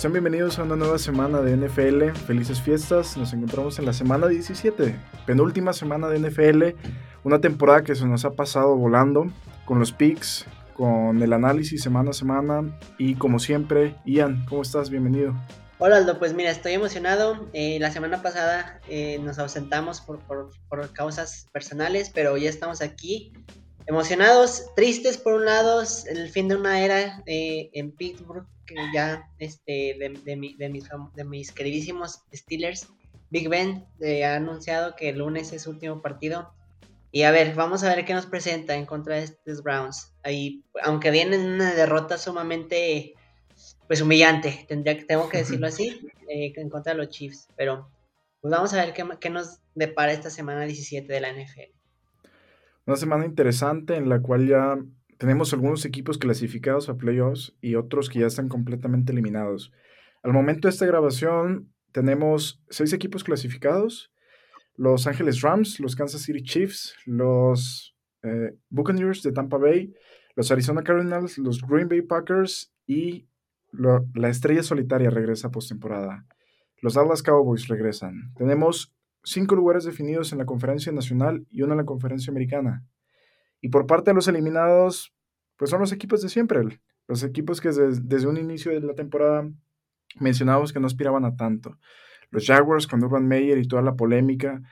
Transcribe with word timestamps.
Sean 0.00 0.14
bienvenidos 0.14 0.58
a 0.58 0.62
una 0.62 0.76
nueva 0.76 0.96
semana 0.96 1.42
de 1.42 1.54
NFL. 1.54 2.12
Felices 2.26 2.58
fiestas. 2.58 3.18
Nos 3.18 3.34
encontramos 3.34 3.78
en 3.78 3.84
la 3.84 3.92
semana 3.92 4.28
17, 4.28 4.96
penúltima 5.26 5.74
semana 5.74 6.08
de 6.08 6.18
NFL. 6.18 6.88
Una 7.22 7.42
temporada 7.42 7.84
que 7.84 7.94
se 7.94 8.06
nos 8.06 8.24
ha 8.24 8.30
pasado 8.30 8.74
volando 8.76 9.30
con 9.66 9.78
los 9.78 9.92
picks, 9.92 10.46
con 10.72 11.22
el 11.22 11.34
análisis 11.34 11.82
semana 11.82 12.12
a 12.12 12.14
semana 12.14 12.80
y 12.96 13.16
como 13.16 13.38
siempre, 13.38 13.94
Ian, 14.06 14.46
¿cómo 14.48 14.62
estás? 14.62 14.88
Bienvenido. 14.88 15.34
Hola 15.76 15.98
Aldo, 15.98 16.18
pues 16.18 16.32
mira, 16.32 16.50
estoy 16.50 16.72
emocionado. 16.72 17.50
Eh, 17.52 17.76
la 17.78 17.90
semana 17.90 18.22
pasada 18.22 18.80
eh, 18.88 19.18
nos 19.22 19.38
ausentamos 19.38 20.00
por, 20.00 20.20
por, 20.20 20.50
por, 20.70 20.90
causas 20.94 21.46
personales, 21.52 22.08
pero 22.08 22.38
ya 22.38 22.48
estamos 22.48 22.80
aquí. 22.80 23.34
Emocionados, 23.90 24.72
tristes 24.76 25.18
por 25.18 25.32
un 25.32 25.46
lado, 25.46 25.82
el 26.06 26.28
fin 26.28 26.46
de 26.46 26.54
una 26.54 26.80
era 26.84 27.24
eh, 27.26 27.70
en 27.72 27.90
Pittsburgh, 27.90 28.46
que 28.64 28.76
ya 28.94 29.28
este, 29.40 29.96
de, 29.98 30.16
de, 30.24 30.36
mis, 30.36 30.56
de 30.56 31.24
mis 31.24 31.50
queridísimos 31.50 32.20
Steelers. 32.32 32.86
Big 33.30 33.48
Ben 33.48 33.84
ha 34.24 34.36
anunciado 34.36 34.94
que 34.94 35.08
el 35.08 35.18
lunes 35.18 35.52
es 35.52 35.62
su 35.62 35.70
último 35.70 36.00
partido. 36.02 36.54
Y 37.10 37.24
a 37.24 37.32
ver, 37.32 37.52
vamos 37.56 37.82
a 37.82 37.92
ver 37.92 38.04
qué 38.04 38.14
nos 38.14 38.26
presenta 38.26 38.76
en 38.76 38.86
contra 38.86 39.16
de 39.16 39.24
estos 39.24 39.64
Browns. 39.64 40.12
Ahí, 40.22 40.62
aunque 40.84 41.10
vienen 41.10 41.40
una 41.40 41.74
derrota 41.74 42.16
sumamente 42.16 43.14
pues 43.88 44.00
humillante, 44.00 44.66
tendría 44.68 44.96
que, 44.96 45.04
tengo 45.04 45.28
que 45.28 45.38
decirlo 45.38 45.66
así, 45.66 46.00
eh, 46.28 46.52
en 46.54 46.70
contra 46.70 46.92
de 46.92 46.98
los 46.98 47.08
Chiefs. 47.08 47.48
Pero 47.56 47.90
pues 48.40 48.52
vamos 48.52 48.72
a 48.72 48.84
ver 48.84 48.94
qué, 48.94 49.04
qué, 49.18 49.30
nos 49.30 49.58
depara 49.74 50.12
esta 50.12 50.30
semana 50.30 50.64
17 50.64 51.12
de 51.12 51.20
la 51.20 51.32
NFL. 51.32 51.79
Una 52.86 52.96
semana 52.96 53.24
interesante 53.24 53.96
en 53.96 54.08
la 54.08 54.20
cual 54.20 54.46
ya 54.46 54.78
tenemos 55.18 55.52
algunos 55.52 55.84
equipos 55.84 56.18
clasificados 56.18 56.88
a 56.88 56.96
playoffs 56.96 57.54
y 57.60 57.74
otros 57.74 58.08
que 58.08 58.20
ya 58.20 58.26
están 58.26 58.48
completamente 58.48 59.12
eliminados. 59.12 59.72
Al 60.22 60.32
momento 60.32 60.66
de 60.66 60.70
esta 60.72 60.86
grabación 60.86 61.72
tenemos 61.92 62.62
seis 62.70 62.92
equipos 62.92 63.22
clasificados. 63.22 64.12
Los 64.76 65.06
Ángeles 65.06 65.42
Rams, 65.42 65.78
los 65.78 65.94
Kansas 65.94 66.22
City 66.22 66.42
Chiefs, 66.42 66.94
los 67.04 67.94
eh, 68.22 68.56
Buccaneers 68.70 69.22
de 69.22 69.32
Tampa 69.32 69.58
Bay, 69.58 69.92
los 70.36 70.50
Arizona 70.50 70.82
Cardinals, 70.82 71.36
los 71.38 71.60
Green 71.60 71.88
Bay 71.88 72.02
Packers 72.02 72.72
y 72.86 73.28
la 73.72 74.28
estrella 74.28 74.62
solitaria 74.62 75.10
regresa 75.10 75.50
postemporada. 75.50 76.26
Los 76.82 76.94
Dallas 76.94 77.22
Cowboys 77.22 77.68
regresan. 77.68 78.32
Tenemos 78.36 78.94
cinco 79.22 79.54
lugares 79.54 79.84
definidos 79.84 80.32
en 80.32 80.38
la 80.38 80.46
conferencia 80.46 80.92
nacional 80.92 81.46
y 81.50 81.62
uno 81.62 81.72
en 81.72 81.78
la 81.78 81.84
conferencia 81.84 82.30
americana. 82.30 82.84
Y 83.60 83.68
por 83.68 83.86
parte 83.86 84.10
de 84.10 84.14
los 84.14 84.28
eliminados, 84.28 85.14
pues 85.56 85.70
son 85.70 85.80
los 85.80 85.92
equipos 85.92 86.22
de 86.22 86.28
siempre. 86.28 86.80
Los 87.06 87.22
equipos 87.22 87.60
que 87.60 87.70
desde, 87.70 88.26
un 88.26 88.36
inicio 88.36 88.72
de 88.72 88.80
la 88.80 88.94
temporada 88.94 89.48
mencionábamos 90.18 90.72
que 90.72 90.80
no 90.80 90.86
aspiraban 90.86 91.24
a 91.24 91.36
tanto. 91.36 91.78
Los 92.30 92.46
Jaguars 92.46 92.86
con 92.86 93.02
Urban 93.02 93.26
Meyer 93.26 93.58
y 93.58 93.68
toda 93.68 93.82
la 93.82 93.96
polémica. 93.96 94.62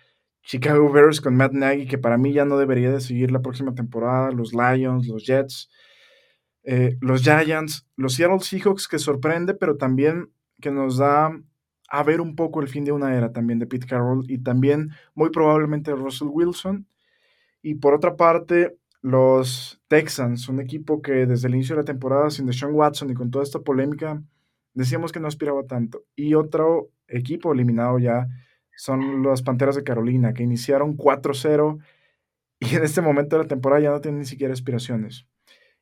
Chicago 0.43 0.91
Bears 0.91 1.21
con 1.21 1.37
Matt 1.37 1.53
Nagy, 1.53 1.87
que 1.87 1.99
para 1.99 2.17
mí 2.17 2.33
ya 2.33 2.45
no 2.45 2.57
debería 2.57 2.91
de 2.91 3.01
seguir 3.01 3.31
la 3.31 3.43
próxima 3.43 3.75
temporada. 3.75 4.31
Los 4.31 4.53
Lions, 4.55 5.07
los 5.09 5.27
Jets. 5.27 5.69
Eh, 6.63 6.97
los 7.01 7.23
Giants, 7.23 7.87
los 7.97 8.15
Seattle 8.15 8.41
Seahawks, 8.41 8.89
que 8.89 8.99
sorprende, 8.99 9.55
pero 9.55 9.77
también 9.77 10.33
que 10.61 10.71
nos 10.71 10.99
da 10.99 11.31
a 11.89 12.03
ver 12.03 12.20
un 12.20 12.36
poco 12.36 12.61
el 12.61 12.69
fin 12.69 12.84
de 12.84 12.92
una 12.92 13.17
era 13.17 13.33
también 13.33 13.58
de 13.58 13.67
Pete 13.67 13.86
Carroll 13.86 14.31
y 14.31 14.39
también 14.39 14.91
muy 15.14 15.31
probablemente 15.31 15.92
Russell 15.92 16.28
Wilson. 16.30 16.86
Y 17.62 17.77
por 17.77 17.95
otra 17.95 18.17
parte, 18.17 18.77
los 19.00 19.80
Texans, 19.89 20.48
un 20.48 20.61
equipo 20.61 21.03
que 21.03 21.27
desde 21.27 21.48
el 21.48 21.55
inicio 21.55 21.75
de 21.77 21.83
la 21.83 21.86
temporada, 21.86 22.30
sin 22.30 22.47
Deshaun 22.47 22.75
Watson 22.75 23.11
y 23.11 23.14
con 23.14 23.30
toda 23.30 23.45
esta 23.45 23.61
polémica, 23.61 24.22
decíamos 24.75 25.12
que 25.12 25.20
no 25.20 25.28
aspiraba 25.28 25.64
tanto. 25.64 26.05
Y 26.14 26.34
otro 26.34 26.91
equipo 27.08 27.53
eliminado 27.53 27.98
ya 27.98 28.29
son 28.77 29.23
las 29.23 29.42
Panteras 29.42 29.74
de 29.77 29.83
Carolina, 29.83 30.34
que 30.34 30.42
iniciaron 30.42 30.96
4-0 30.96 31.79
y 32.61 32.77
en 32.77 32.84
este 32.84 33.01
momento 33.01 33.36
de 33.36 33.42
la 33.45 33.48
temporada 33.48 33.83
ya 33.83 33.90
no 33.90 34.01
tienen 34.01 34.20
ni 34.20 34.27
siquiera 34.27 34.52
aspiraciones. 34.52 35.27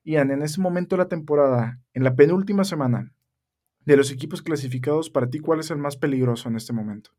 Ian, 0.05 0.31
en 0.31 0.43
ese 0.43 0.61
momento 0.61 0.97
de 0.97 1.03
la 1.03 1.09
temporada, 1.09 1.81
en 1.93 2.05
la 2.05 2.15
penúltima 2.15 2.63
semana, 2.63 3.13
de 3.87 3.97
los 3.97 4.11
equipos 4.11 4.43
clasificados, 4.43 5.09
para 5.09 5.31
ti, 5.31 5.39
¿cuál 5.39 5.61
es 5.61 5.71
el 5.71 5.79
más 5.79 5.97
peligroso 5.97 6.49
en 6.49 6.57
este 6.57 6.73
momento? 6.73 7.13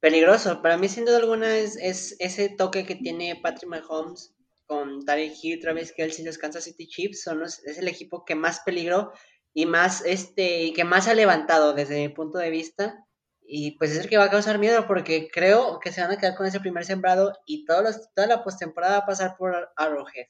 Peligroso, 0.00 0.62
para 0.62 0.78
mí 0.78 0.88
sin 0.88 1.04
duda 1.04 1.18
alguna 1.18 1.56
es, 1.56 1.76
es 1.76 2.16
ese 2.20 2.48
toque 2.48 2.86
que 2.86 2.94
tiene 2.94 3.38
Patrick 3.42 3.68
Mahomes 3.68 4.34
con 4.66 5.04
Tarek 5.04 5.32
Hill, 5.42 5.60
Travis 5.60 5.92
Kelsey 5.92 6.22
y 6.22 6.26
los 6.26 6.38
Kansas 6.38 6.64
City 6.64 6.86
Chiefs, 6.86 7.22
son 7.22 7.42
es 7.42 7.78
el 7.78 7.88
equipo 7.88 8.24
que 8.24 8.36
más 8.36 8.60
peligró 8.64 9.12
y 9.52 9.66
más 9.66 10.04
este 10.04 10.72
que 10.74 10.84
más 10.84 11.08
ha 11.08 11.14
levantado 11.14 11.72
desde 11.72 12.06
mi 12.06 12.08
punto 12.08 12.38
de 12.38 12.50
vista 12.50 13.04
y 13.40 13.72
pues 13.78 13.92
es 13.92 13.98
el 13.98 14.08
que 14.08 14.18
va 14.18 14.24
a 14.24 14.30
causar 14.30 14.58
miedo 14.58 14.86
porque 14.86 15.28
creo 15.32 15.80
que 15.80 15.92
se 15.92 16.02
van 16.02 16.10
a 16.10 16.18
quedar 16.18 16.36
con 16.36 16.46
ese 16.46 16.60
primer 16.60 16.84
sembrado 16.84 17.32
y 17.46 17.64
todos 17.64 17.82
los, 17.82 18.14
toda 18.14 18.28
la 18.28 18.44
postemporada 18.44 18.98
va 18.98 19.04
a 19.04 19.06
pasar 19.06 19.36
por 19.36 19.54
Arrowhead. 19.76 20.26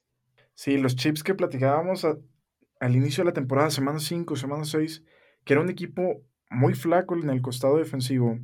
Sí, 0.55 0.79
los 0.79 0.97
chips 0.97 1.23
que 1.23 1.35
platicábamos 1.35 2.07
al 2.81 2.97
inicio 2.97 3.23
de 3.23 3.31
la 3.31 3.35
temporada, 3.35 3.71
semana 3.71 3.99
5, 3.99 4.37
semana 4.37 4.65
6, 4.65 5.05
que 5.45 5.53
era 5.53 5.63
un 5.63 5.71
equipo 5.71 6.23
muy 6.51 6.75
flaco 6.75 7.15
en 7.15 7.31
el 7.31 7.43
costado 7.43 7.79
defensivo, 7.79 8.39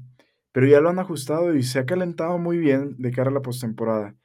pero 0.52 0.66
ya 0.66 0.80
lo 0.80 0.88
han 0.88 0.98
ajustado 0.98 1.54
y 1.54 1.62
se 1.62 1.78
ha 1.78 1.86
calentado 1.86 2.38
muy 2.38 2.58
bien 2.58 2.96
de 2.98 3.10
cara 3.10 3.30
a 3.30 3.34
la 3.34 3.42
postemporada. 3.42 4.16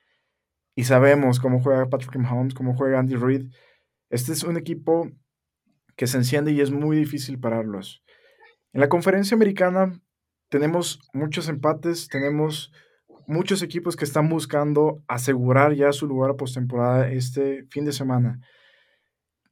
Y 0.75 0.83
sabemos 0.83 1.39
cómo 1.39 1.61
juega 1.61 1.89
Patrick 1.89 2.17
Mahomes, 2.17 2.53
cómo 2.53 2.75
juega 2.75 2.99
Andy 2.99 3.15
Reid. 3.15 3.51
Este 4.09 4.31
es 4.31 4.43
un 4.43 4.57
equipo 4.57 5.09
que 5.95 6.07
se 6.07 6.17
enciende 6.17 6.51
y 6.51 6.61
es 6.61 6.71
muy 6.71 6.97
difícil 6.97 7.39
pararlos. 7.39 8.03
En 8.73 8.81
la 8.81 8.89
conferencia 8.89 9.35
americana 9.35 9.99
tenemos 10.49 10.99
muchos 11.13 11.49
empates, 11.49 12.07
tenemos 12.07 12.71
muchos 13.25 13.61
equipos 13.63 13.95
que 13.95 14.05
están 14.05 14.29
buscando 14.29 15.03
asegurar 15.07 15.73
ya 15.73 15.91
su 15.91 16.07
lugar 16.07 16.31
a 16.31 16.35
postemporada 16.35 17.09
este 17.09 17.65
fin 17.71 17.85
de 17.85 17.91
semana. 17.91 18.39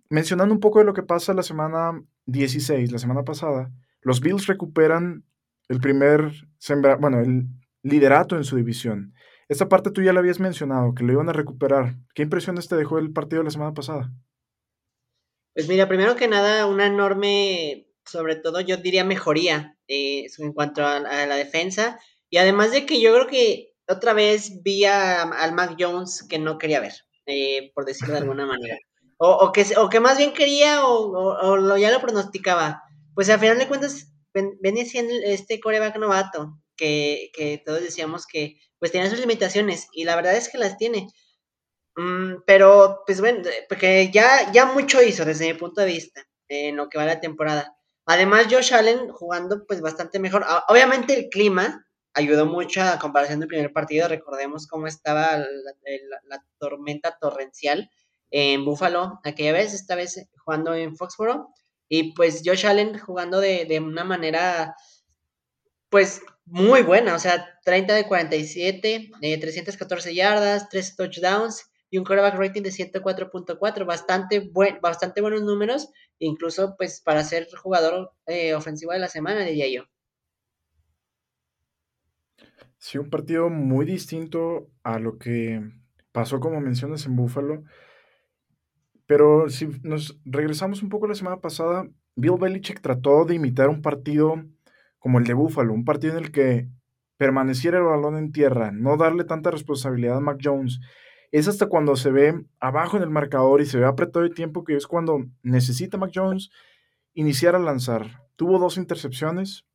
Mencionando 0.09 0.53
un 0.53 0.59
poco 0.59 0.79
de 0.79 0.85
lo 0.85 0.93
que 0.93 1.03
pasa 1.03 1.33
la 1.33 1.43
semana 1.43 2.01
16, 2.25 2.91
la 2.91 2.99
semana 2.99 3.23
pasada, 3.23 3.71
los 4.01 4.21
Bills 4.21 4.47
recuperan 4.47 5.23
el 5.67 5.79
primer 5.79 6.31
bueno, 6.99 7.19
el 7.21 7.47
liderato 7.81 8.35
en 8.35 8.43
su 8.43 8.55
división. 8.55 9.13
Esta 9.47 9.69
parte 9.69 9.91
tú 9.91 10.01
ya 10.01 10.13
la 10.13 10.19
habías 10.19 10.39
mencionado, 10.39 10.93
que 10.95 11.03
lo 11.03 11.13
iban 11.13 11.29
a 11.29 11.33
recuperar. 11.33 11.95
¿Qué 12.13 12.23
impresiones 12.23 12.67
te 12.67 12.75
dejó 12.75 12.97
el 12.97 13.13
partido 13.13 13.41
de 13.41 13.45
la 13.45 13.51
semana 13.51 13.73
pasada? 13.73 14.11
Pues 15.53 15.67
mira, 15.67 15.87
primero 15.87 16.15
que 16.15 16.27
nada, 16.27 16.65
una 16.65 16.87
enorme, 16.87 17.87
sobre 18.05 18.35
todo 18.35 18.59
yo 18.59 18.77
diría 18.77 19.03
mejoría 19.03 19.77
eh, 19.87 20.25
en 20.37 20.53
cuanto 20.53 20.85
a 20.85 20.99
la 20.99 21.35
defensa 21.35 21.99
y 22.29 22.37
además 22.37 22.71
de 22.71 22.85
que 22.85 22.99
yo 22.99 23.13
creo 23.13 23.27
que 23.27 23.75
otra 23.87 24.13
vez 24.13 24.63
vi 24.63 24.85
al 24.85 25.53
Mac 25.53 25.77
Jones 25.79 26.25
que 26.27 26.39
no 26.39 26.57
quería 26.57 26.79
ver, 26.79 26.93
eh, 27.25 27.71
por 27.73 27.85
decirlo 27.85 28.15
de 28.15 28.19
alguna 28.21 28.45
manera. 28.45 28.77
O, 29.17 29.51
que, 29.53 29.65
o 29.77 29.89
que 29.89 29.99
más 30.01 30.17
bien 30.17 30.33
quería 30.33 30.85
o, 30.85 31.55
lo, 31.55 31.77
ya 31.77 31.91
lo 31.91 32.01
pronosticaba. 32.01 32.83
Pues 33.13 33.29
al 33.29 33.39
final 33.39 33.57
de 33.57 33.67
cuentas 33.67 34.11
venía 34.33 34.85
siendo 34.85 35.13
este 35.23 35.59
coreback 35.59 35.97
novato, 35.97 36.59
que, 36.75 37.31
que, 37.33 37.61
todos 37.65 37.81
decíamos 37.81 38.27
que 38.27 38.59
pues 38.77 38.91
tenía 38.91 39.09
sus 39.09 39.19
limitaciones 39.19 39.87
y 39.93 40.03
la 40.03 40.17
verdad 40.17 40.35
es 40.35 40.49
que 40.49 40.57
las 40.57 40.77
tiene. 40.77 41.07
Mm, 41.95 42.43
pero 42.45 43.03
pues 43.05 43.21
bueno, 43.21 43.43
porque 43.69 44.11
ya, 44.11 44.51
ya 44.51 44.65
mucho 44.65 45.01
hizo 45.01 45.23
desde 45.23 45.51
mi 45.51 45.57
punto 45.57 45.81
de 45.81 45.87
vista 45.87 46.21
en 46.49 46.75
lo 46.75 46.89
que 46.89 46.97
va 46.97 47.05
la 47.05 47.21
temporada. 47.21 47.75
Además 48.05 48.47
Josh 48.49 48.73
Allen 48.73 49.09
jugando 49.09 49.65
pues 49.65 49.81
bastante 49.81 50.19
mejor. 50.19 50.45
Obviamente 50.67 51.13
el 51.17 51.29
clima 51.29 51.85
ayudó 52.13 52.45
mucho 52.45 52.81
a 52.81 52.99
comparación 52.99 53.39
del 53.39 53.49
primer 53.49 53.73
partido. 53.73 54.07
Recordemos 54.07 54.67
cómo 54.67 54.87
estaba 54.87 55.37
la, 55.37 56.43
tormenta 56.59 57.17
torrencial 57.19 57.89
en 58.31 58.65
Buffalo 58.65 59.19
aquella 59.23 59.53
vez, 59.53 59.73
esta 59.73 59.95
vez 59.95 60.27
jugando 60.43 60.73
en 60.73 60.95
Foxboro. 60.95 61.49
Y 61.87 62.13
pues 62.13 62.41
Josh 62.43 62.65
Allen 62.65 62.97
jugando 62.97 63.39
de, 63.39 63.65
de 63.65 63.79
una 63.79 64.03
manera, 64.03 64.75
pues 65.89 66.21
muy 66.45 66.83
buena, 66.83 67.15
o 67.15 67.19
sea, 67.19 67.59
30 67.63 67.95
de 67.95 68.07
47, 68.07 69.11
eh, 69.21 69.39
314 69.39 70.13
yardas, 70.13 70.69
3 70.69 70.95
touchdowns 70.95 71.71
y 71.89 71.97
un 71.97 72.05
quarterback 72.05 72.35
rating 72.35 72.61
de 72.61 72.71
104.4, 72.71 73.85
bastante, 73.85 74.39
buen, 74.39 74.79
bastante 74.81 75.21
buenos 75.21 75.41
números, 75.43 75.89
incluso 76.19 76.75
pues 76.77 77.01
para 77.01 77.23
ser 77.23 77.47
jugador 77.55 78.11
eh, 78.27 78.53
ofensivo 78.53 78.91
de 78.91 78.99
la 78.99 79.07
semana, 79.07 79.43
diría 79.43 79.67
yo. 79.69 79.83
Sí, 82.77 82.99
un 82.99 83.09
partido 83.09 83.49
muy 83.49 83.85
distinto 83.85 84.69
a 84.83 84.99
lo 84.99 85.17
que 85.17 85.61
pasó, 86.11 86.39
como 86.39 86.61
mencionas, 86.61 87.05
en 87.05 87.15
Buffalo. 87.15 87.63
Pero 89.07 89.49
si 89.49 89.67
nos 89.83 90.19
regresamos 90.25 90.81
un 90.81 90.89
poco 90.89 91.07
la 91.07 91.15
semana 91.15 91.39
pasada, 91.39 91.87
Bill 92.15 92.37
Belichick 92.39 92.81
trató 92.81 93.25
de 93.25 93.35
imitar 93.35 93.69
un 93.69 93.81
partido 93.81 94.43
como 94.99 95.19
el 95.19 95.25
de 95.25 95.33
Buffalo, 95.33 95.73
un 95.73 95.85
partido 95.85 96.17
en 96.17 96.23
el 96.23 96.31
que 96.31 96.67
permaneciera 97.17 97.77
el 97.77 97.83
balón 97.83 98.17
en 98.17 98.31
tierra, 98.31 98.71
no 98.71 98.97
darle 98.97 99.23
tanta 99.23 99.51
responsabilidad 99.51 100.17
a 100.17 100.21
Mac 100.21 100.39
Jones. 100.43 100.79
Es 101.31 101.47
hasta 101.47 101.67
cuando 101.67 101.95
se 101.95 102.11
ve 102.11 102.45
abajo 102.59 102.97
en 102.97 103.03
el 103.03 103.09
marcador 103.09 103.61
y 103.61 103.65
se 103.65 103.79
ve 103.79 103.85
apretado 103.85 104.25
el 104.25 104.33
tiempo 104.33 104.63
que 104.63 104.75
es 104.75 104.87
cuando 104.87 105.25
necesita 105.43 105.97
Mac 105.97 106.11
Jones 106.13 106.49
iniciar 107.13 107.55
a 107.55 107.59
lanzar. 107.59 108.23
tuvo 108.35 108.59
dos 108.59 108.77
intercepciones. 108.77 109.65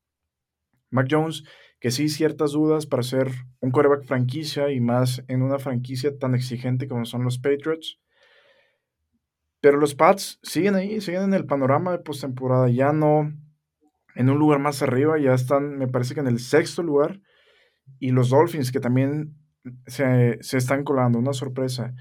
Mac 0.91 1.07
Jones, 1.11 1.45
que 1.79 1.91
sí, 1.91 2.09
ciertas 2.09 2.53
dudas 2.53 2.87
para 2.87 3.03
ser 3.03 3.29
un 3.61 3.71
coreback 3.71 4.05
franquicia 4.05 4.71
y 4.71 4.81
más 4.81 5.23
en 5.29 5.43
una 5.43 5.59
franquicia 5.59 6.19
tan 6.19 6.35
exigente 6.35 6.89
como 6.89 7.05
son 7.07 7.25
los 7.25 7.39
Patriots. 7.39 7.99
Pero 9.61 9.79
los 9.79 9.95
Pats 9.95 10.39
siguen 10.43 10.75
ahí, 10.75 11.01
siguen 11.01 11.23
en 11.23 11.35
el 11.35 11.47
panorama 11.47 11.93
de 11.93 11.99
postemporada. 11.99 12.69
Ya 12.69 12.93
no 12.93 13.33
en 14.15 14.31
un 14.31 14.39
lugar 14.39 14.59
más 14.59 14.83
arriba, 14.83 15.19
ya 15.19 15.35
están, 15.35 15.79
me 15.79 15.89
parece 15.89 16.15
que 16.15 16.21
en 16.21 16.27
el 16.27 16.39
sexto 16.39 16.83
lugar. 16.83 17.21
Y 17.99 18.11
los 18.11 18.31
Dolphins, 18.31 18.73
que 18.73 18.81
también 18.81 19.35
se, 19.87 20.39
están 20.41 20.85
colando, 20.85 21.19
una 21.19 21.33
sorpresa. 21.33 21.95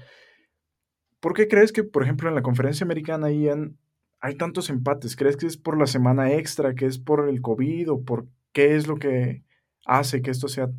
¿Por 1.20 1.34
qué 1.34 1.48
crees 1.48 1.72
que, 1.72 1.84
por 1.84 2.02
ejemplo, 2.02 2.28
en 2.28 2.34
la 2.34 2.42
conferencia 2.42 2.84
americana, 2.84 3.26
hay 3.26 4.34
tantos 4.36 4.70
empates? 4.70 5.16
¿Crees 5.16 5.36
que 5.36 5.46
es 5.46 5.56
por 5.56 5.78
la 5.78 5.86
semana 5.86 6.32
extra, 6.32 6.74
que 6.74 6.86
es 6.86 6.98
por 6.98 7.28
el 7.28 7.42
COVID 7.42 7.92
o 7.92 8.04
por 8.04 8.26
qué 8.52 8.76
es 8.76 8.86
lo 8.86 8.96
que 8.96 9.44
hace 9.84 10.22
que 10.22 10.30
esto 10.30 10.48
sea 10.48 10.70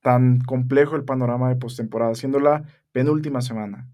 tan 0.00 0.40
complejo 0.40 0.96
el 0.96 1.04
panorama 1.04 1.48
de 1.48 1.56
postemporada, 1.56 2.14
siendo 2.14 2.38
la 2.38 2.64
penúltima 2.92 3.40
semana? 3.40 3.88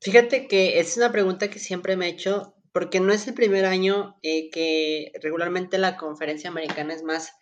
Fíjate 0.00 0.46
que 0.46 0.78
es 0.78 0.96
una 0.96 1.10
pregunta 1.10 1.48
que 1.48 1.58
siempre 1.58 1.96
me 1.96 2.06
he 2.06 2.10
hecho, 2.10 2.54
porque 2.72 3.00
no 3.00 3.12
es 3.12 3.26
el 3.26 3.34
primer 3.34 3.64
año 3.64 4.16
eh, 4.22 4.50
que 4.50 5.12
regularmente 5.22 5.78
la 5.78 5.96
conferencia 5.96 6.50
americana 6.50 6.94
es 6.94 7.02
más, 7.02 7.32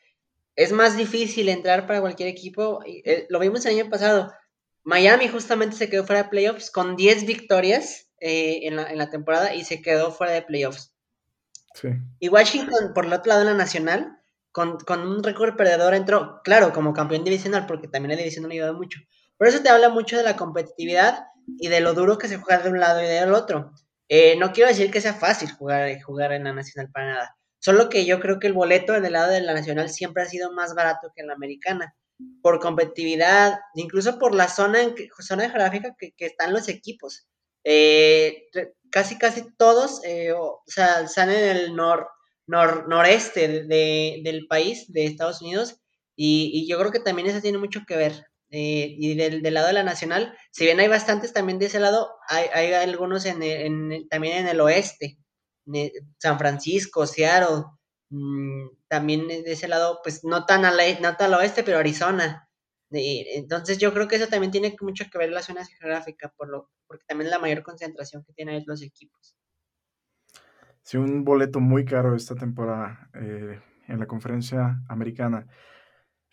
es 0.54 0.72
más 0.72 0.96
difícil 0.96 1.48
entrar 1.48 1.86
para 1.86 2.00
cualquier 2.00 2.28
equipo. 2.28 2.80
Eh, 2.86 3.26
lo 3.28 3.38
vimos 3.38 3.66
el 3.66 3.78
año 3.78 3.90
pasado. 3.90 4.32
Miami 4.84 5.28
justamente 5.28 5.76
se 5.76 5.90
quedó 5.90 6.04
fuera 6.04 6.22
de 6.22 6.28
playoffs 6.30 6.70
con 6.70 6.96
10 6.96 7.26
victorias 7.26 8.08
eh, 8.20 8.60
en, 8.62 8.76
la, 8.76 9.10
temporada 9.10 9.54
y 9.54 9.64
se 9.64 9.82
quedó 9.82 10.10
fuera 10.12 10.32
de 10.32 10.42
playoffs. 10.42 10.94
Y 12.18 12.30
Washington, 12.30 12.92
por 12.94 13.04
el 13.04 13.12
otro 13.12 13.30
lado 13.30 13.44
de 13.44 13.50
la 13.50 13.56
nacional, 13.56 14.16
con, 14.52 14.78
un 14.88 15.22
récord 15.22 15.54
perdedor 15.56 15.92
entró, 15.92 16.40
claro, 16.42 16.72
como 16.72 16.94
campeón 16.94 17.24
divisional, 17.24 17.66
porque 17.66 17.88
también 17.88 18.12
la 18.12 18.16
división 18.16 18.44
no 18.44 18.50
ayudado 18.50 18.72
mucho. 18.72 19.00
Por 19.36 19.48
eso 19.48 19.62
te 19.62 19.68
habla 19.68 19.90
mucho 19.90 20.16
de 20.16 20.22
la 20.22 20.36
competitividad 20.36 21.26
y 21.58 21.68
de 21.68 21.80
lo 21.80 21.94
duro 21.94 22.18
que 22.18 22.28
se 22.28 22.38
juega 22.38 22.62
de 22.62 22.70
un 22.70 22.80
lado 22.80 23.02
y 23.02 23.06
del 23.06 23.32
otro. 23.32 23.72
Eh, 24.08 24.36
no 24.36 24.52
quiero 24.52 24.68
decir 24.68 24.90
que 24.90 25.00
sea 25.00 25.14
fácil 25.14 25.50
jugar, 25.50 26.00
jugar 26.02 26.32
en 26.32 26.44
la 26.44 26.52
nacional 26.52 26.90
para 26.92 27.12
nada. 27.12 27.36
Solo 27.58 27.88
que 27.88 28.04
yo 28.04 28.20
creo 28.20 28.38
que 28.38 28.46
el 28.46 28.52
boleto 28.52 28.94
en 28.94 29.04
el 29.04 29.12
lado 29.12 29.32
de 29.32 29.40
la 29.40 29.54
nacional 29.54 29.88
siempre 29.88 30.22
ha 30.22 30.26
sido 30.26 30.52
más 30.52 30.74
barato 30.74 31.10
que 31.14 31.22
en 31.22 31.28
la 31.28 31.34
americana. 31.34 31.94
Por 32.42 32.60
competitividad, 32.60 33.58
incluso 33.74 34.18
por 34.18 34.34
la 34.34 34.48
zona, 34.48 34.82
en 34.82 34.94
zona 35.18 35.48
geográfica 35.50 35.94
que, 35.98 36.14
están 36.18 36.52
los 36.52 36.68
equipos. 36.68 37.26
Eh, 37.64 38.44
casi, 38.90 39.18
casi 39.18 39.44
todos, 39.58 40.02
eh, 40.04 40.32
o, 40.32 40.62
sea, 40.66 41.00
están 41.00 41.30
en 41.30 41.56
el 41.56 41.74
nor, 41.74 42.08
noreste 42.46 43.64
del 43.64 44.46
país, 44.48 44.90
de 44.92 45.04
Estados 45.04 45.42
Unidos, 45.42 45.80
y, 46.14 46.50
y, 46.54 46.68
yo 46.68 46.78
creo 46.78 46.92
que 46.92 47.00
también 47.00 47.28
eso 47.28 47.42
tiene 47.42 47.58
mucho 47.58 47.82
que 47.86 47.96
ver. 47.96 48.26
Eh, 48.50 48.94
y 48.96 49.16
del, 49.16 49.42
lado 49.42 49.66
de 49.66 49.72
la 49.72 49.82
nacional, 49.82 50.36
si 50.50 50.64
bien 50.64 50.78
hay 50.78 50.88
bastantes 50.88 51.32
también 51.32 51.58
de 51.58 51.66
ese 51.66 51.80
lado, 51.80 52.14
hay, 52.28 52.72
algunos 52.72 53.26
en, 53.26 54.08
también 54.08 54.38
en 54.38 54.48
el 54.48 54.60
oeste, 54.60 55.18
San 56.18 56.38
Francisco, 56.38 57.06
Seattle, 57.06 57.64
mm, 58.10 58.68
también 58.88 59.26
de 59.26 59.52
ese 59.52 59.66
lado, 59.66 60.00
pues 60.02 60.24
no 60.24 60.46
tan, 60.46 60.64
al, 60.64 60.76
no 61.00 61.16
tan 61.16 61.34
al 61.34 61.40
oeste, 61.40 61.64
pero 61.64 61.78
Arizona. 61.78 62.48
entonces 62.90 63.78
yo 63.78 63.92
creo 63.92 64.06
que 64.06 64.16
eso 64.16 64.28
también 64.28 64.52
tiene 64.52 64.76
mucho 64.80 65.06
que 65.10 65.18
ver 65.18 65.30
la 65.30 65.42
zona 65.42 65.64
geográfica, 65.64 66.32
por 66.36 66.48
lo, 66.48 66.70
porque 66.86 67.04
también 67.06 67.30
la 67.30 67.40
mayor 67.40 67.62
concentración 67.62 68.24
que 68.24 68.32
tienen 68.32 68.62
los 68.66 68.82
equipos. 68.82 69.36
Sí, 70.82 70.98
un 70.98 71.24
boleto 71.24 71.58
muy 71.58 71.84
caro 71.84 72.14
esta 72.14 72.36
temporada 72.36 73.10
eh, 73.14 73.60
en 73.88 73.98
la 73.98 74.06
conferencia 74.06 74.84
americana. 74.88 75.48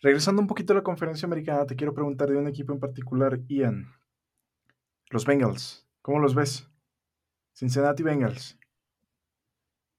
Regresando 0.04 0.42
un 0.42 0.48
poquito 0.48 0.74
a 0.74 0.76
la 0.76 0.82
conferencia 0.82 1.24
americana, 1.24 1.64
te 1.64 1.76
quiero 1.76 1.94
preguntar 1.94 2.28
de 2.28 2.36
un 2.36 2.46
equipo 2.46 2.74
en 2.74 2.78
particular, 2.78 3.40
Ian. 3.48 3.90
Los 5.08 5.24
Bengals, 5.24 5.86
¿cómo 6.02 6.18
los 6.18 6.34
ves? 6.34 6.68
Cincinnati 7.54 8.02
Bengals. 8.02 8.58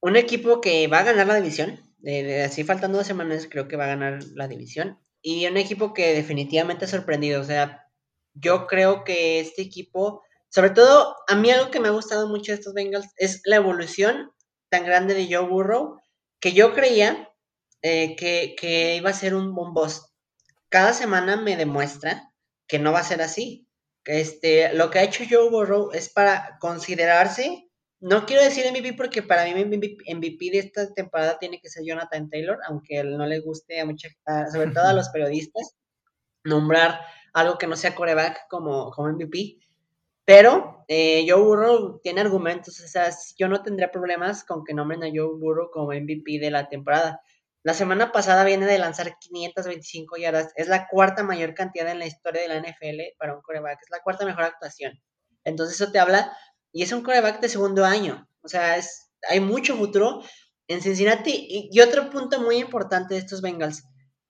Un 0.01 0.15
equipo 0.15 0.61
que 0.61 0.85
va 0.85 0.99
a 0.99 1.03
ganar 1.05 1.25
la 1.25 1.37
división. 1.37 1.79
así 2.45 2.63
faltando 2.63 2.99
dos 2.99 3.07
semanas, 3.07 3.47
creo 3.49 3.67
que 3.67 3.77
va 3.77 3.85
a 3.85 3.95
ganar 3.95 4.19
la 4.35 4.47
división. 4.47 4.99
Y 5.23 5.47
un 5.47 5.57
equipo 5.57 5.95
que 5.95 6.13
definitivamente 6.13 6.85
ha 6.85 6.87
sorprendido. 6.87 7.41
O 7.41 7.43
sea, 7.43 7.87
yo 8.35 8.67
creo 8.67 9.05
que 9.05 9.39
este 9.39 9.63
equipo, 9.63 10.21
sobre 10.49 10.69
todo, 10.69 11.15
a 11.27 11.35
mí 11.35 11.49
algo 11.49 11.71
que 11.71 11.79
me 11.79 11.87
ha 11.87 11.91
gustado 11.91 12.29
mucho 12.29 12.51
de 12.51 12.59
estos 12.59 12.75
Bengals 12.75 13.07
es 13.17 13.41
la 13.43 13.55
evolución 13.55 14.29
tan 14.69 14.85
grande 14.85 15.15
de 15.15 15.35
Joe 15.35 15.49
Burrow, 15.49 15.99
que 16.39 16.53
yo 16.53 16.75
creía 16.75 17.27
eh, 17.81 18.15
que, 18.15 18.95
iba 18.95 19.09
a 19.09 19.13
ser 19.13 19.35
un 19.35 19.53
bombos. 19.53 20.13
Cada 20.69 20.93
semana 20.93 21.37
me 21.37 21.57
demuestra 21.57 22.31
que 22.67 22.79
no 22.79 22.91
va 22.91 22.99
a 22.99 23.03
ser 23.03 23.21
así. 23.21 23.67
Este, 24.05 24.73
lo 24.73 24.89
que 24.89 24.99
ha 24.99 25.03
hecho 25.03 25.23
Joe 25.29 25.49
Burrow 25.49 25.91
es 25.91 26.09
para 26.09 26.57
considerarse, 26.59 27.65
no 27.99 28.25
quiero 28.25 28.43
decir 28.43 28.69
MVP 28.69 28.93
porque 28.93 29.23
para 29.23 29.45
mí 29.45 29.65
MVP 29.65 30.51
de 30.51 30.59
esta 30.59 30.93
temporada 30.93 31.39
tiene 31.39 31.59
que 31.59 31.69
ser 31.69 31.83
Jonathan 31.83 32.29
Taylor, 32.29 32.59
aunque 32.67 32.99
él 32.99 33.17
no 33.17 33.25
le 33.25 33.39
guste 33.39 33.79
a 33.79 33.85
mucha, 33.85 34.09
sobre 34.51 34.71
todo 34.71 34.85
a 34.85 34.93
los 34.93 35.09
periodistas, 35.13 35.75
nombrar 36.43 36.99
algo 37.33 37.57
que 37.57 37.67
no 37.67 37.75
sea 37.75 37.95
coreback 37.95 38.47
como, 38.49 38.91
como 38.91 39.09
MVP. 39.09 39.57
Pero 40.23 40.83
eh, 40.87 41.25
Joe 41.27 41.41
Burrow 41.41 41.99
tiene 42.01 42.21
argumentos, 42.21 42.79
o 42.79 42.87
sea, 42.87 43.09
yo 43.37 43.47
no 43.47 43.61
tendría 43.61 43.91
problemas 43.91 44.43
con 44.43 44.63
que 44.63 44.73
nombren 44.73 45.03
a 45.03 45.07
Joe 45.07 45.37
Burrow 45.39 45.69
como 45.71 45.93
MVP 45.93 46.39
de 46.39 46.51
la 46.51 46.67
temporada. 46.67 47.21
La 47.65 47.73
semana 47.73 48.11
pasada 48.11 48.43
viene 48.43 48.67
de 48.67 48.77
lanzar 48.77 49.17
525 49.17 50.17
yardas. 50.17 50.53
Es 50.55 50.67
la 50.67 50.87
cuarta 50.87 51.23
mayor 51.23 51.55
cantidad 51.55 51.89
en 51.89 51.97
la 51.97 52.05
historia 52.05 52.43
de 52.43 52.47
la 52.47 52.59
NFL 52.59 53.17
para 53.17 53.33
un 53.33 53.41
coreback. 53.41 53.79
Es 53.81 53.89
la 53.89 54.01
cuarta 54.01 54.23
mejor 54.23 54.43
actuación. 54.43 55.01
Entonces 55.43 55.81
eso 55.81 55.91
te 55.91 55.97
habla. 55.97 56.37
Y 56.71 56.83
es 56.83 56.91
un 56.91 57.01
coreback 57.01 57.41
de 57.41 57.49
segundo 57.49 57.83
año. 57.83 58.29
O 58.43 58.49
sea, 58.49 58.77
es, 58.77 59.09
hay 59.27 59.39
mucho 59.39 59.75
futuro 59.75 60.21
en 60.67 60.83
Cincinnati. 60.83 61.69
Y, 61.71 61.79
otro 61.79 62.11
punto 62.11 62.39
muy 62.39 62.57
importante 62.57 63.15
de 63.15 63.21
estos 63.21 63.41
Bengals. 63.41 63.81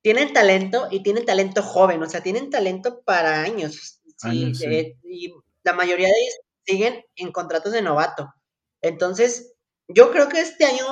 Tienen 0.02 0.32
talento 0.32 0.88
y 0.90 1.04
tienen 1.04 1.26
talento 1.26 1.62
joven. 1.62 2.02
O 2.04 2.10
sea, 2.10 2.24
tienen 2.24 2.50
talento 2.50 3.02
para 3.04 3.42
años. 3.42 4.00
Sí, 4.16 4.54
eh, 4.64 4.96
y 5.04 5.34
la 5.66 5.74
mayoría 5.74 6.08
de 6.08 6.14
ellos 6.14 6.36
siguen 6.66 7.04
en 7.18 7.34
contratos 7.34 7.74
de 7.74 7.82
novato. 7.82 8.34
Entonces, 8.82 9.58
yo 9.89 10.13
creo 10.13 10.30
que 10.30 10.39
este 10.39 10.63
año 10.63 10.86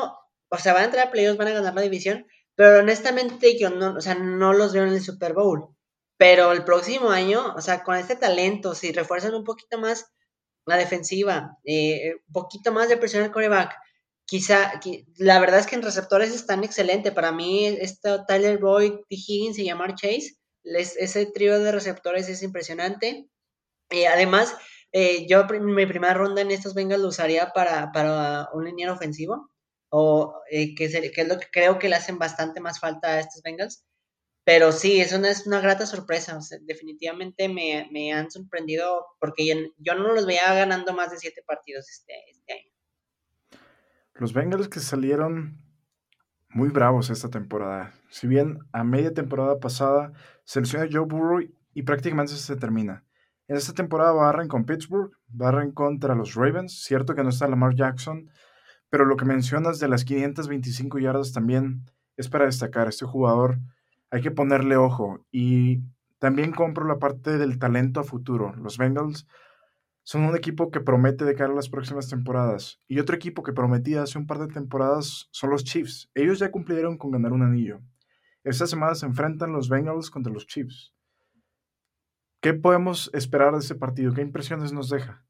o 0.53 0.57
sea, 0.59 0.73
van 0.73 0.83
a 0.83 0.85
entrar 0.85 1.07
a 1.07 1.11
playoffs, 1.11 1.37
van 1.37 1.47
a 1.47 1.53
ganar 1.53 1.73
la 1.73 1.81
división, 1.81 2.27
pero 2.55 2.79
honestamente 2.79 3.57
yo 3.57 3.71
no, 3.71 3.95
o 3.95 4.01
sea, 4.01 4.13
no 4.13 4.53
los 4.53 4.71
veo 4.73 4.83
en 4.83 4.93
el 4.93 5.01
Super 5.01 5.33
Bowl. 5.33 5.75
Pero 6.17 6.51
el 6.51 6.63
próximo 6.63 7.09
año, 7.09 7.55
o 7.55 7.61
sea, 7.61 7.83
con 7.83 7.95
este 7.97 8.15
talento, 8.15 8.75
si 8.75 8.91
refuerzan 8.91 9.33
un 9.33 9.43
poquito 9.43 9.79
más 9.79 10.05
la 10.67 10.77
defensiva, 10.77 11.57
eh, 11.65 12.13
un 12.27 12.33
poquito 12.33 12.71
más 12.71 12.87
de 12.87 12.97
presión 12.97 13.23
al 13.23 13.31
coreback, 13.31 13.75
quizá, 14.25 14.79
la 15.17 15.39
verdad 15.39 15.59
es 15.59 15.65
que 15.65 15.75
en 15.75 15.81
receptores 15.81 16.33
están 16.33 16.63
excelentes. 16.63 17.11
Para 17.13 17.31
mí, 17.31 17.65
esto, 17.65 18.23
Tyler 18.25 18.59
Boyd, 18.59 18.93
T. 19.09 19.15
Higgins 19.15 19.57
y 19.57 19.65
Yamar 19.65 19.95
Chase, 19.95 20.37
ese 20.63 21.25
trío 21.25 21.59
de 21.59 21.71
receptores 21.71 22.29
es 22.29 22.43
impresionante. 22.43 23.27
Y 23.89 24.05
además, 24.05 24.55
eh, 24.91 25.25
yo 25.27 25.45
mi 25.45 25.85
primera 25.87 26.13
ronda 26.13 26.41
en 26.41 26.51
estos 26.51 26.75
Bengals 26.75 27.01
lo 27.01 27.09
usaría 27.09 27.51
para, 27.53 27.91
para 27.91 28.49
un 28.53 28.65
liniero 28.65 28.93
ofensivo 28.93 29.49
o 29.95 30.41
eh, 30.49 30.73
que, 30.73 30.85
es 30.85 31.27
lo 31.27 31.37
que 31.37 31.47
creo 31.51 31.77
que 31.77 31.87
le 31.87 31.95
hacen 31.95 32.17
bastante 32.17 32.59
más 32.59 32.79
falta 32.79 33.09
a 33.09 33.19
estos 33.19 33.43
Bengals. 33.43 33.85
Pero 34.43 34.71
sí, 34.71 34.99
es 34.99 35.13
una, 35.13 35.29
es 35.29 35.45
una 35.45 35.61
grata 35.61 35.85
sorpresa. 35.85 36.39
definitivamente 36.61 37.47
me, 37.47 38.11
han 38.11 38.31
sorprendido 38.31 39.05
porque 39.19 39.71
yo, 39.77 39.93
no 39.93 40.13
los 40.13 40.25
veía 40.25 40.51
ganando 40.55 40.93
más 40.93 41.11
de 41.11 41.19
siete 41.19 41.43
partidos 41.45 41.91
este, 41.91 42.13
este, 42.31 42.53
año. 42.53 43.61
Los 44.15 44.33
Bengals 44.33 44.67
que 44.67 44.79
salieron 44.79 45.61
muy 46.49 46.69
bravos 46.69 47.11
esta 47.11 47.29
temporada. 47.29 47.93
Si 48.09 48.25
bien 48.25 48.57
a 48.71 48.83
media 48.83 49.13
temporada 49.13 49.59
pasada 49.59 50.11
se 50.43 50.59
lesiona 50.59 50.89
Joe 50.91 51.05
Burrow 51.05 51.47
y 51.75 51.83
prácticamente 51.83 52.33
se 52.33 52.55
termina. 52.55 53.05
En 53.47 53.57
esta 53.57 53.73
temporada 53.73 54.11
barren 54.11 54.47
con 54.47 54.65
Pittsburgh, 54.65 55.11
barren 55.27 55.71
contra 55.71 56.15
los 56.15 56.33
Ravens. 56.33 56.83
Cierto 56.83 57.13
que 57.13 57.21
no 57.21 57.29
está 57.29 57.47
Lamar 57.47 57.75
Jackson, 57.75 58.31
pero 58.93 59.05
lo 59.05 59.17
que 59.17 59.25
mencionas 59.25 59.79
de 59.79 59.87
las 59.87 60.05
525 60.05 60.99
yardas 60.99 61.33
también 61.33 61.89
es 62.15 62.29
para 62.29 62.45
destacar. 62.45 62.87
Este 62.87 63.05
jugador 63.05 63.57
hay 64.11 64.21
que 64.21 64.29
ponerle 64.29 64.77
ojo. 64.77 65.25
Y 65.31 65.81
también 66.19 66.51
compro 66.51 66.85
la 66.85 66.99
parte 66.99 67.39
del 67.39 67.57
talento 67.57 68.01
a 68.01 68.03
futuro. 68.03 68.53
Los 68.55 68.77
Bengals 68.77 69.25
son 70.03 70.25
un 70.25 70.35
equipo 70.35 70.69
que 70.69 70.79
promete 70.79 71.25
de 71.25 71.33
cara 71.33 71.51
a 71.51 71.55
las 71.55 71.69
próximas 71.69 72.07
temporadas. 72.07 72.81
Y 72.87 72.99
otro 72.99 73.15
equipo 73.15 73.41
que 73.41 73.51
prometía 73.51 74.03
hace 74.03 74.19
un 74.19 74.27
par 74.27 74.37
de 74.37 74.53
temporadas 74.53 75.27
son 75.31 75.49
los 75.49 75.63
Chiefs. 75.63 76.11
Ellos 76.13 76.37
ya 76.37 76.51
cumplieron 76.51 76.99
con 76.99 77.09
ganar 77.09 77.33
un 77.33 77.41
anillo. 77.41 77.81
Esta 78.43 78.67
semana 78.67 78.93
se 78.93 79.07
enfrentan 79.07 79.53
los 79.53 79.69
Bengals 79.69 80.11
contra 80.11 80.31
los 80.31 80.45
Chiefs. 80.45 80.93
¿Qué 82.41 82.53
podemos 82.53 83.09
esperar 83.15 83.53
de 83.53 83.59
ese 83.61 83.73
partido? 83.73 84.13
¿Qué 84.13 84.21
impresiones 84.21 84.71
nos 84.71 84.89
deja? 84.91 85.25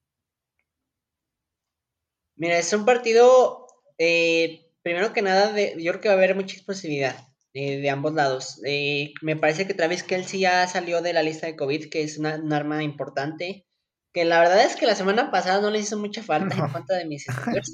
Mira, 2.36 2.58
es 2.58 2.74
un 2.74 2.86
partido, 2.86 3.68
eh, 3.98 4.66
primero 4.82 5.14
que 5.14 5.22
nada, 5.22 5.52
de, 5.52 5.76
yo 5.78 5.92
creo 5.92 6.02
que 6.02 6.08
va 6.10 6.16
a 6.16 6.18
haber 6.18 6.36
mucha 6.36 6.56
explosividad 6.56 7.16
eh, 7.54 7.78
de 7.78 7.90
ambos 7.90 8.14
lados. 8.14 8.60
Eh, 8.66 9.14
me 9.22 9.36
parece 9.36 9.68
que 9.68 9.74
Travis 9.74 10.04
Kelsey 10.04 10.42
ya 10.42 10.68
salió 10.68 11.02
de 11.02 11.14
la 11.14 11.24
lista 11.24 11.48
de 11.48 11.56
COVID, 11.56 11.90
que 11.90 12.04
es 12.04 12.18
una, 12.18 12.36
un 12.36 12.52
arma 12.52 12.84
importante. 12.84 13.66
Que 14.14 14.26
la 14.26 14.40
verdad 14.40 14.64
es 14.66 14.76
que 14.76 14.86
la 14.86 14.96
semana 14.96 15.32
pasada 15.32 15.62
no 15.62 15.72
le 15.72 15.80
hizo 15.80 15.98
mucha 15.98 16.22
falta 16.22 16.56
en 16.56 16.72
cuanto 16.72 16.94
de 16.94 17.06
mis 17.06 17.24
Steelers. 17.24 17.74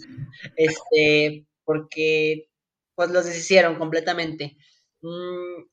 este, 0.55 1.45
porque 1.65 2.47
pues 2.95 3.11
los 3.11 3.25
deshicieron 3.25 3.77
completamente. 3.77 4.57
Mm, 5.01 5.63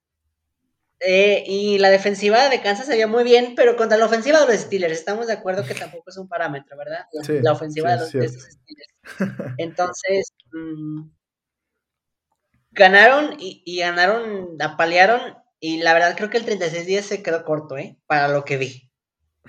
eh, 1.00 1.44
y 1.46 1.78
la 1.78 1.90
defensiva 1.90 2.48
de 2.48 2.60
Kansas 2.60 2.86
se 2.86 2.96
vio 2.96 3.08
muy 3.08 3.24
bien, 3.24 3.54
pero 3.54 3.76
contra 3.76 3.98
la 3.98 4.06
ofensiva 4.06 4.40
de 4.40 4.46
los 4.46 4.62
Steelers, 4.62 4.98
estamos 4.98 5.26
de 5.26 5.34
acuerdo 5.34 5.64
que 5.64 5.74
tampoco 5.74 6.10
es 6.10 6.16
un 6.16 6.28
parámetro, 6.28 6.76
¿verdad? 6.76 7.06
La, 7.42 7.52
ofensiva 7.52 7.90
de 7.92 7.96
los 7.98 8.08
Steelers. 8.08 8.58
Entonces, 9.58 10.32
mm, 10.52 11.10
ganaron 12.70 13.36
y, 13.38 13.78
ganaron, 13.78 14.56
apalearon, 14.60 15.20
y 15.60 15.78
la 15.78 15.92
verdad 15.92 16.16
creo 16.16 16.30
que 16.30 16.38
el 16.38 16.44
36 16.44 16.86
días 16.86 17.04
se 17.04 17.22
quedó 17.22 17.44
corto, 17.44 17.76
¿eh? 17.76 17.98
Para 18.06 18.28
lo 18.28 18.44
que 18.44 18.56
vi. 18.56 18.90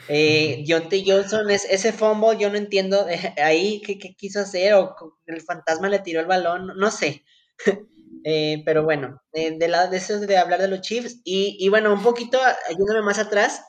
Eh, 0.10 0.64
Johnson, 0.68 1.50
es, 1.50 1.66
ese 1.66 1.92
fumble, 1.92 2.38
yo 2.38 2.50
no 2.50 2.58
entiendo 2.58 3.08
eh, 3.10 3.34
ahí 3.44 3.82
qué, 3.82 3.98
quiso 3.98 4.42
hacer, 4.42 4.74
o 4.74 4.96
el 5.26 5.42
fantasma 5.42 5.90
le 5.90 6.00
tiró 6.00 6.20
el 6.20 6.28
balón, 6.28 6.74
no 6.76 6.92
sé. 6.92 7.24
Eh, 8.24 8.64
pero 8.66 8.84
bueno, 8.84 9.22
de 9.34 9.68
lado 9.68 9.90
de 9.90 9.98
eso 9.98 10.20
de 10.20 10.38
hablar 10.38 10.62
de 10.62 10.68
los 10.68 10.82
Chiefs. 10.82 11.22
Y, 11.24 11.68
bueno, 11.70 11.94
un 11.94 12.04
poquito, 12.04 12.40
ayúdame 12.68 13.02
más 13.02 13.20
atrás, 13.20 13.64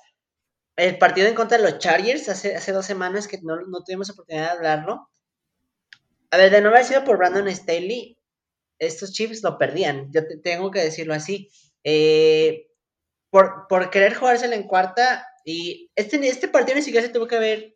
el 0.77 0.99
partido 0.99 1.29
en 1.29 1.35
contra 1.35 1.59
de 1.59 1.65
los 1.65 1.79
Chargers 1.79 2.29
hace, 2.29 2.55
hace 2.55 2.73
dos 2.73 2.87
semanas 2.87 3.27
que 3.27 3.39
no, 3.43 3.57
no 3.67 3.83
tuvimos 3.85 4.11
oportunidad 4.11 4.45
de 4.45 4.51
hablarlo. 4.59 5.11
A 6.31 6.37
ver, 6.37 6.51
de 6.51 6.61
no 6.61 6.69
haber 6.69 6.85
sido 6.85 7.05
por 7.05 7.19
Brandon 7.19 7.51
Staley, 7.55 8.19
estos 8.79 9.13
Chiefs 9.13 9.43
lo 9.43 9.59
perdían. 9.59 10.11
Yo 10.13 10.23
tengo 10.43 10.71
que 10.71 10.81
decirlo 10.81 11.15
así. 11.15 11.51
Eh, 11.85 12.69
por, 13.31 13.67
por, 13.69 13.91
querer 13.91 14.15
jugársela 14.15 14.57
en 14.57 14.67
cuarta, 14.67 15.27
y 15.45 15.91
este, 15.95 16.17
este 16.29 16.49
partido 16.49 16.77
ni 16.77 16.83
siquiera 16.83 17.07
se 17.07 17.13
tuvo 17.13 17.27
que 17.27 17.37
haber 17.37 17.75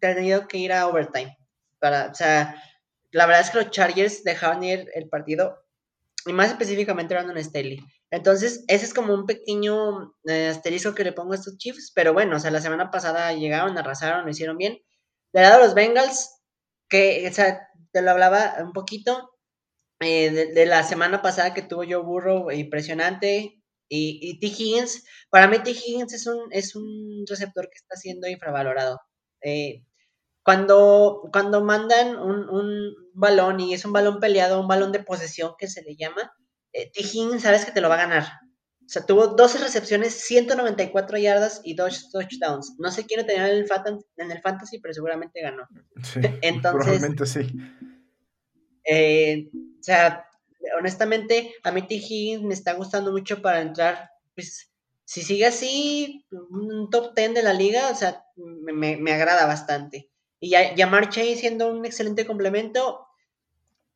tenido 0.00 0.48
que 0.48 0.58
ir 0.58 0.72
a 0.72 0.86
overtime. 0.86 1.36
Para, 1.78 2.10
o 2.10 2.14
sea, 2.14 2.62
la 3.10 3.26
verdad 3.26 3.42
es 3.42 3.50
que 3.50 3.58
los 3.58 3.70
Chargers 3.70 4.24
dejaban 4.24 4.62
ir 4.64 4.90
el 4.94 5.08
partido, 5.08 5.65
y 6.26 6.32
más 6.32 6.50
específicamente 6.50 7.14
Brandon 7.14 7.42
Staley. 7.42 7.80
Entonces, 8.10 8.64
ese 8.68 8.84
es 8.84 8.94
como 8.94 9.14
un 9.14 9.26
pequeño 9.26 10.14
eh, 10.26 10.48
asterisco 10.48 10.94
que 10.94 11.04
le 11.04 11.12
pongo 11.12 11.32
a 11.32 11.36
estos 11.36 11.56
Chiefs, 11.58 11.92
pero 11.94 12.12
bueno, 12.12 12.36
o 12.36 12.40
sea, 12.40 12.50
la 12.50 12.60
semana 12.60 12.90
pasada 12.90 13.32
llegaron, 13.32 13.76
arrasaron, 13.78 14.24
lo 14.24 14.30
hicieron 14.30 14.58
bien. 14.58 14.78
De 15.32 15.42
lado 15.42 15.60
los 15.60 15.74
Bengals, 15.74 16.42
que, 16.88 17.26
o 17.28 17.32
sea, 17.32 17.68
te 17.92 18.02
lo 18.02 18.10
hablaba 18.10 18.56
un 18.60 18.72
poquito, 18.72 19.30
eh, 20.00 20.30
de, 20.30 20.66
la 20.66 20.82
semana 20.82 21.22
pasada 21.22 21.54
que 21.54 21.62
tuvo 21.62 21.84
yo 21.84 22.04
Burro 22.04 22.52
impresionante, 22.52 23.62
y, 23.88 24.18
y 24.20 24.38
T. 24.40 24.46
Higgins, 24.46 25.04
para 25.30 25.48
mí 25.48 25.58
T. 25.62 25.70
Higgins 25.70 26.12
es 26.12 26.26
un, 26.26 26.48
es 26.50 26.74
un 26.76 27.24
receptor 27.28 27.68
que 27.68 27.76
está 27.76 27.96
siendo 27.96 28.28
infravalorado. 28.28 29.00
Eh, 29.42 29.84
cuando, 30.46 31.28
cuando 31.32 31.60
mandan 31.60 32.16
un, 32.20 32.48
un, 32.48 32.94
balón 33.14 33.58
y 33.58 33.74
es 33.74 33.84
un 33.84 33.92
balón 33.92 34.20
peleado, 34.20 34.60
un 34.60 34.68
balón 34.68 34.92
de 34.92 35.02
posesión 35.02 35.54
que 35.58 35.66
se 35.66 35.82
le 35.82 35.96
llama, 35.96 36.32
eh, 36.72 36.88
T. 36.92 37.00
Higgins 37.00 37.42
sabes 37.42 37.64
que 37.64 37.72
te 37.72 37.80
lo 37.80 37.88
va 37.88 37.96
a 37.96 38.06
ganar. 38.06 38.22
O 38.22 38.88
sea, 38.88 39.04
tuvo 39.04 39.26
12 39.26 39.58
recepciones, 39.58 40.14
194 40.14 41.18
yardas 41.18 41.62
y 41.64 41.74
2 41.74 42.12
touchdowns. 42.12 42.76
No 42.78 42.92
sé 42.92 43.06
quién 43.06 43.26
tenía 43.26 43.48
en 43.48 43.56
el, 43.56 43.68
en 44.18 44.30
el 44.30 44.40
fantasy, 44.40 44.78
pero 44.78 44.94
seguramente 44.94 45.42
ganó. 45.42 45.66
Sí, 46.04 46.20
Entonces, 46.42 47.02
sí. 47.28 47.56
Eh, 48.84 49.48
o 49.52 49.82
sea, 49.82 50.28
honestamente, 50.78 51.54
a 51.64 51.72
mí 51.72 51.82
T. 51.82 52.38
Me 52.44 52.54
está 52.54 52.74
gustando 52.74 53.10
mucho 53.10 53.42
para 53.42 53.62
entrar, 53.62 54.10
pues, 54.36 54.70
si 55.04 55.22
sigue 55.22 55.46
así, 55.46 56.24
un 56.30 56.88
top 56.88 57.16
10 57.16 57.34
de 57.34 57.42
la 57.42 57.52
liga, 57.52 57.90
o 57.90 57.96
sea, 57.96 58.22
me, 58.36 58.96
me 58.96 59.12
agrada 59.12 59.46
bastante. 59.46 60.08
Y 60.46 60.50
llamar 60.76 61.08
Chase 61.08 61.34
siendo 61.34 61.66
un 61.66 61.84
excelente 61.84 62.24
complemento. 62.24 63.04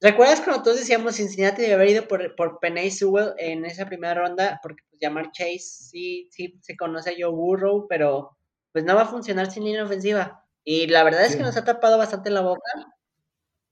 ¿Recuerdas 0.00 0.40
cuando 0.40 0.64
todos 0.64 0.80
decíamos 0.80 1.14
Cincinnati 1.14 1.62
debe 1.62 1.74
haber 1.74 1.90
ido 1.90 2.08
por, 2.08 2.34
por 2.34 2.58
Penny 2.58 2.90
Sewell 2.90 3.34
en 3.38 3.64
esa 3.64 3.86
primera 3.86 4.14
ronda? 4.14 4.58
Porque 4.60 4.82
pues, 4.90 5.00
llamar 5.00 5.30
Chase 5.30 5.60
sí, 5.60 6.28
sí 6.32 6.58
se 6.60 6.76
conoce 6.76 7.10
a 7.10 7.14
Joe 7.16 7.30
Burrow, 7.30 7.86
pero 7.88 8.36
pues 8.72 8.84
no 8.84 8.96
va 8.96 9.02
a 9.02 9.06
funcionar 9.06 9.48
sin 9.48 9.62
línea 9.62 9.84
ofensiva. 9.84 10.44
Y 10.64 10.88
la 10.88 11.04
verdad 11.04 11.24
es 11.24 11.36
que 11.36 11.44
nos 11.44 11.56
ha 11.56 11.64
tapado 11.64 11.98
bastante 11.98 12.30
la 12.30 12.40
boca 12.40 12.72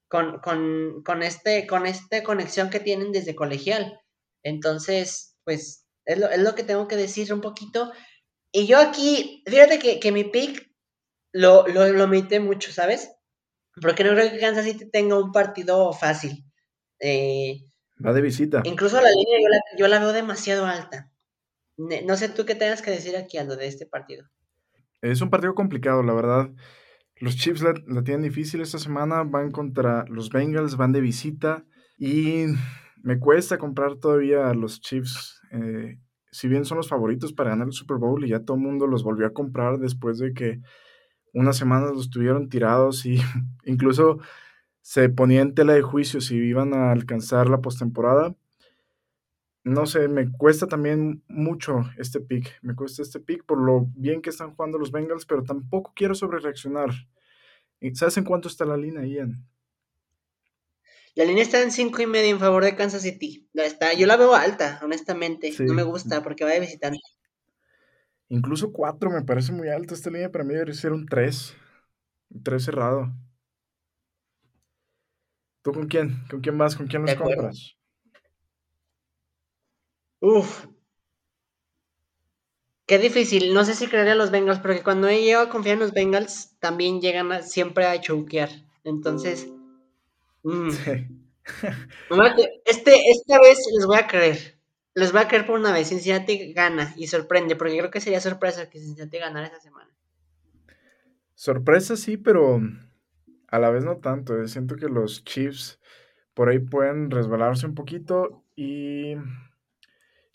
con, 0.06 0.38
con, 0.38 1.02
con, 1.02 1.24
este, 1.24 1.66
con 1.66 1.84
esta 1.84 2.22
conexión 2.22 2.70
que 2.70 2.78
tienen 2.78 3.10
desde 3.10 3.34
colegial. 3.34 3.98
Entonces, 4.44 5.36
pues 5.42 5.84
es 6.04 6.16
lo, 6.16 6.30
es 6.30 6.38
lo 6.38 6.54
que 6.54 6.62
tengo 6.62 6.86
que 6.86 6.94
decir 6.94 7.34
un 7.34 7.40
poquito. 7.40 7.90
Y 8.52 8.68
yo 8.68 8.78
aquí, 8.78 9.42
fíjate 9.48 9.80
que, 9.80 9.98
que 9.98 10.12
mi 10.12 10.22
pick 10.22 10.67
lo, 11.32 11.66
lo, 11.68 11.88
lo 11.92 12.04
omité 12.04 12.40
mucho, 12.40 12.72
¿sabes? 12.72 13.10
Porque 13.80 14.04
no 14.04 14.10
creo 14.10 14.30
que 14.30 14.38
Kansas 14.38 14.64
City 14.64 14.90
tenga 14.90 15.18
un 15.18 15.32
partido 15.32 15.92
fácil. 15.92 16.44
Eh, 17.00 17.60
Va 18.04 18.12
de 18.12 18.22
visita. 18.22 18.62
Incluso 18.64 19.00
la 19.00 19.10
línea 19.10 19.38
yo 19.40 19.48
la, 19.48 19.60
yo 19.78 19.88
la 19.88 19.98
veo 19.98 20.12
demasiado 20.12 20.66
alta. 20.66 21.10
No 21.76 22.16
sé 22.16 22.28
tú 22.28 22.44
qué 22.44 22.54
tengas 22.54 22.82
que 22.82 22.90
decir 22.90 23.16
aquí 23.16 23.38
a 23.38 23.44
lo 23.44 23.56
de 23.56 23.68
este 23.68 23.86
partido. 23.86 24.26
Es 25.00 25.20
un 25.20 25.30
partido 25.30 25.54
complicado, 25.54 26.02
la 26.02 26.12
verdad. 26.12 26.50
Los 27.20 27.36
Chiefs 27.36 27.62
la, 27.62 27.74
tienen 28.02 28.22
difícil 28.22 28.60
esta 28.60 28.78
semana, 28.78 29.22
van 29.22 29.50
contra 29.50 30.04
los 30.08 30.30
Bengals, 30.30 30.76
van 30.76 30.92
de 30.92 31.00
visita 31.00 31.64
y 31.96 32.46
me 33.02 33.18
cuesta 33.18 33.58
comprar 33.58 33.96
todavía 33.96 34.48
a 34.48 34.54
los 34.54 34.80
Chiefs. 34.80 35.40
Eh, 35.52 35.98
si 36.30 36.48
bien 36.48 36.64
son 36.64 36.78
los 36.78 36.88
favoritos 36.88 37.32
para 37.32 37.50
ganar 37.50 37.68
el 37.68 37.72
Super 37.72 37.96
Bowl 37.96 38.24
y 38.24 38.28
ya 38.28 38.44
todo 38.44 38.56
el 38.56 38.62
mundo 38.62 38.86
los 38.86 39.02
volvió 39.02 39.26
a 39.26 39.32
comprar 39.32 39.78
después 39.78 40.18
de 40.18 40.34
que 40.34 40.60
unas 41.34 41.56
semanas 41.56 41.92
los 41.92 42.10
tuvieron 42.10 42.48
tirados 42.48 43.06
y 43.06 43.18
incluso 43.64 44.18
se 44.80 45.08
ponía 45.08 45.42
en 45.42 45.54
tela 45.54 45.74
de 45.74 45.82
juicio 45.82 46.20
si 46.20 46.36
iban 46.36 46.74
a 46.74 46.92
alcanzar 46.92 47.48
la 47.48 47.60
postemporada. 47.60 48.34
No 49.64 49.84
sé, 49.84 50.08
me 50.08 50.32
cuesta 50.32 50.66
también 50.66 51.22
mucho 51.28 51.84
este 51.98 52.20
pick. 52.20 52.58
Me 52.62 52.74
cuesta 52.74 53.02
este 53.02 53.20
pick 53.20 53.44
por 53.44 53.58
lo 53.58 53.86
bien 53.94 54.22
que 54.22 54.30
están 54.30 54.54
jugando 54.54 54.78
los 54.78 54.90
Bengals, 54.90 55.26
pero 55.26 55.42
tampoco 55.42 55.92
quiero 55.94 56.14
sobrereaccionar. 56.14 56.90
¿Sabes 57.92 58.16
en 58.16 58.24
cuánto 58.24 58.48
está 58.48 58.64
la 58.64 58.76
línea, 58.76 59.04
Ian? 59.04 59.44
La 61.14 61.24
línea 61.24 61.42
está 61.42 61.60
en 61.62 61.72
cinco 61.72 62.00
y 62.00 62.06
medio 62.06 62.30
en 62.30 62.38
favor 62.38 62.64
de 62.64 62.76
Kansas 62.76 63.02
City. 63.02 63.48
Está, 63.52 63.92
yo 63.92 64.06
la 64.06 64.16
veo 64.16 64.34
alta, 64.34 64.80
honestamente. 64.82 65.52
No 65.58 65.74
me 65.74 65.82
gusta 65.82 66.22
porque 66.22 66.44
va 66.44 66.50
de 66.52 66.60
visitante. 66.60 66.98
Incluso 68.28 68.72
4 68.72 69.10
me 69.10 69.22
parece 69.22 69.52
muy 69.52 69.68
alto. 69.68 69.94
Esta 69.94 70.10
línea 70.10 70.30
para 70.30 70.44
mí 70.44 70.52
debería 70.52 70.74
ser 70.74 70.92
un 70.92 71.06
3. 71.06 71.56
Un 72.30 72.42
3 72.42 72.64
cerrado. 72.64 73.12
¿Tú 75.62 75.72
con 75.72 75.88
quién? 75.88 76.24
¿Con 76.30 76.40
quién 76.40 76.56
más? 76.56 76.76
¿Con 76.76 76.86
quién 76.86 77.02
los 77.02 77.14
compras? 77.14 77.76
Uf. 80.20 80.66
Qué 82.86 82.98
difícil. 82.98 83.54
No 83.54 83.64
sé 83.64 83.74
si 83.74 83.86
creería 83.86 84.12
a 84.12 84.16
los 84.16 84.30
Bengals, 84.30 84.60
porque 84.60 84.82
cuando 84.82 85.08
he 85.08 85.22
llegado 85.22 85.46
a 85.46 85.50
confiar 85.50 85.74
en 85.74 85.80
los 85.80 85.92
Bengals, 85.92 86.58
también 86.58 87.00
llegan 87.00 87.42
siempre 87.42 87.86
a 87.86 88.00
choquear. 88.00 88.50
Entonces. 88.84 89.48
Mm. 90.42 90.68
este, 92.64 93.10
esta 93.10 93.40
vez 93.40 93.58
les 93.74 93.86
voy 93.86 93.96
a 93.96 94.06
creer 94.06 94.57
les 94.98 95.14
va 95.14 95.20
a 95.20 95.28
caer 95.28 95.46
por 95.46 95.58
una 95.58 95.72
vez. 95.72 95.88
Cincinnati 95.88 96.52
gana 96.52 96.92
y 96.96 97.06
sorprende, 97.06 97.54
porque 97.54 97.78
creo 97.78 97.90
que 97.90 98.00
sería 98.00 98.20
sorpresa 98.20 98.68
que 98.68 98.80
Cincinnati 98.80 99.18
ganara 99.18 99.46
esta 99.46 99.60
semana. 99.60 99.90
Sorpresa 101.34 101.96
sí, 101.96 102.16
pero 102.16 102.60
a 103.46 103.58
la 103.60 103.70
vez 103.70 103.84
no 103.84 103.98
tanto. 103.98 104.40
Eh. 104.40 104.48
Siento 104.48 104.74
que 104.74 104.88
los 104.88 105.24
Chiefs 105.24 105.78
por 106.34 106.48
ahí 106.48 106.58
pueden 106.58 107.10
resbalarse 107.10 107.66
un 107.66 107.74
poquito 107.74 108.44
y 108.56 109.14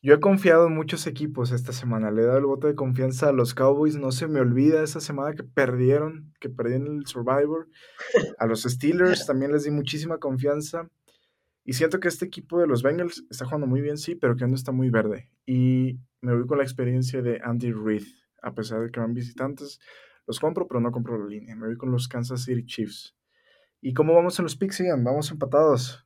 yo 0.01 0.13
he 0.13 0.19
confiado 0.21 0.67
en 0.67 0.75
muchos 0.75 1.07
equipos 1.07 1.51
esta 1.51 1.73
semana. 1.73 2.09
Le 2.09 2.21
he 2.21 2.25
dado 2.25 2.37
el 2.37 2.45
voto 2.45 2.67
de 2.67 2.75
confianza 2.75 3.29
a 3.29 3.33
los 3.33 3.53
Cowboys. 3.53 3.97
No 3.97 4.11
se 4.11 4.27
me 4.29 4.39
olvida 4.39 4.81
esa 4.81 5.01
semana 5.01 5.35
que 5.35 5.43
perdieron, 5.43 6.33
que 6.39 6.49
perdieron 6.49 6.99
el 6.99 7.05
Survivor. 7.05 7.67
A 8.37 8.45
los 8.45 8.63
Steelers 8.63 9.25
también 9.27 9.51
les 9.51 9.65
di 9.65 9.71
muchísima 9.71 10.19
confianza. 10.19 10.89
Y 11.65 11.73
siento 11.73 11.99
que 11.99 12.09
este 12.09 12.25
equipo 12.25 12.59
de 12.59 12.67
los 12.67 12.83
Bengals 12.83 13.23
está 13.29 13.45
jugando 13.45 13.67
muy 13.67 13.81
bien, 13.81 13.97
sí, 13.97 14.15
pero 14.15 14.35
que 14.35 14.45
no 14.45 14.55
está 14.55 14.71
muy 14.71 14.89
verde. 14.89 15.29
Y 15.45 15.99
me 16.21 16.35
voy 16.35 16.45
con 16.45 16.57
la 16.57 16.63
experiencia 16.63 17.21
de 17.21 17.39
Andy 17.43 17.71
Reid. 17.71 18.03
A 18.41 18.53
pesar 18.53 18.81
de 18.81 18.91
que 18.91 18.99
van 18.99 19.13
visitantes, 19.13 19.79
los 20.27 20.41
compro, 20.41 20.67
pero 20.67 20.81
no 20.81 20.91
compro 20.91 21.17
la 21.17 21.29
línea. 21.29 21.55
Me 21.55 21.67
voy 21.67 21.77
con 21.77 21.91
los 21.91 22.09
Kansas 22.09 22.43
City 22.43 22.65
Chiefs. 22.65 23.15
¿Y 23.79 23.93
cómo 23.93 24.13
vamos 24.13 24.37
en 24.39 24.43
los 24.43 24.57
picks, 24.57 24.79
Ian? 24.79 25.03
Vamos 25.05 25.31
empatados. 25.31 26.05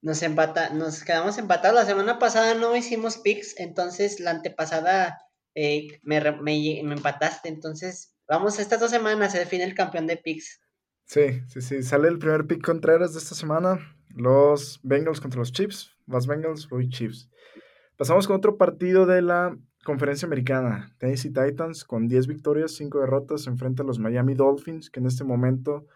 Nos, 0.00 0.22
empata, 0.22 0.70
nos 0.70 1.04
quedamos 1.04 1.36
empatados. 1.36 1.74
La 1.78 1.84
semana 1.84 2.18
pasada 2.18 2.54
no 2.54 2.74
hicimos 2.74 3.18
picks, 3.18 3.58
entonces 3.60 4.20
la 4.20 4.30
antepasada 4.30 5.18
eh, 5.54 6.00
me, 6.02 6.20
me, 6.20 6.80
me, 6.82 6.94
empataste. 6.94 7.50
Entonces, 7.50 8.16
vamos, 8.26 8.58
estas 8.58 8.80
dos 8.80 8.90
semanas 8.90 9.32
se 9.32 9.38
define 9.38 9.64
el 9.64 9.74
campeón 9.74 10.06
de 10.06 10.16
picks. 10.16 10.62
Sí, 11.04 11.42
sí, 11.48 11.60
sí. 11.60 11.82
Sale 11.82 12.08
el 12.08 12.18
primer 12.18 12.46
pick 12.46 12.64
Contreras 12.64 13.12
de 13.12 13.18
esta 13.18 13.34
semana 13.34 13.78
Los 14.14 14.80
Bengals 14.82 15.20
contra 15.20 15.38
los 15.38 15.52
Chiefs. 15.52 15.96
Vas 16.06 16.26
Bengals, 16.26 16.68
voy 16.68 16.88
Chiefs. 16.88 17.30
Pasamos 17.96 18.26
con 18.26 18.36
otro 18.36 18.56
partido 18.56 19.06
de 19.06 19.22
la 19.22 19.56
conferencia 19.84 20.26
americana. 20.26 20.94
Tennessee 20.98 21.32
Titans 21.32 21.84
con 21.84 22.08
10 22.08 22.26
victorias, 22.26 22.72
5 22.72 23.00
derrotas, 23.00 23.46
enfrenta 23.46 23.82
a 23.82 23.86
los 23.86 23.98
Miami 23.98 24.34
Dolphins, 24.34 24.90
que 24.90 25.00
en 25.00 25.06
este 25.06 25.24
momento 25.24 25.86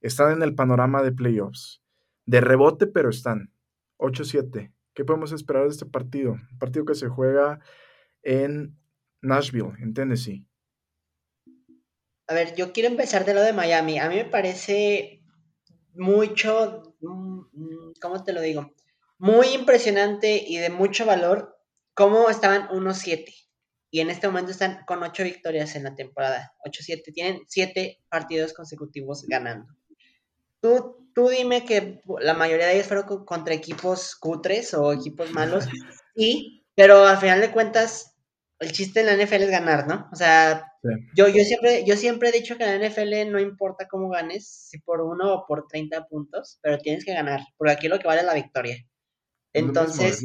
están 0.00 0.32
en 0.32 0.42
el 0.42 0.54
panorama 0.54 1.02
de 1.02 1.12
playoffs. 1.12 1.82
De 2.26 2.40
rebote, 2.40 2.86
pero 2.86 3.10
están. 3.10 3.52
8-7. 3.98 4.72
¿Qué 4.94 5.04
podemos 5.04 5.32
esperar 5.32 5.64
de 5.64 5.70
este 5.70 5.86
partido? 5.86 6.32
Un 6.32 6.58
partido 6.58 6.84
que 6.84 6.94
se 6.94 7.08
juega 7.08 7.60
en 8.22 8.76
Nashville, 9.20 9.72
en 9.80 9.94
Tennessee. 9.94 10.46
A 12.26 12.34
ver, 12.34 12.54
yo 12.54 12.72
quiero 12.72 12.88
empezar 12.88 13.24
de 13.24 13.34
lo 13.34 13.42
de 13.42 13.52
Miami. 13.52 13.98
A 13.98 14.08
mí 14.08 14.16
me 14.16 14.24
parece 14.24 15.22
mucho, 15.94 16.91
¿cómo 17.02 18.24
te 18.24 18.32
lo 18.32 18.40
digo? 18.40 18.72
Muy 19.18 19.48
impresionante 19.48 20.42
y 20.46 20.58
de 20.58 20.70
mucho 20.70 21.06
valor 21.06 21.56
cómo 21.94 22.28
estaban 22.28 22.68
1-7. 22.68 23.24
Y 23.90 24.00
en 24.00 24.10
este 24.10 24.26
momento 24.26 24.52
están 24.52 24.84
con 24.86 25.02
8 25.02 25.22
victorias 25.22 25.76
en 25.76 25.84
la 25.84 25.94
temporada. 25.94 26.54
8-7. 26.66 27.12
Tienen 27.12 27.42
7 27.46 28.00
partidos 28.08 28.54
consecutivos 28.54 29.26
ganando. 29.26 29.74
Tú, 30.60 31.10
tú 31.14 31.28
dime 31.28 31.64
que 31.64 32.00
la 32.20 32.34
mayoría 32.34 32.66
de 32.66 32.76
ellos 32.76 32.86
fueron 32.86 33.26
contra 33.26 33.54
equipos 33.54 34.16
cutres 34.16 34.74
o 34.74 34.92
equipos 34.92 35.30
malos. 35.32 35.66
Sí, 36.14 36.66
pero 36.74 37.06
al 37.06 37.16
final 37.16 37.40
de 37.40 37.52
cuentas, 37.52 38.18
el 38.58 38.70
chiste 38.72 39.00
en 39.00 39.06
la 39.06 39.16
NFL 39.16 39.44
es 39.44 39.50
ganar, 39.50 39.86
¿no? 39.86 40.10
O 40.12 40.14
sea, 40.14 40.71
yo, 41.14 41.28
yo, 41.28 41.44
siempre, 41.44 41.84
yo 41.86 41.96
siempre 41.96 42.28
he 42.28 42.32
dicho 42.32 42.56
que 42.56 42.64
en 42.64 42.80
la 42.80 42.88
NFL 42.88 43.30
no 43.30 43.38
importa 43.38 43.86
cómo 43.88 44.08
ganes, 44.08 44.48
si 44.48 44.80
por 44.80 45.00
uno 45.00 45.34
o 45.34 45.46
por 45.46 45.66
30 45.68 46.06
puntos, 46.06 46.58
pero 46.62 46.78
tienes 46.78 47.04
que 47.04 47.14
ganar, 47.14 47.40
porque 47.56 47.72
aquí 47.72 47.88
lo 47.88 47.98
que 47.98 48.08
vale 48.08 48.20
es 48.20 48.26
la 48.26 48.34
victoria. 48.34 48.76
Entonces, 49.52 50.22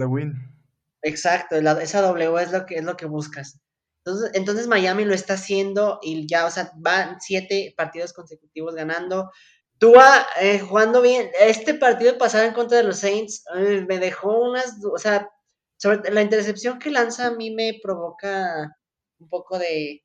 exacto, 1.02 1.56
esa 1.56 2.02
W 2.02 2.42
es 2.42 2.52
lo 2.52 2.66
que 2.66 2.76
es 2.76 2.84
lo 2.84 2.98
que 2.98 3.06
buscas. 3.06 3.60
Entonces, 4.06 4.32
entonces 4.36 4.68
Miami 4.68 5.04
lo 5.04 5.14
está 5.14 5.34
haciendo 5.34 6.00
y 6.02 6.28
ya, 6.28 6.46
o 6.46 6.50
sea, 6.50 6.72
van 6.78 7.20
siete 7.20 7.74
partidos 7.76 8.14
consecutivos 8.14 8.74
ganando. 8.74 9.32
Tua 9.80 10.26
eh, 10.42 10.60
jugando 10.60 11.02
bien. 11.02 11.30
Este 11.40 11.74
partido 11.74 12.18
pasado 12.18 12.46
en 12.46 12.54
contra 12.54 12.78
de 12.78 12.84
los 12.84 13.00
Saints 13.00 13.44
eh, 13.56 13.86
me 13.88 14.00
dejó 14.00 14.40
unas, 14.50 14.78
o 14.84 14.98
sea, 14.98 15.30
sobre 15.76 16.12
la 16.12 16.22
intercepción 16.22 16.80
que 16.80 16.90
lanza 16.90 17.28
a 17.28 17.32
mí 17.32 17.52
me 17.54 17.80
provoca 17.84 18.76
un 19.20 19.30
poco 19.30 19.60
de 19.60 20.04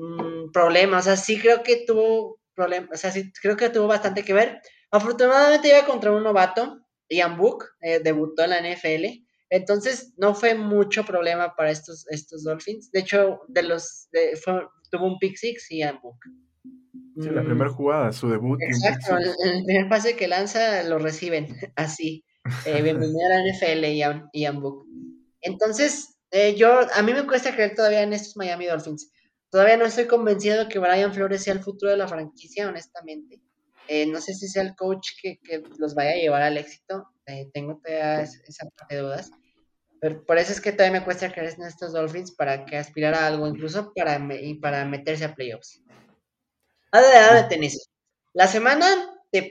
mm, 0.00 0.52
problema. 0.52 0.98
O 0.98 1.02
sea, 1.02 1.16
sí 1.16 1.38
creo 1.38 1.62
que 1.62 1.84
tuvo 1.86 2.40
problemas, 2.54 2.90
o 2.92 2.96
sea, 2.96 3.10
sí 3.10 3.32
creo 3.40 3.56
que 3.56 3.70
tuvo 3.70 3.86
bastante 3.86 4.24
que 4.24 4.32
ver. 4.32 4.60
Afortunadamente 4.90 5.68
iba 5.68 5.86
contra 5.86 6.12
un 6.12 6.22
novato, 6.22 6.80
Ian 7.08 7.36
Book, 7.36 7.66
eh, 7.80 8.00
debutó 8.02 8.44
en 8.44 8.50
la 8.50 8.60
NFL. 8.60 9.24
Entonces 9.50 10.14
no 10.16 10.34
fue 10.34 10.54
mucho 10.54 11.04
problema 11.04 11.54
para 11.56 11.70
estos, 11.70 12.06
estos 12.08 12.44
Dolphins. 12.44 12.90
De 12.92 13.00
hecho, 13.00 13.40
de 13.48 13.62
los 13.64 14.08
tuvo 14.90 15.06
un 15.06 15.18
pick 15.18 15.36
six 15.36 15.70
y 15.70 15.78
Ian 15.78 16.00
Book. 16.02 16.18
Sí, 17.20 17.28
la 17.30 17.42
primera 17.42 17.70
mm. 17.70 17.74
jugada, 17.74 18.12
su 18.12 18.30
debut. 18.30 18.58
Exacto, 18.62 19.16
el, 19.16 19.28
el, 19.44 19.64
primer 19.64 19.88
pase 19.88 20.16
que 20.16 20.28
lanza 20.28 20.82
lo 20.84 20.98
reciben 20.98 21.48
así. 21.76 22.24
Eh, 22.64 22.82
bienvenido 22.82 23.20
a 23.26 23.34
la 23.34 23.52
NFL, 23.52 23.84
Ian, 23.96 24.28
Ian 24.32 24.60
Book. 24.60 24.86
Entonces, 25.40 26.20
eh, 26.30 26.54
yo, 26.56 26.80
a 26.94 27.02
mí 27.02 27.12
me 27.12 27.26
cuesta 27.26 27.52
creer 27.52 27.74
todavía 27.74 28.02
en 28.02 28.12
estos 28.12 28.36
Miami 28.36 28.66
Dolphins. 28.66 29.12
Todavía 29.50 29.76
no 29.76 29.84
estoy 29.84 30.06
convencido 30.06 30.58
de 30.58 30.68
que 30.68 30.78
Brian 30.78 31.12
Flores 31.12 31.42
sea 31.42 31.54
el 31.54 31.60
futuro 31.60 31.90
de 31.90 31.96
la 31.96 32.08
franquicia, 32.08 32.68
honestamente. 32.68 33.40
Eh, 33.88 34.06
no 34.06 34.20
sé 34.20 34.34
si 34.34 34.46
sea 34.46 34.62
el 34.62 34.76
coach 34.76 35.08
que, 35.20 35.40
los 35.78 35.94
vaya 35.94 36.12
a 36.12 36.14
llevar 36.14 36.42
al 36.42 36.56
éxito. 36.56 37.08
Eh, 37.26 37.50
tengo 37.52 37.80
todavía 37.82 38.22
esa 38.22 38.68
parte 38.76 38.94
de 38.94 39.00
dudas. 39.00 39.30
Pero 40.00 40.24
por 40.24 40.38
eso 40.38 40.52
es 40.52 40.60
que 40.60 40.72
todavía 40.72 41.00
me 41.00 41.04
cuesta 41.04 41.32
creer 41.32 41.54
en 41.54 41.64
estos 41.64 41.92
Dolphins 41.92 42.32
para 42.32 42.64
que 42.64 42.76
aspirar 42.76 43.14
a 43.14 43.26
algo, 43.26 43.48
incluso 43.48 43.92
para, 43.94 44.20
para 44.62 44.84
meterse 44.84 45.24
a 45.24 45.34
playoffs. 45.34 45.82
Ahora 46.92 47.42
de 47.42 47.48
Tennessee. 47.48 47.84
La 48.32 48.46
semana 48.46 48.86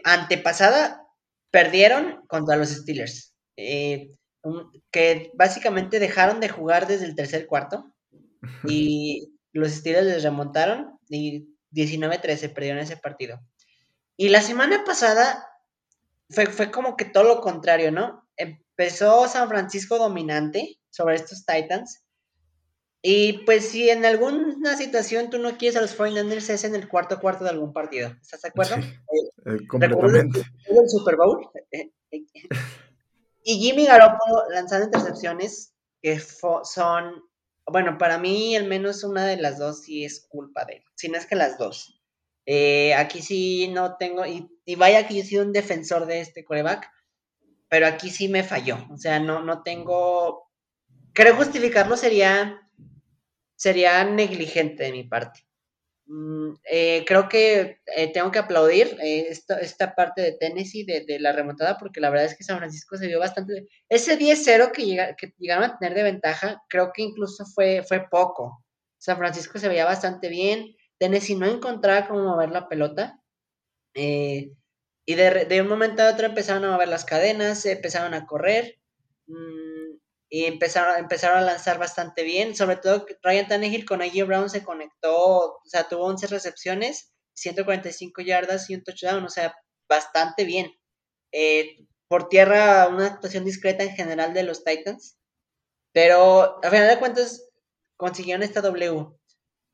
antepasada 0.03 1.05
perdieron 1.51 2.25
contra 2.27 2.55
los 2.55 2.69
Steelers, 2.69 3.33
eh, 3.57 4.11
que 4.91 5.31
básicamente 5.33 5.99
dejaron 5.99 6.39
de 6.39 6.49
jugar 6.49 6.87
desde 6.87 7.05
el 7.05 7.15
tercer 7.15 7.45
cuarto 7.45 7.91
y 8.65 9.33
los 9.53 9.71
Steelers 9.71 10.07
les 10.07 10.23
remontaron 10.23 10.99
y 11.09 11.49
19-13 11.71 12.53
perdieron 12.53 12.79
ese 12.79 12.97
partido. 12.97 13.39
Y 14.17 14.29
la 14.29 14.41
semana 14.41 14.83
pasada 14.83 15.47
fue, 16.29 16.47
fue 16.47 16.71
como 16.71 16.95
que 16.95 17.05
todo 17.05 17.23
lo 17.23 17.41
contrario, 17.41 17.91
¿no? 17.91 18.27
Empezó 18.35 19.27
San 19.27 19.49
Francisco 19.49 19.97
dominante 19.97 20.79
sobre 20.89 21.15
estos 21.15 21.45
Titans 21.45 22.03
y 23.01 23.45
pues 23.45 23.69
si 23.69 23.89
en 23.89 24.05
alguna 24.05 24.75
situación 24.75 25.29
tú 25.29 25.39
no 25.39 25.57
quieres 25.57 25.77
a 25.77 25.81
los 25.81 25.97
49ers 25.97 26.49
es 26.49 26.63
en 26.65 26.75
el 26.75 26.89
cuarto 26.89 27.19
cuarto 27.19 27.45
de 27.45 27.51
algún 27.51 27.71
partido. 27.71 28.13
¿Estás 28.21 28.41
de 28.41 28.49
acuerdo? 28.49 28.75
Eh, 28.75 29.67
completamente. 29.67 30.43
El, 30.65 30.89
Super 30.89 31.15
Bowl. 31.15 31.49
y 33.43 33.59
Jimmy 33.59 33.85
Garoppolo 33.85 34.49
lanzando 34.49 34.85
intercepciones 34.85 35.73
que 36.01 36.19
son, 36.19 37.23
bueno, 37.71 37.97
para 37.97 38.17
mí 38.17 38.55
al 38.55 38.67
menos 38.67 39.03
una 39.03 39.25
de 39.25 39.37
las 39.37 39.57
dos 39.57 39.83
sí 39.83 40.03
es 40.05 40.25
culpa 40.27 40.65
de 40.65 40.73
él. 40.75 40.83
Si 40.95 41.09
no 41.09 41.17
es 41.17 41.25
que 41.25 41.35
las 41.35 41.57
dos. 41.57 42.01
Eh, 42.45 42.93
aquí 42.95 43.21
sí 43.21 43.67
no 43.67 43.97
tengo, 43.97 44.25
y, 44.25 44.49
y, 44.65 44.75
vaya 44.75 45.07
que 45.07 45.15
yo 45.15 45.23
sido 45.23 45.43
un 45.43 45.53
defensor 45.53 46.07
de 46.07 46.21
este 46.21 46.43
coreback, 46.43 46.89
pero 47.67 47.85
aquí 47.85 48.09
sí 48.09 48.27
me 48.27 48.43
falló. 48.43 48.77
O 48.91 48.97
sea, 48.97 49.19
no, 49.19 49.41
no 49.43 49.61
tengo, 49.61 50.49
creo 51.13 51.35
justificarlo 51.35 51.95
sería 51.95 52.59
sería 53.59 54.05
negligente 54.05 54.83
de 54.83 54.91
mi 54.93 55.03
parte. 55.03 55.41
Mm, 56.11 56.55
eh, 56.63 57.05
creo 57.05 57.29
que 57.29 57.81
eh, 57.95 58.11
tengo 58.11 58.31
que 58.31 58.39
aplaudir 58.39 58.97
eh, 58.99 59.27
esta, 59.29 59.93
parte 59.93 60.23
de 60.23 60.31
Tennessee 60.31 60.83
de, 60.83 61.19
la 61.19 61.33
remontada 61.33 61.77
porque 61.77 62.01
la 62.01 62.09
verdad 62.09 62.25
es 62.25 62.35
que 62.35 62.43
San 62.43 62.57
Francisco 62.57 62.97
se 62.97 63.05
vio 63.05 63.19
bastante... 63.19 63.67
Ese 63.89 64.17
10-0 64.17 64.71
que, 64.71 65.15
que 65.17 65.33
llegaron 65.37 65.65
a 65.65 65.77
tener 65.77 65.95
de 65.95 66.03
ventaja, 66.03 66.63
creo 66.67 66.91
que 66.93 67.03
incluso 67.03 67.45
fue, 67.45 67.83
fue 67.87 68.07
poco. 68.09 68.65
San 68.97 69.17
Francisco 69.17 69.59
se 69.59 69.67
veía 69.69 69.85
bastante 69.85 70.29
bien. 70.29 70.75
Tennessee 70.97 71.35
no 71.35 71.45
encontraba 71.45 72.07
cómo 72.07 72.23
mover 72.23 72.49
la 72.49 72.67
pelota. 72.67 73.19
y 73.93 75.15
de, 75.15 75.45
de, 75.45 75.61
un 75.61 75.67
momento 75.67 76.01
a 76.03 76.11
otro 76.11 76.27
empezaron 76.27 76.65
a 76.65 76.71
mover 76.71 76.87
las 76.87 77.05
cadenas, 77.05 77.65
empezaron 77.67 78.13
a 78.15 78.25
correr. 78.25 78.79
Mm, 79.27 79.68
y 80.29 80.45
empezaron, 80.45 80.97
empezaron 80.97 81.39
a 81.39 81.41
lanzar 81.41 81.79
bastante 81.79 82.23
bien, 82.23 82.55
sobre 82.55 82.77
todo 82.77 83.05
Ryan 83.23 83.47
Tannehill 83.47 83.85
con 83.85 84.01
AJ 84.01 84.25
Brown 84.27 84.49
se 84.49 84.63
conectó, 84.63 85.15
o 85.15 85.61
sea, 85.65 85.87
tuvo 85.87 86.05
11 86.05 86.27
recepciones, 86.27 87.11
145 87.33 88.21
yardas 88.21 88.69
y 88.69 88.75
un 88.75 88.83
touchdown, 88.83 89.25
o 89.25 89.29
sea, 89.29 89.55
bastante 89.89 90.43
bien. 90.45 90.71
Eh, 91.31 91.77
por 92.07 92.29
tierra, 92.29 92.87
una 92.87 93.07
actuación 93.07 93.43
discreta 93.43 93.83
en 93.83 93.95
general 93.95 94.33
de 94.33 94.43
los 94.43 94.63
Titans, 94.63 95.17
pero 95.93 96.63
a 96.63 96.69
final 96.69 96.87
de 96.87 96.99
cuentas 96.99 97.49
consiguieron 97.97 98.43
esta 98.43 98.61
W. 98.61 99.07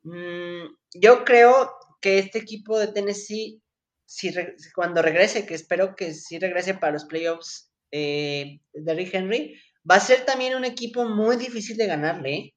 Mm, 0.03 0.65
yo 0.93 1.25
creo 1.25 1.71
que 2.01 2.19
este 2.19 2.39
equipo 2.39 2.79
de 2.79 2.87
Tennessee, 2.87 3.61
si 4.05 4.33
cuando 4.73 5.01
regrese, 5.01 5.45
que 5.45 5.55
espero 5.55 5.95
que 5.95 6.13
sí 6.13 6.39
regrese 6.39 6.75
para 6.75 6.93
los 6.93 7.05
playoffs, 7.05 7.71
eh, 7.91 8.59
Derrick 8.73 9.13
Henry, 9.13 9.59
va 9.89 9.95
a 9.95 9.99
ser 9.99 10.25
también 10.25 10.55
un 10.55 10.65
equipo 10.65 11.05
muy 11.05 11.37
difícil 11.37 11.77
de 11.77 11.87
ganarle. 11.87 12.33
¿eh? 12.33 12.53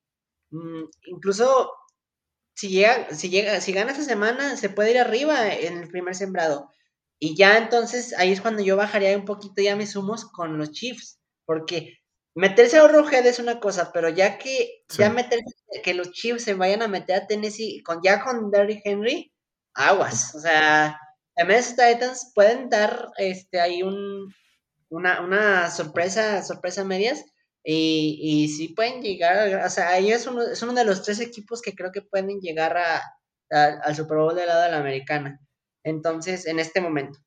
Mm, 0.50 0.84
incluso 1.06 1.70
si 2.54 2.68
llega, 2.70 3.14
si 3.14 3.30
llega, 3.30 3.60
si 3.60 3.72
gana 3.72 3.92
esta 3.92 4.04
semana, 4.04 4.56
se 4.56 4.70
puede 4.70 4.92
ir 4.92 4.98
arriba 4.98 5.52
en 5.52 5.78
el 5.78 5.88
primer 5.88 6.14
sembrado. 6.14 6.70
Y 7.20 7.36
ya 7.36 7.58
entonces 7.58 8.14
ahí 8.18 8.32
es 8.32 8.40
cuando 8.40 8.62
yo 8.62 8.76
bajaría 8.76 9.16
un 9.16 9.24
poquito 9.24 9.62
ya 9.62 9.76
mis 9.76 9.96
humos 9.96 10.24
con 10.24 10.58
los 10.58 10.72
Chiefs. 10.72 11.20
Porque 11.46 11.98
meterse 12.34 12.78
a 12.78 12.84
Head 12.84 13.26
es 13.26 13.38
una 13.38 13.60
cosa, 13.60 13.92
pero 13.92 14.08
ya 14.08 14.38
que 14.38 14.84
ya 14.88 15.10
meterse, 15.10 15.54
que 15.82 15.94
los 15.94 16.12
Chiefs 16.12 16.44
se 16.44 16.54
vayan 16.54 16.82
a 16.82 16.88
meter 16.88 17.22
a 17.22 17.26
Tennessee 17.26 17.82
con 17.82 18.00
ya 18.02 18.22
con 18.22 18.50
Derrick 18.50 18.82
Henry, 18.84 19.32
aguas. 19.74 20.34
O 20.34 20.40
sea, 20.40 20.98
MS 21.36 21.76
Titans 21.76 22.32
pueden 22.34 22.68
dar 22.68 23.10
este 23.16 23.60
ahí 23.60 23.82
un, 23.82 24.32
una, 24.88 25.20
una 25.20 25.70
sorpresa, 25.70 26.42
sorpresa 26.42 26.84
medias. 26.84 27.24
Y, 27.64 28.18
y 28.22 28.48
sí 28.48 28.68
pueden 28.68 29.02
llegar, 29.02 29.62
o 29.64 29.68
sea, 29.68 29.98
ellos 29.98 30.26
uno, 30.26 30.42
es 30.42 30.62
uno 30.62 30.72
de 30.72 30.84
los 30.84 31.02
tres 31.02 31.20
equipos 31.20 31.60
que 31.60 31.74
creo 31.74 31.92
que 31.92 32.00
pueden 32.00 32.40
llegar 32.40 32.78
a, 32.78 33.02
al 33.50 33.94
Super 33.94 34.16
Bowl 34.16 34.34
del 34.34 34.46
lado 34.46 34.62
de 34.62 34.70
la 34.70 34.78
americana. 34.78 35.38
Entonces, 35.82 36.46
en 36.46 36.60
este 36.60 36.80
momento. 36.80 37.18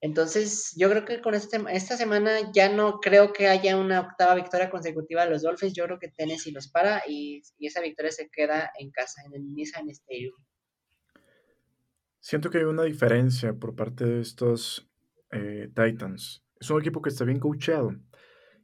Entonces, 0.00 0.74
yo 0.76 0.90
creo 0.90 1.04
que 1.04 1.20
con 1.20 1.34
este, 1.34 1.58
esta 1.70 1.96
semana 1.96 2.52
ya 2.52 2.68
no 2.68 3.00
creo 3.00 3.32
que 3.32 3.48
haya 3.48 3.76
una 3.76 4.00
octava 4.00 4.34
victoria 4.34 4.68
consecutiva 4.68 5.24
de 5.24 5.30
los 5.30 5.42
Dolphins. 5.42 5.74
Yo 5.74 5.84
creo 5.84 5.98
que 5.98 6.08
Tennessee 6.08 6.52
los 6.52 6.68
para 6.68 7.02
y, 7.08 7.42
y 7.56 7.66
esa 7.66 7.80
victoria 7.80 8.12
se 8.12 8.28
queda 8.28 8.70
en 8.78 8.90
casa, 8.90 9.22
en 9.26 9.34
el 9.34 9.54
Nissan 9.54 9.88
Stadium. 9.88 10.34
Siento 12.20 12.50
que 12.50 12.58
hay 12.58 12.64
una 12.64 12.82
diferencia 12.82 13.54
por 13.54 13.74
parte 13.74 14.04
de 14.04 14.20
estos 14.20 14.88
eh, 15.30 15.70
Titans 15.74 16.44
es 16.60 16.70
un 16.70 16.80
equipo 16.80 17.02
que 17.02 17.10
está 17.10 17.24
bien 17.24 17.40
coachado. 17.40 17.94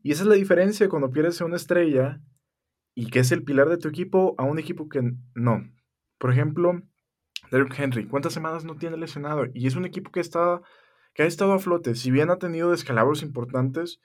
Y 0.02 0.12
esa 0.12 0.22
es 0.22 0.28
la 0.28 0.34
diferencia 0.34 0.88
cuando 0.88 1.10
pierdes 1.10 1.40
a 1.40 1.44
una 1.44 1.56
estrella 1.56 2.20
y 2.94 3.06
que 3.06 3.20
es 3.20 3.32
el 3.32 3.42
pilar 3.42 3.68
de 3.68 3.78
tu 3.78 3.88
equipo 3.88 4.34
a 4.38 4.44
un 4.44 4.58
equipo 4.58 4.88
que 4.88 5.02
no. 5.34 5.70
Por 6.18 6.30
ejemplo, 6.30 6.82
Derrick 7.50 7.78
Henry, 7.78 8.06
¿cuántas 8.06 8.32
semanas 8.32 8.64
no 8.64 8.76
tiene 8.76 8.96
lesionado? 8.96 9.46
Y 9.52 9.66
es 9.66 9.76
un 9.76 9.84
equipo 9.84 10.10
que, 10.10 10.20
está, 10.20 10.60
que 11.14 11.22
ha 11.22 11.26
estado 11.26 11.52
a 11.52 11.58
flote. 11.58 11.94
Si 11.94 12.10
bien 12.10 12.30
ha 12.30 12.38
tenido 12.38 12.70
descalabros 12.70 13.22
importantes, 13.22 14.00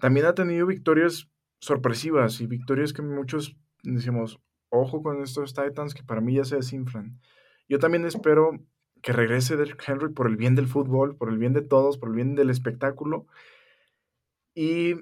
también 0.00 0.26
ha 0.26 0.34
tenido 0.34 0.66
victorias 0.66 1.30
sorpresivas 1.60 2.40
y 2.40 2.46
victorias 2.46 2.92
que 2.92 3.02
muchos 3.02 3.56
decimos, 3.82 4.40
ojo 4.70 5.02
con 5.02 5.22
estos 5.22 5.54
Titans 5.54 5.94
que 5.94 6.02
para 6.02 6.20
mí 6.20 6.34
ya 6.34 6.44
se 6.44 6.56
desinflan. 6.56 7.20
Yo 7.68 7.78
también 7.78 8.04
espero 8.04 8.58
que 9.02 9.12
regrese 9.12 9.56
Derrick 9.56 9.82
Henry 9.86 10.12
por 10.12 10.26
el 10.26 10.36
bien 10.36 10.54
del 10.54 10.66
fútbol, 10.66 11.16
por 11.16 11.30
el 11.30 11.38
bien 11.38 11.52
de 11.52 11.62
todos, 11.62 11.98
por 11.98 12.10
el 12.10 12.14
bien 12.16 12.34
del 12.34 12.50
espectáculo. 12.50 13.26
Y 14.54 14.94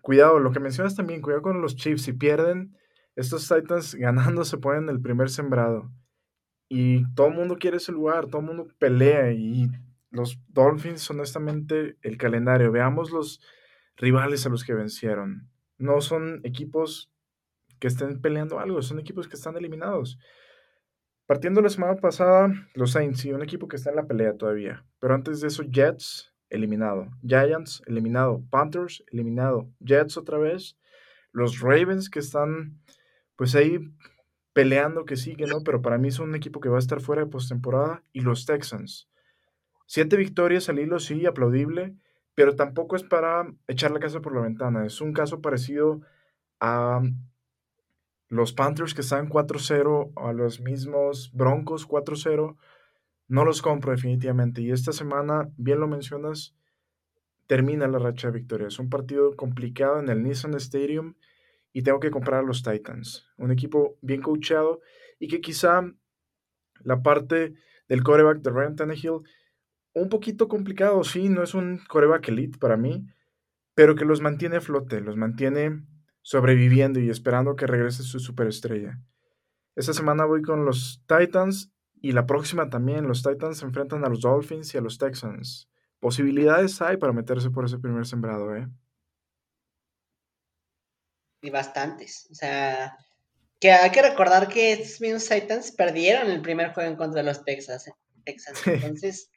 cuidado, 0.00 0.38
lo 0.38 0.52
que 0.52 0.60
mencionas 0.60 0.94
también, 0.94 1.22
cuidado 1.22 1.42
con 1.42 1.60
los 1.60 1.76
Chiefs. 1.76 2.02
Si 2.02 2.12
pierden, 2.12 2.76
estos 3.16 3.48
Titans 3.48 3.94
ganando 3.96 4.44
se 4.44 4.58
ponen 4.58 4.88
el 4.88 5.00
primer 5.00 5.30
sembrado. 5.30 5.90
Y 6.68 7.04
todo 7.14 7.30
mundo 7.30 7.58
quiere 7.58 7.76
ese 7.76 7.92
lugar, 7.92 8.26
todo 8.26 8.40
el 8.40 8.46
mundo 8.46 8.68
pelea. 8.78 9.32
Y 9.32 9.70
los 10.10 10.38
Dolphins, 10.48 11.10
honestamente, 11.10 11.96
el 12.02 12.16
calendario. 12.16 12.72
Veamos 12.72 13.10
los 13.10 13.40
rivales 13.96 14.46
a 14.46 14.48
los 14.48 14.64
que 14.64 14.74
vencieron. 14.74 15.50
No 15.78 16.00
son 16.00 16.40
equipos 16.44 17.10
que 17.78 17.88
estén 17.88 18.20
peleando 18.20 18.60
algo, 18.60 18.80
son 18.80 19.00
equipos 19.00 19.26
que 19.26 19.34
están 19.34 19.56
eliminados. 19.56 20.18
Partiendo 21.26 21.62
la 21.62 21.68
semana 21.68 21.96
pasada, 21.96 22.52
los 22.74 22.92
Saints, 22.92 23.20
sí, 23.20 23.32
un 23.32 23.42
equipo 23.42 23.68
que 23.68 23.76
está 23.76 23.90
en 23.90 23.96
la 23.96 24.06
pelea 24.06 24.36
todavía. 24.36 24.84
Pero 24.98 25.14
antes 25.14 25.40
de 25.40 25.48
eso, 25.48 25.62
Jets, 25.62 26.32
eliminado. 26.50 27.08
Giants, 27.22 27.82
eliminado. 27.86 28.42
Panthers, 28.50 29.04
eliminado. 29.12 29.70
Jets 29.80 30.16
otra 30.16 30.38
vez. 30.38 30.76
Los 31.32 31.60
Ravens, 31.60 32.10
que 32.10 32.18
están, 32.18 32.80
pues 33.36 33.54
ahí 33.54 33.78
peleando 34.52 35.04
que 35.04 35.16
sí, 35.16 35.34
que 35.34 35.46
no, 35.46 35.62
pero 35.64 35.80
para 35.80 35.96
mí 35.96 36.10
son 36.10 36.28
un 36.28 36.34
equipo 36.34 36.60
que 36.60 36.68
va 36.68 36.76
a 36.76 36.80
estar 36.80 37.00
fuera 37.00 37.22
de 37.24 37.30
postemporada. 37.30 38.02
Y 38.12 38.20
los 38.20 38.44
Texans. 38.44 39.08
Siete 39.86 40.16
victorias 40.16 40.68
al 40.68 40.78
hilo, 40.78 40.98
sí, 40.98 41.24
aplaudible 41.26 41.96
pero 42.34 42.56
tampoco 42.56 42.96
es 42.96 43.02
para 43.02 43.52
echar 43.66 43.90
la 43.90 44.00
casa 44.00 44.20
por 44.20 44.34
la 44.34 44.42
ventana. 44.42 44.86
Es 44.86 45.00
un 45.00 45.12
caso 45.12 45.40
parecido 45.40 46.00
a 46.60 47.02
los 48.32 48.54
Panthers 48.54 48.94
que 48.94 49.02
están 49.02 49.28
4-0, 49.28 50.12
a 50.16 50.32
los 50.32 50.58
mismos 50.58 51.30
Broncos 51.34 51.86
4-0. 51.86 52.56
No 53.28 53.44
los 53.44 53.60
compro 53.60 53.92
definitivamente. 53.92 54.62
Y 54.62 54.70
esta 54.70 54.92
semana, 54.92 55.50
bien 55.58 55.80
lo 55.80 55.86
mencionas, 55.86 56.54
termina 57.46 57.86
la 57.88 57.98
racha 57.98 58.28
de 58.28 58.38
victorias. 58.38 58.72
Es 58.72 58.78
un 58.78 58.88
partido 58.88 59.36
complicado 59.36 60.00
en 60.00 60.08
el 60.08 60.22
Nissan 60.22 60.54
Stadium 60.54 61.14
y 61.74 61.82
tengo 61.82 62.00
que 62.00 62.10
comprar 62.10 62.40
a 62.40 62.46
los 62.46 62.62
Titans. 62.62 63.26
Un 63.36 63.50
equipo 63.50 63.98
bien 64.00 64.22
coachado 64.22 64.80
y 65.18 65.28
que 65.28 65.42
quizá 65.42 65.82
la 66.80 67.02
parte 67.02 67.52
del 67.86 68.02
coreback 68.02 68.38
de 68.38 68.50
Ryan 68.50 68.76
Tannehill 68.76 69.20
un 69.92 70.08
poquito 70.08 70.48
complicado, 70.48 71.04
sí, 71.04 71.28
no 71.28 71.42
es 71.42 71.52
un 71.52 71.82
coreback 71.86 72.28
elite 72.28 72.58
para 72.58 72.78
mí, 72.78 73.06
pero 73.74 73.94
que 73.94 74.06
los 74.06 74.22
mantiene 74.22 74.56
a 74.56 74.62
flote, 74.62 75.02
los 75.02 75.18
mantiene 75.18 75.82
sobreviviendo 76.22 77.00
y 77.00 77.10
esperando 77.10 77.56
que 77.56 77.66
regrese 77.66 78.02
su 78.02 78.20
superestrella. 78.20 78.98
Esta 79.74 79.92
semana 79.92 80.24
voy 80.24 80.42
con 80.42 80.64
los 80.64 81.02
Titans 81.06 81.72
y 82.00 82.12
la 82.12 82.26
próxima 82.26 82.70
también. 82.70 83.06
Los 83.06 83.22
Titans 83.22 83.58
se 83.58 83.64
enfrentan 83.64 84.04
a 84.04 84.08
los 84.08 84.20
Dolphins 84.20 84.74
y 84.74 84.78
a 84.78 84.80
los 84.80 84.98
Texans. 84.98 85.68
Posibilidades 86.00 86.80
hay 86.82 86.96
para 86.96 87.12
meterse 87.12 87.50
por 87.50 87.64
ese 87.64 87.78
primer 87.78 88.06
sembrado, 88.06 88.54
¿eh? 88.56 88.68
Y 91.42 91.50
bastantes. 91.50 92.28
O 92.30 92.34
sea, 92.34 92.96
que 93.60 93.72
hay 93.72 93.90
que 93.90 94.02
recordar 94.02 94.48
que 94.48 94.72
estos 94.72 95.00
mismos 95.00 95.28
Titans 95.28 95.72
perdieron 95.72 96.30
el 96.30 96.42
primer 96.42 96.72
juego 96.72 96.90
en 96.90 96.96
contra 96.96 97.22
de 97.22 97.26
los 97.26 97.44
Texas. 97.44 97.88
¿eh? 97.88 97.94
Texans. 98.24 98.60
Entonces, 98.66 99.30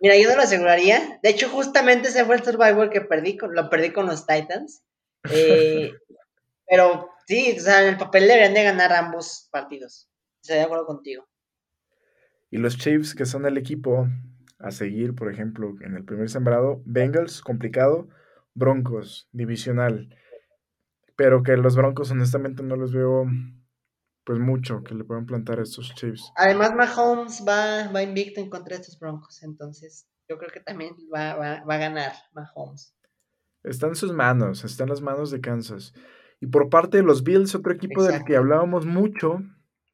Mira, 0.00 0.16
yo 0.16 0.28
no 0.28 0.36
lo 0.36 0.42
aseguraría. 0.42 1.18
De 1.22 1.30
hecho, 1.30 1.48
justamente 1.48 2.08
ese 2.08 2.24
fue 2.24 2.36
el 2.36 2.44
Survivor 2.44 2.90
que 2.90 3.00
perdí, 3.00 3.36
con, 3.36 3.54
lo 3.54 3.70
perdí 3.70 3.92
con 3.92 4.06
los 4.06 4.26
Titans. 4.26 4.82
Eh, 5.30 5.92
pero 6.66 7.10
sí, 7.26 7.54
o 7.56 7.60
sea, 7.60 7.82
en 7.82 7.88
el 7.88 7.96
papel 7.98 8.26
deberían 8.26 8.54
de 8.54 8.64
ganar 8.64 8.92
ambos 8.92 9.48
partidos. 9.50 10.10
Estoy 10.42 10.56
de 10.56 10.62
acuerdo 10.62 10.86
contigo. 10.86 11.26
Y 12.50 12.58
los 12.58 12.78
Chiefs, 12.78 13.14
que 13.14 13.26
son 13.26 13.46
el 13.46 13.58
equipo 13.58 14.08
a 14.58 14.70
seguir, 14.70 15.14
por 15.14 15.30
ejemplo, 15.32 15.74
en 15.80 15.96
el 15.96 16.04
primer 16.04 16.30
sembrado, 16.30 16.82
Bengals, 16.84 17.40
complicado, 17.40 18.08
Broncos, 18.54 19.28
divisional. 19.32 20.14
Pero 21.16 21.42
que 21.42 21.56
los 21.56 21.76
Broncos, 21.76 22.10
honestamente, 22.10 22.62
no 22.62 22.76
los 22.76 22.92
veo 22.92 23.26
pues 24.24 24.40
mucho 24.40 24.82
que 24.82 24.94
le 24.94 25.04
puedan 25.04 25.24
plantar 25.24 25.60
a 25.60 25.62
estos 25.62 25.94
Chiefs. 25.94 26.32
Además, 26.34 26.74
Mahomes 26.74 27.44
va, 27.46 27.88
va 27.92 28.02
invicto 28.02 28.40
en 28.40 28.50
contra 28.50 28.76
de 28.76 28.82
estos 28.82 28.98
Broncos, 28.98 29.42
entonces 29.44 30.08
yo 30.28 30.38
creo 30.38 30.50
que 30.50 30.60
también 30.60 30.94
va, 31.14 31.32
a 31.32 31.78
ganar 31.78 32.12
Mahomes. 32.32 32.94
Está 33.66 33.88
en 33.88 33.96
sus 33.96 34.12
manos, 34.12 34.64
está 34.64 34.84
en 34.84 34.90
las 34.90 35.02
manos 35.02 35.30
de 35.30 35.40
Kansas. 35.40 35.92
Y 36.40 36.46
por 36.46 36.70
parte 36.70 36.98
de 36.98 37.02
los 37.02 37.24
Bills, 37.24 37.54
otro 37.54 37.72
equipo 37.72 38.02
del 38.02 38.24
que 38.24 38.36
hablábamos 38.36 38.86
mucho, 38.86 39.40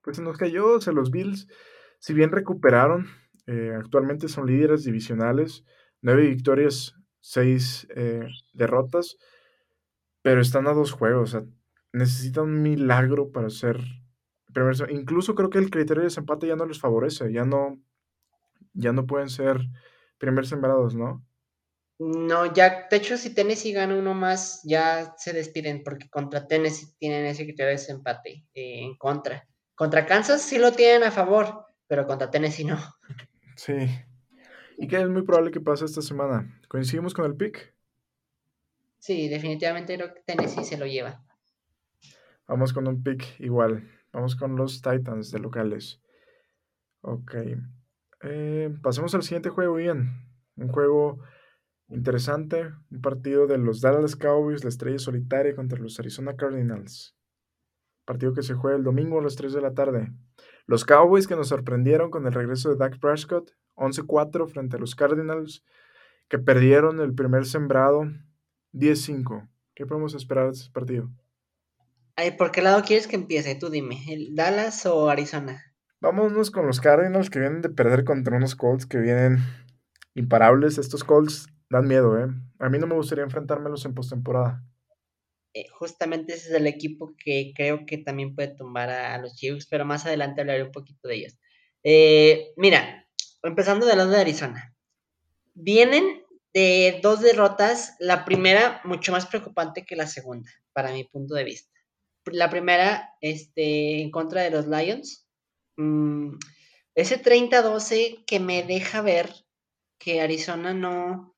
pues 0.02 0.16
se 0.16 0.22
nos 0.22 0.37
cayó, 0.37 0.74
o 0.74 0.80
sea, 0.80 0.92
los 0.92 1.11
Bills, 1.11 1.48
si 1.98 2.12
bien 2.14 2.30
recuperaron, 2.30 3.06
eh, 3.46 3.72
actualmente 3.76 4.28
son 4.28 4.46
líderes 4.46 4.85
divisionales, 4.85 5.64
nueve 6.00 6.28
victorias, 6.28 6.94
seis 7.20 7.87
eh, 7.96 8.26
derrotas, 8.52 9.16
pero 10.22 10.40
están 10.40 10.66
a 10.66 10.72
dos 10.72 10.92
juegos, 10.92 11.35
o 11.35 11.40
sea, 11.40 11.48
necesitan 11.92 12.44
un 12.44 12.62
milagro 12.62 13.32
para 13.32 13.50
ser 13.50 13.78
incluso 14.90 15.35
creo 15.35 15.50
que 15.50 15.58
el 15.58 15.70
criterio 15.70 16.02
de 16.02 16.08
desempate 16.08 16.46
ya 16.46 16.56
no 16.56 16.66
les 16.66 16.78
favorece, 16.78 17.32
ya 17.32 17.44
no, 17.44 17.80
ya 18.74 18.92
no 18.92 19.06
pueden 19.06 19.28
ser 19.28 19.58
primer 20.18 20.46
sembrados, 20.46 20.94
¿no? 20.94 21.24
No, 22.04 22.52
ya, 22.52 22.88
de 22.90 22.96
hecho, 22.96 23.16
si 23.16 23.32
Tennessee 23.32 23.72
gana 23.72 23.94
uno 23.94 24.12
más, 24.12 24.60
ya 24.64 25.14
se 25.16 25.32
despiden, 25.32 25.84
porque 25.84 26.10
contra 26.10 26.48
Tennessee 26.48 26.88
tienen 26.98 27.26
ese 27.26 27.44
criterio 27.44 27.66
de 27.66 27.72
desempate 27.74 28.44
eh, 28.54 28.82
en 28.82 28.96
contra. 28.96 29.46
Contra 29.76 30.04
Kansas 30.04 30.42
sí 30.42 30.58
lo 30.58 30.72
tienen 30.72 31.04
a 31.04 31.12
favor, 31.12 31.66
pero 31.86 32.04
contra 32.04 32.28
Tennessee 32.28 32.64
no. 32.64 32.76
Sí. 33.54 33.74
¿Y 34.78 34.88
qué 34.88 35.00
es 35.00 35.08
muy 35.08 35.22
probable 35.22 35.52
que 35.52 35.60
pase 35.60 35.84
esta 35.84 36.02
semana? 36.02 36.60
¿Coincidimos 36.66 37.14
con 37.14 37.24
el 37.24 37.36
pick? 37.36 37.72
Sí, 38.98 39.28
definitivamente 39.28 39.94
creo 39.94 40.12
que 40.12 40.22
Tennessee 40.22 40.64
se 40.64 40.78
lo 40.78 40.86
lleva. 40.86 41.24
Vamos 42.48 42.72
con 42.72 42.88
un 42.88 43.00
pick 43.04 43.38
igual. 43.38 43.88
Vamos 44.12 44.34
con 44.34 44.56
los 44.56 44.82
Titans 44.82 45.30
de 45.30 45.38
locales. 45.38 46.00
Ok. 47.02 47.36
Eh, 48.22 48.74
pasemos 48.82 49.14
al 49.14 49.22
siguiente 49.22 49.50
juego, 49.50 49.74
bien. 49.74 50.26
Un 50.56 50.66
juego 50.66 51.20
interesante. 51.94 52.72
Un 52.90 53.00
partido 53.00 53.46
de 53.46 53.59
los 53.59 53.81
Dallas 53.81 54.16
Cowboys, 54.16 54.64
la 54.64 54.70
estrella 54.70 54.98
solitaria 54.98 55.55
contra 55.55 55.78
los 55.78 55.98
Arizona 55.98 56.37
Cardinals. 56.37 57.16
Partido 58.05 58.33
que 58.33 58.42
se 58.42 58.55
juega 58.55 58.76
el 58.76 58.85
domingo 58.85 59.20
a 59.20 59.22
las 59.22 59.37
3 59.37 59.52
de 59.52 59.61
la 59.61 59.74
tarde. 59.74 60.12
Los 60.66 60.85
Cowboys 60.85 61.26
que 61.26 61.37
nos 61.37 61.48
sorprendieron 61.48 62.11
con 62.11 62.26
el 62.26 62.33
regreso 62.33 62.70
de 62.70 62.76
Dak 62.76 62.98
Prescott, 62.98 63.52
11-4 63.74 64.48
frente 64.48 64.76
a 64.76 64.81
los 64.81 64.94
Cardinals, 64.94 65.64
que 66.28 66.38
perdieron 66.38 67.00
el 67.00 67.14
primer 67.14 67.46
sembrado 67.46 68.05
10-5. 68.72 69.48
¿Qué 69.74 69.87
podemos 69.87 70.14
esperar 70.14 70.46
de 70.46 70.52
este 70.52 70.70
partido? 70.72 71.11
¿Por 72.38 72.50
qué 72.50 72.62
lado 72.62 72.83
quieres 72.83 73.07
que 73.07 73.16
empiece? 73.16 73.55
Tú 73.55 73.70
dime, 73.70 73.98
¿el 74.09 74.35
¿Dallas 74.35 74.87
o 74.87 75.09
Arizona? 75.09 75.62
Vámonos 76.00 76.50
con 76.50 76.66
los 76.66 76.81
Cardinals 76.81 77.31
que 77.31 77.38
vienen 77.38 77.62
de 77.62 77.70
perder 77.70 78.05
contra 78.05 78.37
unos 78.37 78.55
Colts 78.55 78.87
que 78.87 78.98
vienen 78.98 79.38
imparables. 80.14 80.78
Estos 80.78 81.05
Colts 81.05 81.46
dan 81.72 81.88
miedo, 81.88 82.18
¿eh? 82.18 82.28
A 82.61 82.68
mí 82.68 82.78
no 82.78 82.87
me 82.87 82.94
gustaría 82.94 83.24
enfrentármelos 83.24 83.85
en 83.85 83.94
postemporada. 83.94 84.64
Eh, 85.54 85.66
justamente 85.70 86.35
ese 86.35 86.50
es 86.50 86.54
el 86.54 86.66
equipo 86.66 87.14
que 87.16 87.52
creo 87.54 87.85
que 87.85 87.98
también 87.98 88.35
puede 88.35 88.54
tumbar 88.54 88.90
a, 88.90 89.18
los 89.18 89.35
Chiefs, 89.35 89.66
pero 89.66 89.85
más 89.85 90.06
adelante 90.06 90.40
hablaré 90.40 90.62
un 90.62 90.72
poquito 90.72 91.08
de 91.08 91.14
ellos. 91.16 91.38
Eh, 91.82 92.52
mira, 92.56 93.06
empezando 93.42 93.87
del 93.87 93.98
lado 93.98 94.11
de 94.11 94.20
Arizona. 94.20 94.74
Vienen 95.54 96.22
de 96.54 97.00
dos 97.02 97.20
derrotas, 97.20 97.96
la 97.98 98.24
primera 98.24 98.80
mucho 98.85 99.11
más 99.11 99.26
preocupante 99.26 99.85
que 99.85 99.96
la 99.96 100.06
segunda, 100.06 100.50
para 100.72 100.92
mi 100.92 101.04
punto 101.04 101.35
de 101.35 101.44
vista 101.44 101.72
la 102.26 102.50
primera 102.50 103.14
este, 103.20 104.00
en 104.00 104.11
contra 104.11 104.42
de 104.42 104.50
los 104.50 104.66
Lions. 104.66 105.26
Mm, 105.76 106.37
ese 106.94 107.22
30-12 107.22 108.24
que 108.26 108.38
me 108.38 108.62
deja 108.62 109.00
ver 109.00 109.32
que 109.98 110.20
Arizona 110.20 110.74
no... 110.74 111.32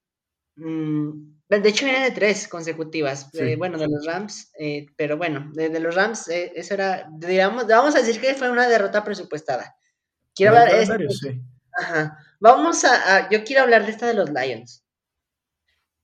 Mm, 0.57 1.35
de 1.49 1.69
hecho 1.69 1.85
viene 1.85 2.05
de 2.05 2.11
tres 2.11 2.49
consecutivas, 2.49 3.31
bueno, 3.59 3.79
de 3.79 3.89
los 3.89 4.05
Rams, 4.07 4.51
eh, 4.59 4.87
pero 4.97 5.17
bueno, 5.17 5.51
de, 5.53 5.81
los 5.81 5.95
Rams, 5.95 6.29
eh, 6.29 6.53
eso 6.55 6.75
era, 6.75 7.09
digamos, 7.13 7.67
vamos 7.67 7.95
a 7.95 8.01
decir 8.01 8.21
que 8.21 8.35
fue 8.35 8.51
una 8.51 8.69
derrota 8.69 9.05
presupuestada. 9.05 9.77
Quiero 10.35 10.57
hablar, 10.57 11.01
Vamos 12.41 12.85
a, 12.85 13.29
yo 13.31 13.43
quiero 13.45 13.63
hablar 13.63 13.85
de 13.85 13.93
esta 13.93 14.07
de 14.07 14.15
los 14.15 14.31
Lions. 14.31 14.85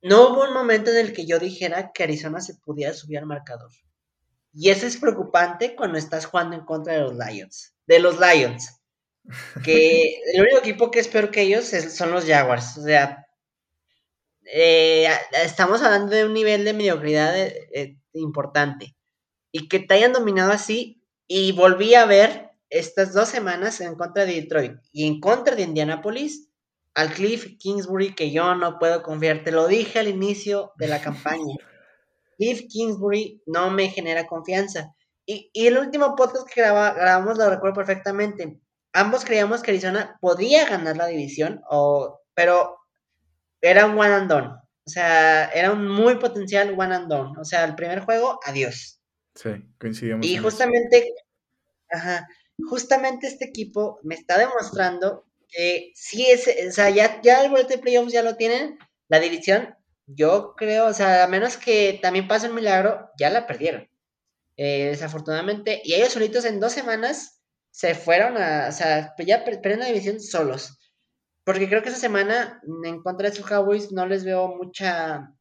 no 0.02 0.28
hubo 0.28 0.44
un 0.44 0.54
momento 0.54 0.90
en 0.90 0.96
el 0.96 1.12
que 1.12 1.26
yo 1.26 1.38
dijera 1.38 1.92
que 1.92 2.04
Arizona 2.04 2.40
se 2.40 2.54
pudiera 2.54 2.94
subir 2.94 3.18
al 3.18 3.26
marcador. 3.26 3.70
Y 4.52 4.70
eso 4.70 4.86
es 4.86 4.96
preocupante 4.96 5.76
cuando 5.76 5.98
estás 5.98 6.26
jugando 6.26 6.56
en 6.56 6.64
contra 6.64 6.94
de 6.94 7.00
los 7.00 7.14
Lions. 7.14 7.74
De 7.86 8.00
los 8.00 8.18
Lions. 8.18 8.80
Que 9.62 10.20
el 10.34 10.42
único 10.42 10.58
equipo 10.58 10.90
que 10.90 11.00
es 11.00 11.08
peor 11.08 11.30
que 11.30 11.42
ellos 11.42 11.66
son 11.66 12.10
los 12.10 12.24
Jaguars. 12.24 12.78
O 12.78 12.82
sea, 12.82 13.26
eh, 14.52 15.08
estamos 15.44 15.82
hablando 15.82 16.14
de 16.14 16.24
un 16.24 16.34
nivel 16.34 16.64
de 16.64 16.72
mediocridad 16.72 17.38
eh, 17.38 17.68
eh, 17.72 17.96
importante. 18.12 18.96
Y 19.52 19.68
que 19.68 19.78
te 19.80 19.94
hayan 19.94 20.12
dominado 20.12 20.52
así. 20.52 21.02
Y 21.26 21.52
volví 21.52 21.94
a 21.94 22.06
ver 22.06 22.50
estas 22.70 23.14
dos 23.14 23.28
semanas 23.28 23.80
en 23.80 23.94
contra 23.94 24.24
de 24.24 24.34
Detroit 24.34 24.78
y 24.92 25.06
en 25.06 25.20
contra 25.20 25.54
de 25.54 25.62
Indianapolis 25.62 26.48
al 26.94 27.12
Cliff 27.12 27.56
Kingsbury 27.58 28.14
que 28.14 28.32
yo 28.32 28.54
no 28.56 28.78
puedo 28.78 29.02
confiar. 29.02 29.44
Te 29.44 29.52
lo 29.52 29.68
dije 29.68 30.00
al 30.00 30.08
inicio 30.08 30.72
de 30.76 30.88
la 30.88 31.00
campaña. 31.00 31.54
Cliff 32.38 32.62
Kingsbury 32.68 33.42
no 33.46 33.70
me 33.70 33.90
genera 33.90 34.26
confianza. 34.26 34.94
Y, 35.26 35.50
el 35.54 35.78
último 35.78 36.16
podcast 36.16 36.48
que 36.48 36.62
grabamos 36.62 37.38
lo 37.38 37.48
recuerdo 37.48 37.76
perfectamente. 37.76 38.60
Ambos 38.92 39.24
creíamos 39.24 39.62
que 39.62 39.70
Arizona 39.70 40.18
podía 40.20 40.68
ganar 40.68 40.96
la 40.96 41.06
división, 41.06 41.62
o, 41.70 42.20
pero 42.34 42.79
era 43.60 43.86
un 43.86 43.98
one 43.98 44.12
and 44.12 44.30
done. 44.30 44.48
O 44.48 44.90
sea, 44.90 45.46
era 45.50 45.72
un 45.72 45.86
muy 45.88 46.16
potencial 46.16 46.74
one 46.78 46.94
and 46.94 47.08
done. 47.08 47.32
O 47.38 47.44
sea, 47.44 47.64
el 47.64 47.74
primer 47.74 48.00
juego, 48.00 48.40
adiós. 48.44 49.00
Sí, 49.34 49.50
coincidimos. 49.78 50.26
Y 50.26 50.36
justamente, 50.38 51.14
ajá, 51.90 52.26
justamente 52.68 53.26
este 53.26 53.46
equipo 53.46 54.00
me 54.02 54.14
está 54.14 54.38
demostrando 54.38 55.26
que 55.48 55.92
sí 55.94 56.26
es, 56.26 56.48
o 56.68 56.72
sea, 56.72 56.90
ya, 56.90 57.20
ya 57.22 57.44
el 57.44 57.50
boleto 57.50 57.70
de 57.70 57.78
playoffs 57.78 58.12
ya 58.12 58.22
lo 58.22 58.36
tienen, 58.36 58.78
la 59.08 59.18
división, 59.18 59.74
yo 60.06 60.54
creo, 60.56 60.86
o 60.86 60.92
sea, 60.92 61.24
a 61.24 61.28
menos 61.28 61.56
que 61.56 61.98
también 62.02 62.28
pase 62.28 62.48
un 62.48 62.54
milagro, 62.54 63.10
ya 63.18 63.30
la 63.30 63.46
perdieron. 63.46 63.88
Eh, 64.56 64.88
desafortunadamente, 64.90 65.80
y 65.84 65.94
ellos 65.94 66.12
solitos 66.12 66.44
en 66.44 66.60
dos 66.60 66.72
semanas 66.72 67.40
se 67.70 67.94
fueron 67.94 68.36
a, 68.36 68.68
o 68.68 68.72
sea, 68.72 69.14
ya 69.18 69.44
perdieron 69.44 69.80
la 69.80 69.86
división 69.86 70.20
solos. 70.20 70.78
Porque 71.50 71.68
creo 71.68 71.82
que 71.82 71.88
esa 71.88 71.98
semana 71.98 72.62
en 72.84 73.02
contra 73.02 73.28
de 73.28 73.34
sus 73.34 73.44
Cowboys 73.44 73.90
no 73.90 74.06
les 74.06 74.24
veo 74.24 74.54
mucha. 74.54 75.34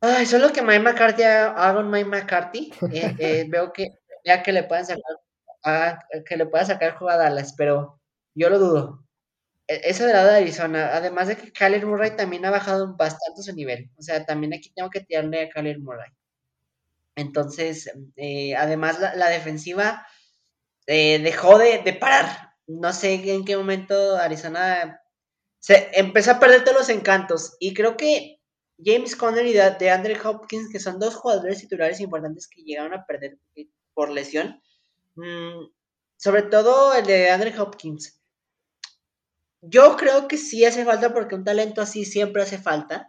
Ay, 0.00 0.24
solo 0.24 0.50
que 0.50 0.62
Mike 0.62 0.80
McCarthy 0.80 1.24
haga 1.24 1.78
un 1.78 1.90
Mike 1.90 2.08
McCarthy. 2.08 2.72
Eh, 2.90 3.14
eh, 3.18 3.46
veo 3.50 3.70
que 3.70 3.98
ya 4.24 4.42
que 4.42 4.50
le 4.52 4.62
puedan 4.62 4.86
sacar, 4.86 5.98
que 6.26 6.36
le 6.38 6.46
pueda 6.46 6.64
sacar 6.64 6.96
a 7.06 7.16
Dallas, 7.18 7.54
pero 7.54 8.00
yo 8.34 8.48
lo 8.48 8.58
dudo. 8.58 9.04
E, 9.68 9.90
eso 9.90 10.06
de 10.06 10.14
lado 10.14 10.28
de 10.28 10.38
Arizona, 10.38 10.96
además 10.96 11.28
de 11.28 11.36
que 11.36 11.52
Kyler 11.52 11.84
Murray 11.84 12.16
también 12.16 12.46
ha 12.46 12.50
bajado 12.50 12.96
bastante 12.96 13.42
su 13.42 13.54
nivel. 13.54 13.90
O 13.98 14.02
sea, 14.02 14.24
también 14.24 14.54
aquí 14.54 14.72
tengo 14.74 14.88
que 14.88 15.00
tirarle 15.00 15.42
a 15.42 15.50
Kyler 15.50 15.80
Murray. 15.80 16.10
Entonces, 17.14 17.92
eh, 18.16 18.56
además 18.56 18.98
la, 18.98 19.28
defensiva 19.28 20.06
eh, 20.86 21.18
dejó 21.18 21.58
de, 21.58 21.98
parar. 22.00 22.51
No 22.80 22.92
sé 22.92 23.14
en 23.14 23.44
qué 23.44 23.56
momento 23.56 24.16
Arizona 24.16 25.00
se 25.58 25.90
empezó 25.92 26.32
a 26.32 26.40
perder 26.40 26.64
todos 26.64 26.78
los 26.78 26.88
encantos. 26.88 27.56
Y 27.60 27.74
creo 27.74 27.96
que 27.96 28.40
James 28.84 29.16
Conner 29.16 29.46
y 29.46 29.52
de, 29.52 29.90
Andre 29.90 30.18
Hopkins, 30.22 30.70
que 30.70 30.80
son 30.80 30.98
dos 30.98 31.14
jugadores 31.14 31.58
titulares 31.58 32.00
importantes 32.00 32.48
que 32.48 32.62
llegaron 32.62 32.94
a 32.94 33.06
perder 33.06 33.38
por 33.94 34.10
lesión, 34.10 34.60
mm, 35.14 35.66
sobre 36.16 36.42
todo 36.42 36.94
el 36.94 37.06
de 37.06 37.30
Andre 37.30 37.58
Hopkins, 37.60 38.20
yo 39.60 39.96
creo 39.96 40.26
que 40.26 40.36
sí 40.36 40.64
hace 40.64 40.84
falta 40.84 41.14
porque 41.14 41.36
un 41.36 41.44
talento 41.44 41.80
así 41.80 42.04
siempre 42.04 42.42
hace 42.42 42.58
falta, 42.58 43.06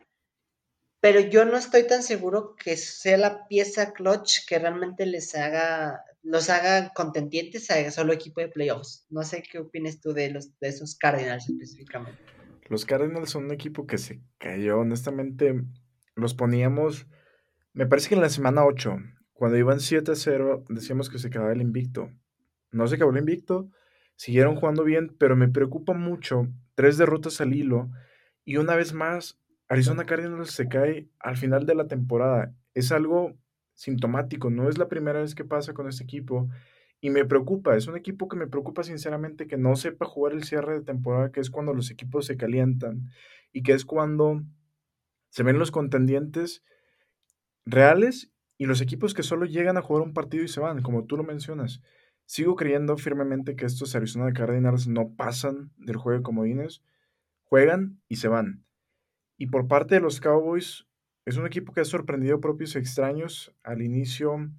pero 0.99 1.19
yo 1.19 1.45
no 1.45 1.57
estoy 1.57 1.87
tan 1.87 2.03
seguro 2.03 2.55
que 2.55 2.77
sea 2.77 3.17
la 3.17 3.47
pieza 3.47 3.93
clutch 3.93 4.45
que 4.47 4.59
realmente 4.59 5.05
les 5.07 5.33
haga, 5.33 6.05
los 6.23 6.49
haga 6.49 6.91
contendientes 6.93 7.69
a 7.69 7.91
solo 7.91 8.13
equipo 8.13 8.41
de 8.41 8.47
playoffs. 8.47 9.05
No 9.09 9.23
sé 9.23 9.43
qué 9.43 9.59
opinas 9.59 9.99
tú 10.01 10.13
de, 10.13 10.31
los, 10.31 10.57
de 10.59 10.69
esos 10.69 10.95
Cardinals 10.95 11.49
específicamente. 11.49 12.19
Los 12.69 12.85
Cardinals 12.85 13.29
son 13.29 13.45
un 13.45 13.51
equipo 13.51 13.85
que 13.85 13.97
se 13.97 14.21
cayó, 14.37 14.79
honestamente, 14.79 15.61
los 16.15 16.33
poníamos, 16.33 17.07
me 17.73 17.85
parece 17.85 18.09
que 18.09 18.15
en 18.15 18.21
la 18.21 18.29
semana 18.29 18.65
8, 18.65 18.97
cuando 19.33 19.57
iban 19.57 19.79
7-0, 19.79 20.65
decíamos 20.69 21.09
que 21.09 21.19
se 21.19 21.29
quedaba 21.29 21.51
el 21.51 21.61
invicto. 21.61 22.09
No 22.71 22.87
se 22.87 22.95
acabó 22.95 23.11
el 23.11 23.17
invicto, 23.17 23.69
Siguieron 24.15 24.55
jugando 24.55 24.83
bien, 24.83 25.15
pero 25.17 25.35
me 25.35 25.47
preocupa 25.47 25.93
mucho 25.93 26.47
tres 26.75 26.97
derrotas 26.97 27.41
al 27.41 27.53
hilo 27.53 27.89
y 28.45 28.57
una 28.57 28.75
vez 28.75 28.93
más 28.93 29.39
Arizona 29.67 30.05
Cardinals 30.05 30.51
se 30.51 30.67
cae 30.67 31.09
al 31.19 31.37
final 31.37 31.65
de 31.65 31.75
la 31.75 31.87
temporada. 31.87 32.55
Es 32.73 32.91
algo 32.91 33.33
sintomático, 33.73 34.49
no 34.49 34.69
es 34.69 34.77
la 34.77 34.87
primera 34.87 35.21
vez 35.21 35.35
que 35.35 35.45
pasa 35.45 35.73
con 35.73 35.87
este 35.87 36.03
equipo 36.03 36.49
y 37.01 37.09
me 37.09 37.25
preocupa, 37.25 37.75
es 37.75 37.87
un 37.87 37.97
equipo 37.97 38.29
que 38.29 38.37
me 38.37 38.47
preocupa 38.47 38.83
sinceramente 38.83 39.47
que 39.47 39.57
no 39.57 39.75
sepa 39.75 40.05
jugar 40.05 40.33
el 40.33 40.43
cierre 40.43 40.73
de 40.73 40.85
temporada, 40.85 41.31
que 41.31 41.41
es 41.41 41.49
cuando 41.49 41.73
los 41.73 41.91
equipos 41.91 42.25
se 42.25 42.37
calientan 42.37 43.09
y 43.51 43.61
que 43.63 43.73
es 43.73 43.83
cuando 43.83 44.41
se 45.29 45.43
ven 45.43 45.59
los 45.59 45.71
contendientes 45.71 46.63
reales 47.65 48.31
y 48.57 48.65
los 48.65 48.81
equipos 48.81 49.13
que 49.13 49.23
solo 49.23 49.45
llegan 49.45 49.77
a 49.77 49.81
jugar 49.81 50.03
un 50.03 50.13
partido 50.13 50.43
y 50.43 50.47
se 50.47 50.59
van, 50.59 50.81
como 50.81 51.05
tú 51.05 51.17
lo 51.17 51.23
mencionas. 51.23 51.81
Sigo 52.25 52.55
creyendo 52.55 52.95
firmemente 52.97 53.55
que 53.55 53.65
estos 53.65 53.95
Arizona 53.95 54.31
Cardinals 54.31 54.87
no 54.87 55.13
pasan 55.15 55.71
del 55.75 55.97
juego 55.97 56.19
de 56.19 56.23
comodines, 56.23 56.81
juegan 57.43 58.01
y 58.07 58.15
se 58.15 58.29
van. 58.29 58.63
Y 59.37 59.47
por 59.47 59.67
parte 59.67 59.95
de 59.95 60.01
los 60.01 60.21
Cowboys, 60.21 60.87
es 61.25 61.37
un 61.37 61.45
equipo 61.45 61.73
que 61.73 61.81
ha 61.81 61.85
sorprendido 61.85 62.41
propios 62.41 62.75
extraños. 62.75 63.55
Al 63.63 63.81
inicio 63.81 64.51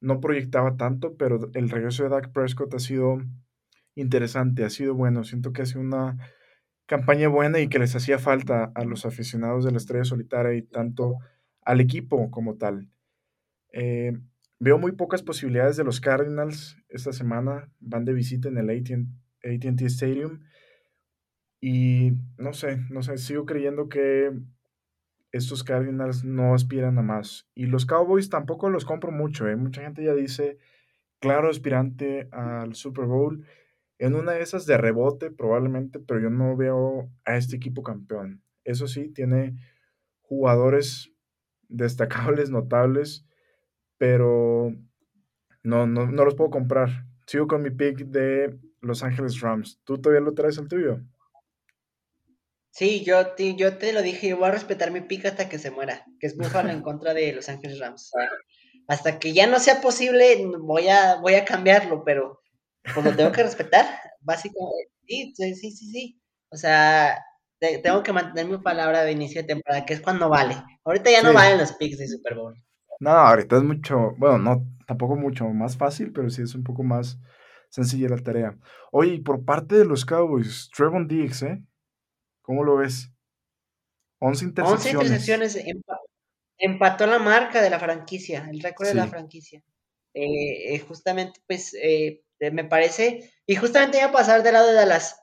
no 0.00 0.20
proyectaba 0.20 0.76
tanto, 0.76 1.16
pero 1.16 1.50
el 1.54 1.70
regreso 1.70 2.02
de 2.02 2.10
Dak 2.10 2.32
Prescott 2.32 2.74
ha 2.74 2.78
sido 2.78 3.18
interesante, 3.94 4.64
ha 4.64 4.70
sido 4.70 4.94
bueno. 4.94 5.24
Siento 5.24 5.52
que 5.52 5.62
ha 5.62 5.66
sido 5.66 5.80
una 5.80 6.18
campaña 6.86 7.28
buena 7.28 7.60
y 7.60 7.68
que 7.68 7.78
les 7.78 7.96
hacía 7.96 8.18
falta 8.18 8.72
a 8.74 8.84
los 8.84 9.06
aficionados 9.06 9.64
de 9.64 9.72
la 9.72 9.78
estrella 9.78 10.04
solitaria 10.04 10.54
y 10.54 10.62
tanto 10.62 11.18
al 11.62 11.80
equipo 11.80 12.30
como 12.30 12.56
tal. 12.56 12.88
Eh, 13.72 14.12
Veo 14.58 14.78
muy 14.78 14.92
pocas 14.92 15.22
posibilidades 15.22 15.76
de 15.76 15.84
los 15.84 16.00
Cardinals 16.00 16.78
esta 16.88 17.12
semana. 17.12 17.70
Van 17.78 18.04
de 18.04 18.14
visita 18.14 18.48
en 18.48 18.56
el 18.56 18.70
ATT 18.70 19.82
Stadium. 19.82 20.40
Y 21.60 22.12
no 22.38 22.52
sé, 22.54 22.78
no 22.90 23.02
sé, 23.02 23.18
sigo 23.18 23.44
creyendo 23.44 23.88
que 23.88 24.32
estos 25.36 25.64
Cardinals 25.64 26.24
no 26.24 26.54
aspiran 26.54 26.98
a 26.98 27.02
más. 27.02 27.48
Y 27.54 27.66
los 27.66 27.86
Cowboys 27.86 28.30
tampoco 28.30 28.70
los 28.70 28.84
compro 28.84 29.12
mucho. 29.12 29.48
¿eh? 29.48 29.56
Mucha 29.56 29.82
gente 29.82 30.04
ya 30.04 30.14
dice, 30.14 30.58
claro, 31.20 31.48
aspirante 31.48 32.28
al 32.32 32.74
Super 32.74 33.06
Bowl. 33.06 33.44
En 33.98 34.14
una 34.14 34.32
de 34.32 34.42
esas 34.42 34.66
de 34.66 34.76
rebote 34.76 35.30
probablemente, 35.30 36.00
pero 36.00 36.20
yo 36.20 36.30
no 36.30 36.56
veo 36.56 37.10
a 37.24 37.36
este 37.36 37.56
equipo 37.56 37.82
campeón. 37.82 38.42
Eso 38.64 38.86
sí, 38.86 39.08
tiene 39.08 39.56
jugadores 40.20 41.12
destacables, 41.68 42.50
notables 42.50 43.26
pero 43.98 44.74
no, 45.62 45.86
no, 45.86 46.06
no 46.10 46.24
los 46.24 46.34
puedo 46.34 46.50
comprar. 46.50 47.06
Sigo 47.26 47.46
con 47.46 47.62
mi 47.62 47.70
pick 47.70 47.98
de 48.06 48.58
Los 48.80 49.02
Ángeles 49.02 49.40
Rams. 49.40 49.80
¿Tú 49.84 49.98
todavía 49.98 50.24
lo 50.24 50.34
traes 50.34 50.58
el 50.58 50.68
tuyo? 50.68 51.00
Sí, 52.76 53.02
yo 53.06 53.28
te, 53.28 53.56
yo 53.56 53.78
te 53.78 53.94
lo 53.94 54.02
dije, 54.02 54.28
yo 54.28 54.36
voy 54.36 54.48
a 54.48 54.50
respetar 54.50 54.90
mi 54.90 55.00
pick 55.00 55.24
hasta 55.24 55.48
que 55.48 55.58
se 55.58 55.70
muera, 55.70 56.04
que 56.20 56.26
es 56.26 56.36
Buffalo 56.36 56.68
en 56.68 56.82
contra 56.82 57.14
de 57.14 57.32
Los 57.32 57.48
Ángeles 57.48 57.78
Rams. 57.78 58.12
Hasta 58.86 59.18
que 59.18 59.32
ya 59.32 59.46
no 59.46 59.58
sea 59.60 59.80
posible, 59.80 60.44
voy 60.60 60.88
a, 60.88 61.14
voy 61.14 61.36
a 61.36 61.46
cambiarlo, 61.46 62.04
pero 62.04 62.42
pues 62.92 63.06
lo 63.06 63.16
tengo 63.16 63.32
que 63.32 63.44
respetar, 63.44 63.86
básicamente. 64.20 64.90
Sí, 65.06 65.32
sí, 65.34 65.54
sí, 65.54 65.70
sí, 65.70 66.20
O 66.50 66.58
sea, 66.58 67.24
tengo 67.58 68.02
que 68.02 68.12
mantener 68.12 68.46
mi 68.46 68.58
palabra 68.58 69.04
de 69.04 69.12
inicio 69.12 69.40
de 69.40 69.48
temporada, 69.48 69.86
que 69.86 69.94
es 69.94 70.02
cuando 70.02 70.28
vale. 70.28 70.62
Ahorita 70.84 71.10
ya 71.10 71.22
no 71.22 71.32
valen 71.32 71.56
los 71.56 71.72
picks 71.72 71.96
de 71.96 72.08
Super 72.08 72.34
Bowl. 72.34 72.62
No, 73.00 73.10
ahorita 73.10 73.56
es 73.56 73.62
mucho, 73.62 74.12
bueno, 74.18 74.36
no, 74.36 74.66
tampoco 74.86 75.16
mucho 75.16 75.46
más 75.46 75.78
fácil, 75.78 76.12
pero 76.12 76.28
sí 76.28 76.42
es 76.42 76.54
un 76.54 76.62
poco 76.62 76.82
más 76.82 77.18
sencilla 77.70 78.10
la 78.10 78.18
tarea. 78.18 78.54
Oye, 78.92 79.14
y 79.14 79.20
por 79.22 79.46
parte 79.46 79.76
de 79.76 79.86
los 79.86 80.04
Cowboys, 80.04 80.68
Trevon 80.76 81.08
Diggs, 81.08 81.42
¿eh? 81.42 81.64
¿Cómo 82.46 82.62
lo 82.62 82.76
ves? 82.76 83.10
11 84.20 84.44
intercepciones. 84.44 84.86
11 84.86 85.04
intercepciones, 85.04 85.58
empató 86.58 87.06
la 87.06 87.18
marca 87.18 87.60
de 87.60 87.70
la 87.70 87.80
franquicia, 87.80 88.48
el 88.48 88.60
récord 88.60 88.86
de 88.86 88.94
la 88.94 89.08
franquicia. 89.08 89.62
Eh, 90.14 90.74
eh, 90.74 90.78
justamente, 90.78 91.40
pues, 91.48 91.74
eh, 91.74 92.22
me 92.38 92.64
parece, 92.64 93.32
y 93.46 93.56
justamente 93.56 93.98
iba 93.98 94.06
a 94.06 94.12
pasar 94.12 94.44
del 94.44 94.54
lado 94.54 94.68
de 94.68 94.74
Dallas. 94.74 95.20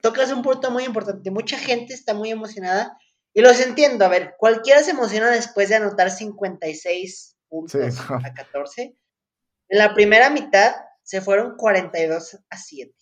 Tocas 0.00 0.32
un 0.32 0.42
punto 0.42 0.70
muy 0.70 0.84
importante, 0.84 1.30
mucha 1.30 1.58
gente 1.58 1.92
está 1.92 2.14
muy 2.14 2.30
emocionada 2.30 2.96
y 3.34 3.42
los 3.42 3.60
entiendo, 3.60 4.06
a 4.06 4.08
ver, 4.08 4.34
cualquiera 4.38 4.82
se 4.82 4.92
emociona 4.92 5.30
después 5.30 5.68
de 5.68 5.76
anotar 5.76 6.10
56 6.10 7.36
puntos 7.48 8.00
a 8.10 8.32
14. 8.32 8.96
En 9.68 9.78
la 9.78 9.94
primera 9.94 10.30
mitad 10.30 10.74
se 11.02 11.20
fueron 11.20 11.56
42 11.56 12.38
a 12.48 12.56
7. 12.56 12.94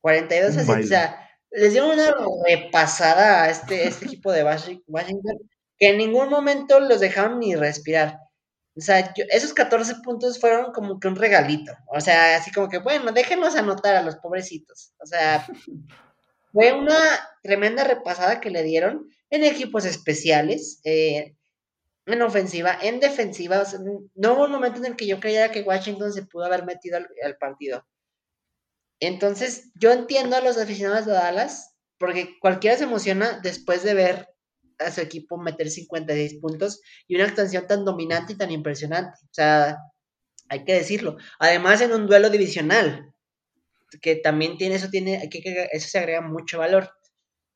42 0.00 0.56
a 0.56 0.64
7, 0.64 0.80
o 0.80 0.86
sea, 0.86 1.30
les 1.52 1.72
dieron 1.72 1.90
una 1.90 2.14
repasada 2.46 3.44
a 3.44 3.50
este, 3.50 3.86
este 3.86 4.06
equipo 4.06 4.32
de 4.32 4.44
Washington 4.44 5.38
que 5.78 5.88
en 5.90 5.98
ningún 5.98 6.28
momento 6.28 6.80
los 6.80 7.00
dejaron 7.00 7.40
ni 7.40 7.54
respirar. 7.54 8.18
O 8.74 8.80
sea, 8.80 9.12
esos 9.30 9.52
14 9.52 9.96
puntos 9.96 10.40
fueron 10.40 10.72
como 10.72 10.98
que 10.98 11.08
un 11.08 11.16
regalito. 11.16 11.72
O 11.88 12.00
sea, 12.00 12.36
así 12.36 12.50
como 12.52 12.68
que, 12.68 12.78
bueno, 12.78 13.12
déjenos 13.12 13.54
anotar 13.56 13.96
a 13.96 14.02
los 14.02 14.16
pobrecitos. 14.16 14.94
O 14.98 15.06
sea, 15.06 15.46
fue 16.52 16.72
una 16.72 16.96
tremenda 17.42 17.84
repasada 17.84 18.40
que 18.40 18.50
le 18.50 18.62
dieron 18.62 19.10
en 19.30 19.44
equipos 19.44 19.84
especiales, 19.84 20.80
eh, 20.84 21.34
en 22.06 22.22
ofensiva, 22.22 22.78
en 22.80 23.00
defensiva. 23.00 23.62
no 24.14 24.32
hubo 24.34 24.44
un 24.44 24.52
momento 24.52 24.78
en 24.78 24.86
el 24.86 24.96
que 24.96 25.06
yo 25.06 25.20
creyera 25.20 25.50
que 25.50 25.62
Washington 25.62 26.12
se 26.12 26.24
pudo 26.26 26.44
haber 26.44 26.64
metido 26.64 26.98
al, 26.98 27.36
partido. 27.38 27.86
Entonces, 29.04 29.72
yo 29.74 29.90
entiendo 29.90 30.36
a 30.36 30.40
los 30.40 30.58
aficionados 30.58 31.06
de 31.06 31.12
Dallas, 31.12 31.74
porque 31.98 32.38
cualquiera 32.38 32.76
se 32.76 32.84
emociona 32.84 33.40
después 33.42 33.82
de 33.82 33.94
ver 33.94 34.28
a 34.78 34.92
su 34.92 35.00
equipo 35.00 35.38
meter 35.38 35.70
56 35.70 36.38
puntos 36.40 36.80
y 37.08 37.16
una 37.16 37.24
actuación 37.24 37.66
tan 37.66 37.84
dominante 37.84 38.34
y 38.34 38.38
tan 38.38 38.52
impresionante. 38.52 39.18
O 39.24 39.34
sea, 39.34 39.76
hay 40.48 40.64
que 40.64 40.74
decirlo. 40.74 41.16
Además, 41.40 41.80
en 41.80 41.92
un 41.92 42.06
duelo 42.06 42.30
divisional, 42.30 43.12
que 44.00 44.14
también 44.14 44.56
tiene 44.56 44.76
eso, 44.76 44.88
tiene, 44.88 45.28
que, 45.28 45.68
eso 45.72 45.88
se 45.88 45.98
agrega 45.98 46.20
mucho 46.20 46.60
valor. 46.60 46.88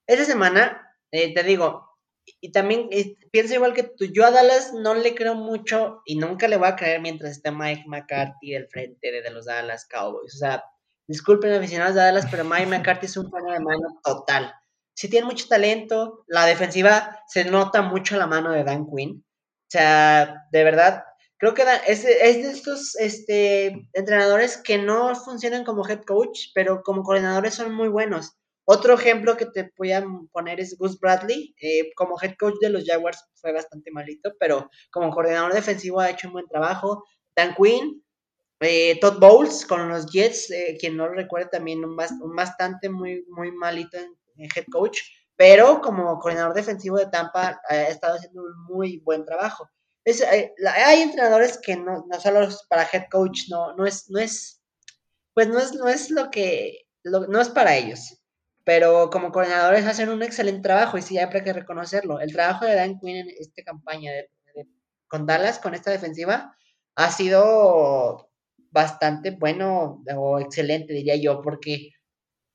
Esta 0.09 0.25
semana, 0.25 0.97
eh, 1.13 1.33
te 1.33 1.45
digo, 1.45 1.89
y 2.41 2.51
también 2.51 2.89
eh, 2.91 3.15
pienso 3.31 3.55
igual 3.55 3.73
que 3.73 3.85
tú, 3.85 4.07
yo 4.13 4.27
a 4.27 4.33
Dallas 4.33 4.73
no 4.75 4.97
le 4.97 5.15
creo 5.15 5.37
mucho 5.37 6.03
y 6.05 6.17
nunca 6.17 6.49
le 6.49 6.57
voy 6.57 6.67
a 6.67 6.75
creer 6.75 7.01
mientras 7.01 7.31
esté 7.31 7.53
Mike 7.53 7.85
McCarthy 7.87 8.51
del 8.51 8.67
frente 8.67 9.13
de, 9.13 9.31
los 9.31 9.47
Dallas 9.47 9.87
Cowboys. 9.89 10.35
O 10.35 10.39
sea, 10.39 10.65
disculpen 11.09 11.53
aficionados 11.53 11.95
de 11.95 12.03
Dallas, 12.03 12.27
pero 12.31 12.45
Mike 12.45 12.67
McCarthy 12.67 13.07
es 13.07 13.17
un 13.17 13.31
freno 13.31 13.53
de 13.53 13.61
mano 13.61 14.01
total 14.03 14.53
sí 14.97 15.09
tiene 15.09 15.27
mucho 15.27 15.47
talento. 15.47 16.25
La 16.27 16.47
defensiva 16.47 17.21
se 17.29 17.45
nota 17.45 17.83
mucho 17.83 18.17
la 18.17 18.27
mano 18.27 18.51
de 18.51 18.65
Dan 18.65 18.87
Quinn. 18.87 19.25
O 19.25 19.71
sea, 19.71 20.47
de 20.51 20.65
verdad, 20.65 21.05
creo 21.39 21.55
que 21.55 21.63
es, 21.87 22.05
es 22.05 22.37
de 22.43 22.51
estos 22.51 22.97
este, 22.97 23.89
entrenadores 23.93 24.57
que 24.57 24.79
no 24.79 25.15
funcionan 25.15 25.65
como 25.65 25.87
head 25.87 26.03
coach, 26.03 26.49
pero 26.55 26.83
como 26.83 27.03
coordinadores 27.03 27.55
son 27.55 27.75
muy 27.75 27.89
buenos. 27.89 28.37
Otro 28.65 28.95
ejemplo 28.95 29.37
que 29.37 29.47
te 29.47 29.71
voy 29.77 29.93
a 29.93 30.05
poner 30.33 30.59
es 30.61 30.77
Gus 30.79 30.99
Bradley. 30.99 31.55
Eh, 31.61 31.93
como 31.95 32.17
head 32.21 32.35
coach 32.39 32.57
de 32.61 32.71
los 32.71 32.85
Jaguars 32.85 33.25
fue 33.35 33.53
bastante 33.53 33.91
malito, 33.93 34.33
pero 34.41 34.71
como 34.91 35.11
coordinador 35.11 35.53
defensivo 35.53 36.01
ha 36.01 36.11
hecho 36.11 36.29
un 36.29 36.35
buen 36.35 36.49
trabajo. 36.49 37.05
Dan 37.37 37.55
Quinn, 37.55 38.03
eh, 38.61 38.99
Todd 39.01 39.19
Bowles 39.19 39.67
con 39.67 39.89
los 39.89 40.11
Jets, 40.11 40.51
eh, 40.51 40.77
quien 40.81 40.97
no 40.97 41.07
lo 41.07 41.15
recuerda 41.15 41.51
también 41.51 41.85
un, 41.85 41.97
bastante 41.97 42.89
muy, 42.89 43.25
muy 43.29 43.53
malito 43.53 43.99
head 44.39 44.65
coach, 44.71 44.99
pero 45.37 45.81
como 45.81 46.19
coordinador 46.19 46.55
defensivo 46.55 46.97
de 46.99 47.07
Tampa 47.07 47.61
ha 47.69 47.83
estado 47.83 48.17
haciendo 48.17 48.43
un 48.43 48.65
muy 48.65 48.99
buen 48.99 49.25
trabajo. 49.25 49.69
Eh, 50.05 50.55
hay 50.67 51.03
entrenadores 51.03 51.59
que 51.59 51.77
no, 51.77 52.07
no 52.09 52.21
solo 52.21 52.49
para 52.69 52.89
head 52.91 53.05
coach, 53.11 53.49
no, 53.51 53.75
no 53.75 53.87
es, 53.87 54.09
no 54.09 54.21
es, 54.21 54.63
pues 55.35 55.49
no 55.49 55.59
es, 55.59 55.75
no 55.75 55.89
es 55.89 56.11
lo 56.11 56.31
que, 56.31 56.87
no 57.05 57.41
es 57.41 57.49
para 57.49 57.77
ellos. 57.77 58.19
Pero 58.65 59.11
como 59.11 59.31
coordinadores 59.31 59.87
hacen 59.87 60.09
un 60.09 60.23
excelente 60.23 60.63
trabajo 60.63 60.99
y 60.99 61.03
sí 61.03 61.19
hay 61.19 61.29
que 61.29 61.53
reconocerlo. 61.53 62.21
El 62.21 62.33
trabajo 62.33 62.65
de 62.65 62.75
Dan 62.75 62.99
Quinn 62.99 63.17
en 63.17 63.29
esta 63.39 63.63
campaña 63.63 64.11
con 65.09 65.27
Dallas, 65.27 65.59
con 65.59 65.75
esta 65.75 65.91
defensiva, 65.91 66.57
ha 66.97 67.11
sido 67.13 68.26
bastante 68.77 69.31
bueno 69.31 70.03
o 70.15 70.39
excelente, 70.39 70.93
diría 70.93 71.17
yo, 71.17 71.41
porque 71.41 71.93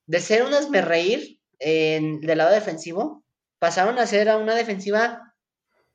de 0.05 0.19
ser 0.19 0.43
un 0.43 0.51
reír 0.71 1.39
en, 1.57 2.21
del 2.21 2.38
lado 2.38 2.53
defensivo, 2.53 3.25
pasaron 3.60 3.97
a 3.97 4.05
ser 4.05 4.29
a 4.29 4.38
una 4.38 4.53
defensiva 4.53 5.34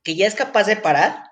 que 0.03 0.17
ya 0.17 0.27
es 0.27 0.35
capaz 0.35 0.65
de 0.65 0.75
parar 0.75 1.23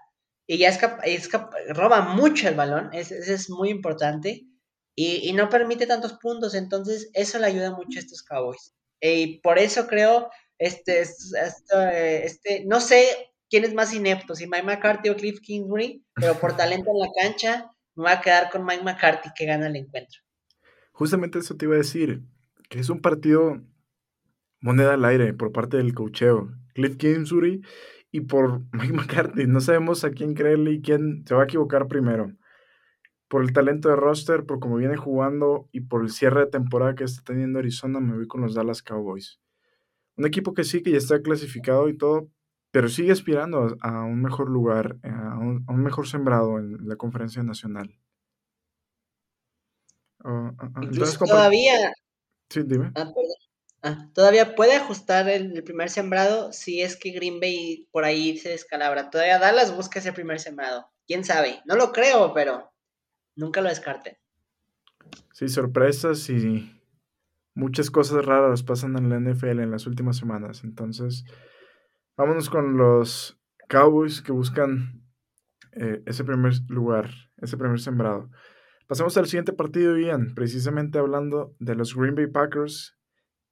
y 0.46 0.59
ya 0.59 0.68
es, 0.68 0.78
es 1.02 1.28
roba 1.70 2.02
mucho 2.02 2.48
el 2.48 2.54
balón, 2.54 2.90
eso 2.92 3.16
es 3.16 3.50
muy 3.50 3.70
importante 3.70 4.46
y, 4.94 5.33
no 5.33 5.48
permite 5.48 5.88
tantos 5.88 6.12
puntos, 6.12 6.54
entonces 6.54 7.11
eso 7.14 7.40
le 7.40 7.46
ayuda 7.46 7.72
mucho 7.72 7.98
a 7.98 8.02
estos 8.02 8.22
Cowboys. 8.22 8.76
Y 9.00 9.40
por 9.40 9.59
eso 9.59 9.88
creo, 9.88 10.30
este, 10.57 11.00
este, 11.00 12.26
este, 12.26 12.64
no 12.64 12.80
sé 12.80 13.33
quién 13.50 13.64
es 13.64 13.74
más 13.74 13.92
inepto, 13.92 14.37
si 14.37 14.46
Mike 14.46 14.62
McCarthy 14.62 15.09
o 15.09 15.16
Cliff 15.16 15.40
Kingsbury, 15.40 16.04
pero 16.14 16.38
por 16.38 16.57
talento 16.57 16.92
en 16.92 16.98
la 17.00 17.11
cancha 17.20 17.74
me 17.96 18.04
voy 18.04 18.12
a 18.12 18.20
quedar 18.20 18.50
con 18.50 18.64
Mike 18.64 18.85
McCarthy 18.85 19.30
que 19.37 19.46
gana 19.46 19.66
el 19.66 19.76
encuentro. 19.76 20.20
Justamente 20.92 21.38
eso 21.38 21.57
te 21.57 21.64
iba 21.64 21.74
a 21.74 21.78
decir, 21.78 22.22
que 22.68 22.78
es 22.80 22.88
un 22.88 23.00
partido 23.00 23.61
moneda 24.61 24.94
al 24.94 25.04
aire 25.04 25.35
por 25.35 25.52
parte 25.52 25.76
del 25.76 25.94
cocheo. 25.94 26.50
Cliff 26.74 26.96
Kingsbury 26.96 27.62
y 28.11 28.20
por 28.22 28.62
Mike 28.72 28.92
McCarthy. 28.92 29.46
No 29.46 29.61
sabemos 29.61 30.04
a 30.04 30.11
quién 30.11 30.35
creerle 30.35 30.72
y 30.72 30.80
quién 30.80 31.24
se 31.26 31.35
va 31.35 31.42
a 31.42 31.44
equivocar 31.44 31.88
primero. 31.88 32.33
Por 33.28 33.42
el 33.42 33.52
talento 33.52 33.88
de 33.88 33.96
roster, 33.96 34.44
por 34.44 34.61
cómo 34.61 34.76
viene 34.76 34.96
jugando 34.96 35.68
y 35.72 35.80
por 35.80 36.02
el 36.02 36.11
cierre 36.11 36.40
de 36.40 36.46
temporada 36.46 36.94
que 36.94 37.04
está 37.04 37.22
teniendo 37.24 37.59
Arizona, 37.59 38.00
me 38.00 38.14
voy 38.14 38.26
con 38.26 38.42
los 38.42 38.54
Dallas 38.54 38.83
Cowboys. 38.83 39.40
Un 40.16 40.26
equipo 40.26 40.54
que 40.54 40.62
sí, 40.62 40.83
que 40.83 40.92
ya 40.92 40.98
está 40.98 41.20
clasificado 41.22 41.88
y 41.88 41.96
todo, 41.96 42.30
pero 42.75 42.89
sigue 42.89 43.13
aspirando 43.13 43.77
a, 43.83 44.03
un 44.03 44.21
mejor 44.21 44.51
lugar, 44.51 44.97
a 45.05 45.39
un, 45.39 45.65
mejor 45.77 46.09
sembrado 46.09 46.59
en 46.59 46.89
la 46.89 46.97
conferencia 46.97 47.41
nacional. 47.45 47.97
Ah, 50.25 50.53
ah, 50.59 50.71
ah, 50.75 51.25
todavía. 51.25 51.93
Sí, 52.51 52.63
dime. 52.67 52.91
Ah, 53.81 54.11
todavía 54.13 54.57
puede 54.57 54.75
ajustar 54.75 55.29
el, 55.29 55.63
primer 55.63 55.89
sembrado 55.89 56.53
si 56.53 56.83
es 56.83 56.97
que 56.97 57.13
Green 57.13 57.39
Bay 57.39 57.87
por 57.93 58.05
ahí 58.05 58.39
se 58.39 58.49
descalabra. 58.49 59.09
Todavía 59.09 59.39
Dallas 59.39 59.77
busca 59.77 60.01
ese 60.01 60.13
primer 60.13 60.41
sembrado. 60.41 60.91
¿Quién 61.07 61.23
sabe? 61.23 61.63
No 61.67 61.77
lo 61.77 61.93
creo, 61.93 62.35
pero 62.35 62.73
nunca 63.37 63.61
lo 63.61 63.69
descarte. 63.69 64.19
Sí, 65.33 65.49
sorpresas 65.49 66.29
y 66.29 66.83
muchas 67.55 67.93
cosas 67.93 68.27
raras 68.27 68.65
pasan 68.65 68.97
en 68.99 69.11
la 69.11 69.21
NFL 69.21 69.61
en 69.61 69.71
las 69.71 69.87
últimas 69.87 70.17
semanas. 70.17 70.63
Entonces, 70.65 71.25
vámonos 72.16 72.50
con 72.50 72.77
los 72.77 73.40
Cowboys 73.68 74.22
que 74.22 74.33
buscan 74.33 75.03
eh, 75.72 76.03
ese 76.07 76.24
primer 76.24 76.53
lugar, 76.68 77.11
ese 77.38 77.57
primer 77.57 77.81
sembrado. 77.81 78.31
Pasemos 78.87 79.16
al 79.16 79.27
siguiente 79.27 79.53
partido, 79.53 79.98
Ian, 79.98 80.35
precisamente 80.35 80.98
hablando 80.98 81.55
de 81.59 81.74
los 81.74 81.96
Green 81.96 82.14
Bay 82.14 82.27
Packers 82.27 82.96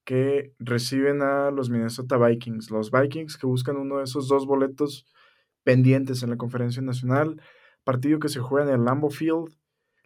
que 0.05 0.55
reciben 0.59 1.23
a 1.23 1.51
los 1.51 1.71
Minnesota 1.71 2.19
Vikings. 2.19 2.71
Los 2.71 2.91
Vikings 2.91 3.39
que 3.39 3.47
buscan 3.47 3.77
uno 3.77 3.99
de 3.99 4.05
esos 4.05 4.29
dos 4.29 4.47
boletos 4.47 5.07
pendientes 5.65 6.23
en 6.23 6.31
la 6.31 6.37
conferencia 6.37 6.83
nacional. 6.83 7.41
Partido 7.85 8.19
que 8.19 8.29
se 8.29 8.41
juega 8.41 8.69
en 8.69 8.75
el 8.75 8.85
Lambeau 8.85 9.11
Field. 9.11 9.57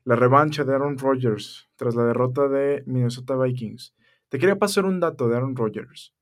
La 0.04 0.14
revancha 0.14 0.64
de 0.64 0.74
Aaron 0.74 0.98
Rodgers 0.98 1.68
tras 1.76 1.96
la 1.96 2.04
derrota 2.04 2.48
de 2.48 2.84
Minnesota 2.86 3.36
Vikings. 3.36 3.94
Te 4.28 4.38
quería 4.38 4.56
pasar 4.56 4.84
un 4.84 5.00
dato 5.00 5.28
de 5.28 5.36
Aaron 5.36 5.56
Rodgers. 5.56 6.14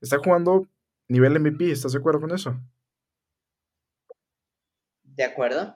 Está 0.00 0.18
jugando 0.18 0.68
nivel 1.08 1.38
MVP, 1.40 1.70
¿estás 1.70 1.92
de 1.92 1.98
acuerdo 1.98 2.20
con 2.20 2.32
eso? 2.32 2.60
De 5.02 5.24
acuerdo. 5.24 5.74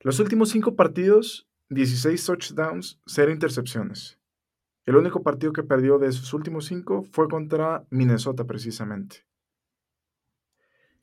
Los 0.00 0.18
últimos 0.18 0.50
cinco 0.50 0.74
partidos, 0.74 1.48
16 1.68 2.26
touchdowns, 2.26 3.00
0 3.06 3.30
intercepciones. 3.30 4.18
El 4.84 4.96
único 4.96 5.22
partido 5.22 5.52
que 5.52 5.62
perdió 5.62 5.98
de 5.98 6.10
sus 6.10 6.34
últimos 6.34 6.66
cinco 6.66 7.04
fue 7.04 7.28
contra 7.28 7.86
Minnesota 7.90 8.44
precisamente. 8.44 9.24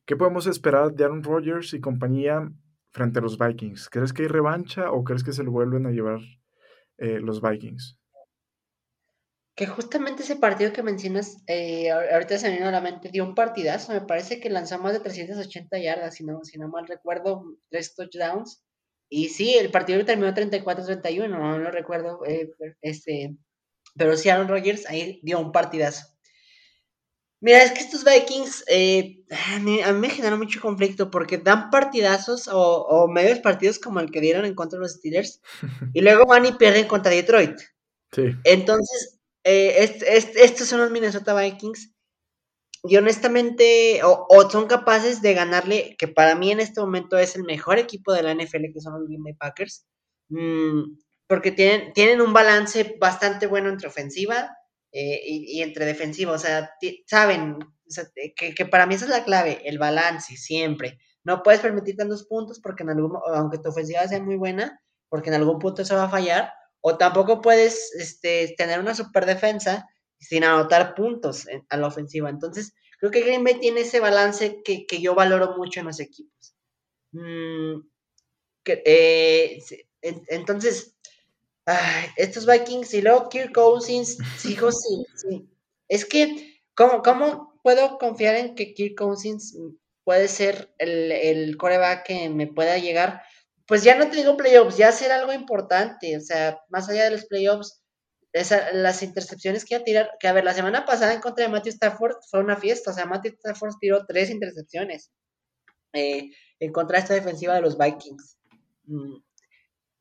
¿Qué 0.04 0.16
podemos 0.16 0.46
esperar 0.46 0.92
de 0.92 1.04
Aaron 1.04 1.22
Rodgers 1.22 1.72
y 1.72 1.80
compañía 1.80 2.52
frente 2.90 3.20
a 3.20 3.22
los 3.22 3.38
Vikings? 3.38 3.88
¿Crees 3.88 4.12
que 4.12 4.22
hay 4.22 4.28
revancha 4.28 4.90
o 4.90 5.02
crees 5.04 5.24
que 5.24 5.32
se 5.32 5.44
lo 5.44 5.50
vuelven 5.50 5.86
a 5.86 5.92
llevar 5.92 6.20
eh, 6.98 7.20
los 7.20 7.40
Vikings? 7.40 7.99
Que 9.54 9.66
justamente 9.66 10.22
ese 10.22 10.36
partido 10.36 10.72
que 10.72 10.82
mencionas, 10.82 11.38
eh, 11.46 11.90
ahorita 11.90 12.38
se 12.38 12.48
me 12.48 12.56
vino 12.56 12.68
a 12.68 12.72
la 12.72 12.80
mente, 12.80 13.10
dio 13.10 13.24
un 13.24 13.34
partidazo. 13.34 13.92
Me 13.92 14.00
parece 14.00 14.40
que 14.40 14.48
lanzó 14.48 14.78
más 14.78 14.92
de 14.92 15.00
380 15.00 15.78
yardas, 15.78 16.14
si 16.14 16.24
no, 16.24 16.44
si 16.44 16.58
no 16.58 16.68
mal 16.68 16.86
recuerdo, 16.86 17.44
tres 17.68 17.94
touchdowns. 17.94 18.62
Y 19.08 19.28
sí, 19.28 19.54
el 19.54 19.70
partido 19.70 20.04
terminó 20.04 20.32
34-31, 20.32 21.28
no 21.28 21.58
lo 21.58 21.70
recuerdo. 21.70 22.24
Eh, 22.26 22.50
este, 22.80 23.36
pero 23.96 24.16
sí, 24.16 24.28
Aaron 24.28 24.48
Rodgers 24.48 24.88
ahí 24.88 25.20
dio 25.22 25.40
un 25.40 25.52
partidazo. 25.52 26.06
Mira, 27.42 27.62
es 27.62 27.72
que 27.72 27.80
estos 27.80 28.04
Vikings 28.04 28.64
eh, 28.68 29.24
a, 29.30 29.58
mí, 29.60 29.80
me 29.94 30.10
generan 30.10 30.38
mucho 30.38 30.60
conflicto 30.60 31.10
porque 31.10 31.38
dan 31.38 31.70
partidazos 31.70 32.48
o, 32.52 33.08
medios 33.08 33.38
partidos 33.38 33.78
como 33.78 34.00
el 34.00 34.10
que 34.10 34.20
dieron 34.20 34.44
en 34.44 34.54
contra 34.54 34.78
de 34.78 34.82
los 34.82 34.92
Steelers 34.92 35.40
y 35.94 36.02
luego 36.02 36.26
van 36.26 36.44
y 36.44 36.52
pierden 36.52 36.86
contra 36.86 37.12
Detroit. 37.12 37.58
Sí. 38.12 38.34
Entonces, 38.44 39.19
eh, 39.44 40.00
estos 40.36 40.68
son 40.68 40.80
los 40.80 40.90
Minnesota 40.90 41.34
Vikings 41.34 41.92
y 42.82 42.96
honestamente, 42.96 44.00
o, 44.04 44.50
son 44.50 44.66
capaces 44.66 45.20
de 45.20 45.34
ganarle, 45.34 45.96
que 45.98 46.08
para 46.08 46.34
mí 46.34 46.50
en 46.50 46.60
este 46.60 46.80
momento 46.80 47.18
es 47.18 47.36
el 47.36 47.44
mejor 47.44 47.78
equipo 47.78 48.12
de 48.12 48.22
la 48.22 48.34
NFL, 48.34 48.72
que 48.72 48.80
son 48.80 48.94
los 48.94 49.06
Green 49.06 49.22
Bay 49.22 49.34
Packers. 49.34 49.86
Mm, 50.30 50.96
porque 51.26 51.52
tienen, 51.52 51.92
tienen 51.92 52.20
un 52.20 52.32
balance 52.32 52.96
bastante 52.98 53.46
bueno 53.46 53.68
entre 53.68 53.88
ofensiva 53.88 54.56
eh, 54.92 55.20
y, 55.24 55.62
entre 55.62 55.84
defensivo, 55.84 56.32
o 56.32 56.38
sea, 56.38 56.70
saben 57.06 57.58
que, 58.36 58.66
para 58.66 58.86
mí 58.86 58.94
esa 58.94 59.04
es 59.04 59.10
la 59.10 59.24
clave, 59.24 59.60
el 59.64 59.78
balance, 59.78 60.36
siempre. 60.36 60.98
No 61.22 61.42
puedes 61.42 61.60
permitir 61.60 61.96
tantos 61.96 62.26
puntos 62.26 62.60
porque 62.60 62.82
en 62.82 62.90
algún, 62.90 63.12
aunque 63.34 63.58
tu 63.58 63.68
ofensiva 63.68 64.06
sea 64.08 64.20
muy 64.20 64.36
buena, 64.36 64.80
porque 65.08 65.28
en 65.28 65.36
algún 65.36 65.58
punto 65.58 65.82
eso 65.82 65.96
va 65.96 66.04
a 66.04 66.10
fallar, 66.10 66.52
o 66.80 66.96
tampoco 66.96 67.40
puedes 67.40 67.94
este, 67.94 68.54
tener 68.56 68.80
una 68.80 68.94
super 68.94 69.26
defensa 69.26 69.88
sin 70.18 70.44
anotar 70.44 70.94
puntos 70.94 71.46
a 71.68 71.76
la 71.76 71.86
ofensiva. 71.86 72.28
Entonces, 72.28 72.74
creo 72.98 73.10
que 73.10 73.22
Green 73.22 73.44
Bay 73.44 73.58
tiene 73.58 73.80
ese 73.80 74.00
balance 74.00 74.62
que, 74.62 74.86
yo 75.00 75.14
valoro 75.14 75.56
mucho 75.56 75.80
en 75.80 75.86
los 75.86 76.00
equipos. 76.00 76.54
Mm, 77.12 77.80
eh, 78.66 79.58
entonces, 80.02 80.94
estos 82.16 82.46
Vikings 82.46 82.94
y 82.94 83.02
luego 83.02 83.28
Kirk 83.28 83.52
Cousins, 83.52 84.18
hijo, 84.44 84.72
sí, 84.72 85.06
sí. 85.14 85.48
Es 85.88 86.04
que, 86.04 86.60
¿cómo, 86.74 87.02
¿cómo 87.02 87.58
puedo 87.62 87.98
confiar 87.98 88.36
en 88.36 88.54
que 88.54 88.74
Kirk 88.74 88.96
Cousins 88.96 89.56
puede 90.04 90.28
ser 90.28 90.72
el, 90.78 91.12
el 91.12 91.56
coreback 91.56 92.06
que 92.06 92.28
me 92.28 92.46
pueda 92.46 92.78
llegar? 92.78 93.22
Pues 93.70 93.84
ya 93.84 93.94
no 93.94 94.10
te 94.10 94.16
digo 94.16 94.36
playoffs, 94.36 94.76
ya 94.76 94.90
será 94.90 95.14
algo 95.20 95.32
importante, 95.32 96.16
o 96.16 96.20
sea, 96.20 96.60
más 96.70 96.88
allá 96.88 97.04
de 97.04 97.12
los 97.12 97.26
playoffs, 97.26 97.84
las 98.32 99.04
intercepciones 99.04 99.64
que 99.64 99.74
iba 99.74 99.80
a 99.82 99.84
tirar, 99.84 100.10
que 100.18 100.26
a 100.26 100.32
ver, 100.32 100.42
la 100.42 100.54
semana 100.54 100.84
pasada 100.84 101.14
en 101.14 101.20
contra 101.20 101.44
de 101.44 101.52
Matthew 101.52 101.74
Stafford 101.74 102.16
fue 102.28 102.40
una 102.40 102.56
fiesta, 102.56 102.90
o 102.90 102.94
sea, 102.94 103.06
Matthew 103.06 103.34
Stafford 103.34 103.74
tiró 103.80 104.04
tres 104.06 104.28
intercepciones 104.28 105.12
eh, 105.92 106.30
en 106.58 106.72
contra 106.72 106.96
de 106.96 107.02
esta 107.02 107.14
defensiva 107.14 107.54
de 107.54 107.60
los 107.60 107.78
Vikings. 107.78 108.38
Mm, 108.86 109.18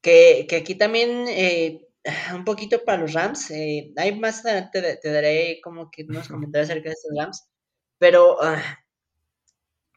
que, 0.02 0.48
aquí 0.60 0.74
también, 0.74 1.28
eh, 1.28 1.88
un 2.34 2.46
poquito 2.46 2.84
para 2.84 3.00
los 3.04 3.14
Rams, 3.14 3.52
eh, 3.52 3.94
hay 3.98 4.18
más 4.18 4.44
adelante 4.46 4.98
te, 5.00 5.12
daré 5.12 5.62
como 5.64 5.92
que 5.92 6.06
unos 6.10 6.28
comentarios 6.28 6.72
acerca 6.72 6.90
de 6.90 6.96
estos 6.96 7.12
Rams, 7.16 7.48
pero 8.00 8.42
ah, 8.42 8.80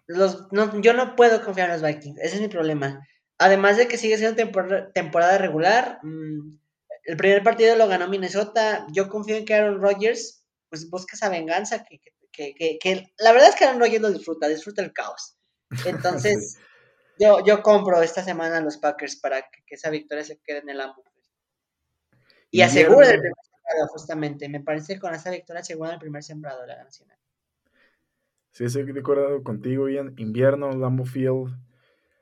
los, 0.09 0.47
yo 0.83 0.93
no 0.93 1.17
puedo 1.17 1.43
confiar 1.43 1.71
en 1.71 1.81
los 1.81 1.91
Vikings, 1.91 2.21
ese 2.21 2.35
es 2.35 2.43
mi 2.43 2.49
problema. 2.49 3.03
Además 3.43 3.77
de 3.77 3.89
que 3.89 3.99
sigue 3.99 4.19
siendo 4.19 4.37
temporada 4.93 5.39
regular, 5.39 5.99
mm, 6.03 6.59
el 7.05 7.17
primer 7.17 7.43
partido 7.43 7.77
lo 7.77 7.89
ganó 7.89 8.09
Minnesota, 8.09 8.87
yo 8.93 9.09
confío 9.09 9.37
en 9.37 9.45
que 9.45 9.55
Aaron 9.55 9.81
Rodgers 9.81 10.45
pues 10.69 10.89
busca 10.89 11.17
esa 11.17 11.29
venganza, 11.29 11.85
que, 11.85 12.01
que, 12.55 13.13
la 13.19 13.33
verdad 13.33 13.51
es 13.51 13.57
que 13.57 13.65
Aaron 13.65 13.81
Rodgers 13.81 14.03
lo 14.03 14.11
disfruta, 14.11 14.49
disfruta 14.49 14.83
el 14.83 14.93
caos. 14.93 15.37
Entonces... 15.87 16.59
Yo, 17.19 17.45
yo 17.45 17.63
compro 17.63 18.03
esta 18.03 18.25
semana 18.25 18.59
a 18.59 18.61
los 18.61 18.79
Packers 18.79 19.17
para 19.17 19.43
que, 19.43 19.75
esa 19.75 19.91
victoria 19.91 20.25
se 20.25 20.41
quede 20.41 20.59
en 20.59 20.71
el 20.71 20.79
Lambeau. 20.79 21.05
Y, 22.51 22.63
asegure 22.63 23.07
el 23.07 23.21
primer 23.21 23.35
sembrado, 23.45 23.89
justamente. 23.89 24.49
Me 24.49 24.61
parece 24.61 24.95
que 24.95 25.01
con 25.01 25.15
esa 25.15 25.31
victoria 25.31 25.61
asegura 25.61 25.93
el 25.93 25.99
primer 25.99 26.23
sembrado 26.23 26.63
de 26.63 26.69
la 26.69 26.85
nacional. 26.85 27.17
Sí, 28.51 28.65
estoy 28.65 28.91
de 28.91 29.01
acuerdo 29.01 29.43
contigo, 29.43 29.89
Ian. 29.89 30.15
Invierno, 30.19 30.73
Lambeau 30.73 31.07
Field, 31.07 31.57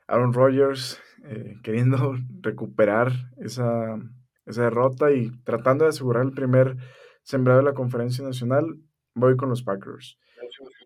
Aaron 0.07 0.33
Rodgers 0.33 1.01
eh, 1.25 1.57
queriendo 1.63 2.15
recuperar 2.41 3.13
esa, 3.39 3.99
esa 4.47 4.63
derrota 4.65 5.13
y 5.13 5.31
tratando 5.45 5.85
de 5.85 5.91
asegurar 5.91 6.25
el 6.25 6.33
primer 6.33 6.77
sembrado 7.23 7.61
de 7.61 7.67
la 7.67 7.75
conferencia 7.75 8.25
nacional, 8.25 8.81
voy 9.15 9.37
con 9.37 9.49
los 9.49 9.63
Packers. 9.63 10.19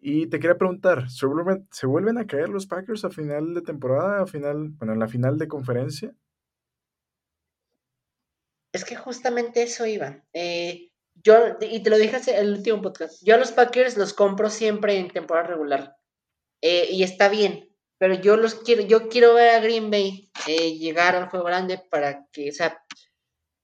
Y 0.03 0.26
te 0.26 0.39
quería 0.39 0.59
preguntar, 0.59 1.09
¿se 1.09 1.26
vuelven, 1.26 1.66
¿se 1.70 1.87
vuelven 1.87 2.18
a 2.18 2.26
caer 2.26 2.49
los 2.49 2.66
Packers 2.66 3.05
a 3.05 3.11
final 3.11 3.55
de 3.55 3.62
temporada, 3.62 4.22
a 4.22 4.26
final, 4.26 4.70
bueno, 4.76 4.93
en 4.93 4.99
la 4.99 5.09
final 5.09 5.39
de 5.39 5.49
conferencia? 5.49 6.14
Es 8.72 8.85
que 8.85 8.97
justamente 8.97 9.62
eso 9.62 9.87
iba. 9.87 10.22
Eh, 10.32 10.91
yo, 11.14 11.35
y 11.61 11.82
te 11.82 11.91
lo 11.91 11.97
dije 11.97 12.18
en 12.26 12.47
el 12.47 12.55
último 12.55 12.82
podcast, 12.82 13.24
yo 13.24 13.37
a 13.37 13.39
los 13.39 13.53
Packers 13.53 13.97
los 13.97 14.12
compro 14.12 14.51
siempre 14.51 14.99
en 14.99 15.09
temporada 15.09 15.47
regular. 15.47 15.97
Eh, 16.61 16.89
y 16.91 17.03
está 17.03 17.28
bien, 17.28 17.70
pero 17.99 18.15
yo 18.15 18.37
los 18.37 18.57
quiero, 18.57 18.83
yo 18.83 19.09
quiero 19.09 19.35
ver 19.35 19.55
a 19.55 19.61
Green 19.61 19.91
Bay 19.91 20.31
eh, 20.47 20.77
llegar 20.77 21.15
al 21.15 21.29
juego 21.29 21.47
grande 21.47 21.79
para 21.91 22.27
que, 22.33 22.51
o 22.51 22.53
sea, 22.53 22.83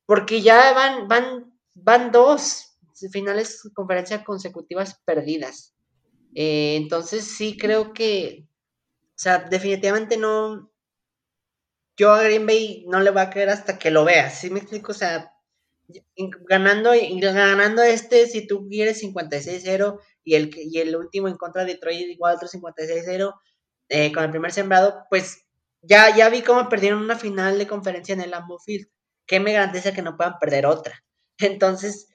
porque 0.07 0.41
ya 0.41 0.72
van, 0.72 1.09
van, 1.09 1.53
van 1.74 2.12
dos 2.12 2.78
finales 3.12 3.62
de 3.62 3.72
conferencia 3.72 4.24
consecutivas 4.24 5.01
perdidas. 5.05 5.74
Eh, 6.35 6.76
entonces 6.76 7.24
sí 7.24 7.57
creo 7.57 7.93
que, 7.93 8.47
o 8.47 9.18
sea, 9.18 9.39
definitivamente 9.39 10.16
no, 10.16 10.70
yo 11.97 12.12
a 12.12 12.22
Green 12.22 12.47
Bay 12.47 12.85
no 12.89 13.01
le 13.01 13.11
va 13.11 13.22
a 13.22 13.31
creer 13.31 13.51
hasta 13.51 13.78
que 13.78 13.91
lo 13.91 14.05
vea, 14.05 14.31
¿sí 14.31 14.51
me 14.51 14.61
explico? 14.61 14.93
O 14.93 14.95
sea, 14.95 15.35
ganando, 16.49 16.93
ganando 17.20 17.83
este, 17.83 18.26
si 18.26 18.47
tú 18.47 18.68
quieres 18.68 19.03
56-0 19.03 20.01
y 20.24 20.35
el, 20.35 20.51
y 20.57 20.78
el 20.78 20.95
último 20.95 21.28
en 21.28 21.37
contra 21.37 21.64
de 21.64 21.74
Detroit 21.74 22.09
igual 22.09 22.37
otro 22.37 22.49
56-0 22.49 23.35
eh, 23.91 24.12
con 24.12 24.22
el 24.22 24.30
primer 24.30 24.53
sembrado, 24.53 25.05
pues 25.11 25.45
ya, 25.82 26.14
ya 26.16 26.28
vi 26.28 26.43
cómo 26.43 26.68
perdieron 26.68 27.03
una 27.03 27.16
final 27.16 27.59
de 27.59 27.66
conferencia 27.66 28.12
en 28.12 28.20
el 28.20 28.30
Lambeau 28.30 28.61
Field. 28.61 28.88
¿Qué 29.26 29.41
me 29.41 29.53
garantiza 29.53 29.93
que 29.93 30.03
no 30.03 30.16
puedan 30.16 30.38
perder 30.38 30.64
otra? 30.64 31.05
Entonces, 31.38 32.09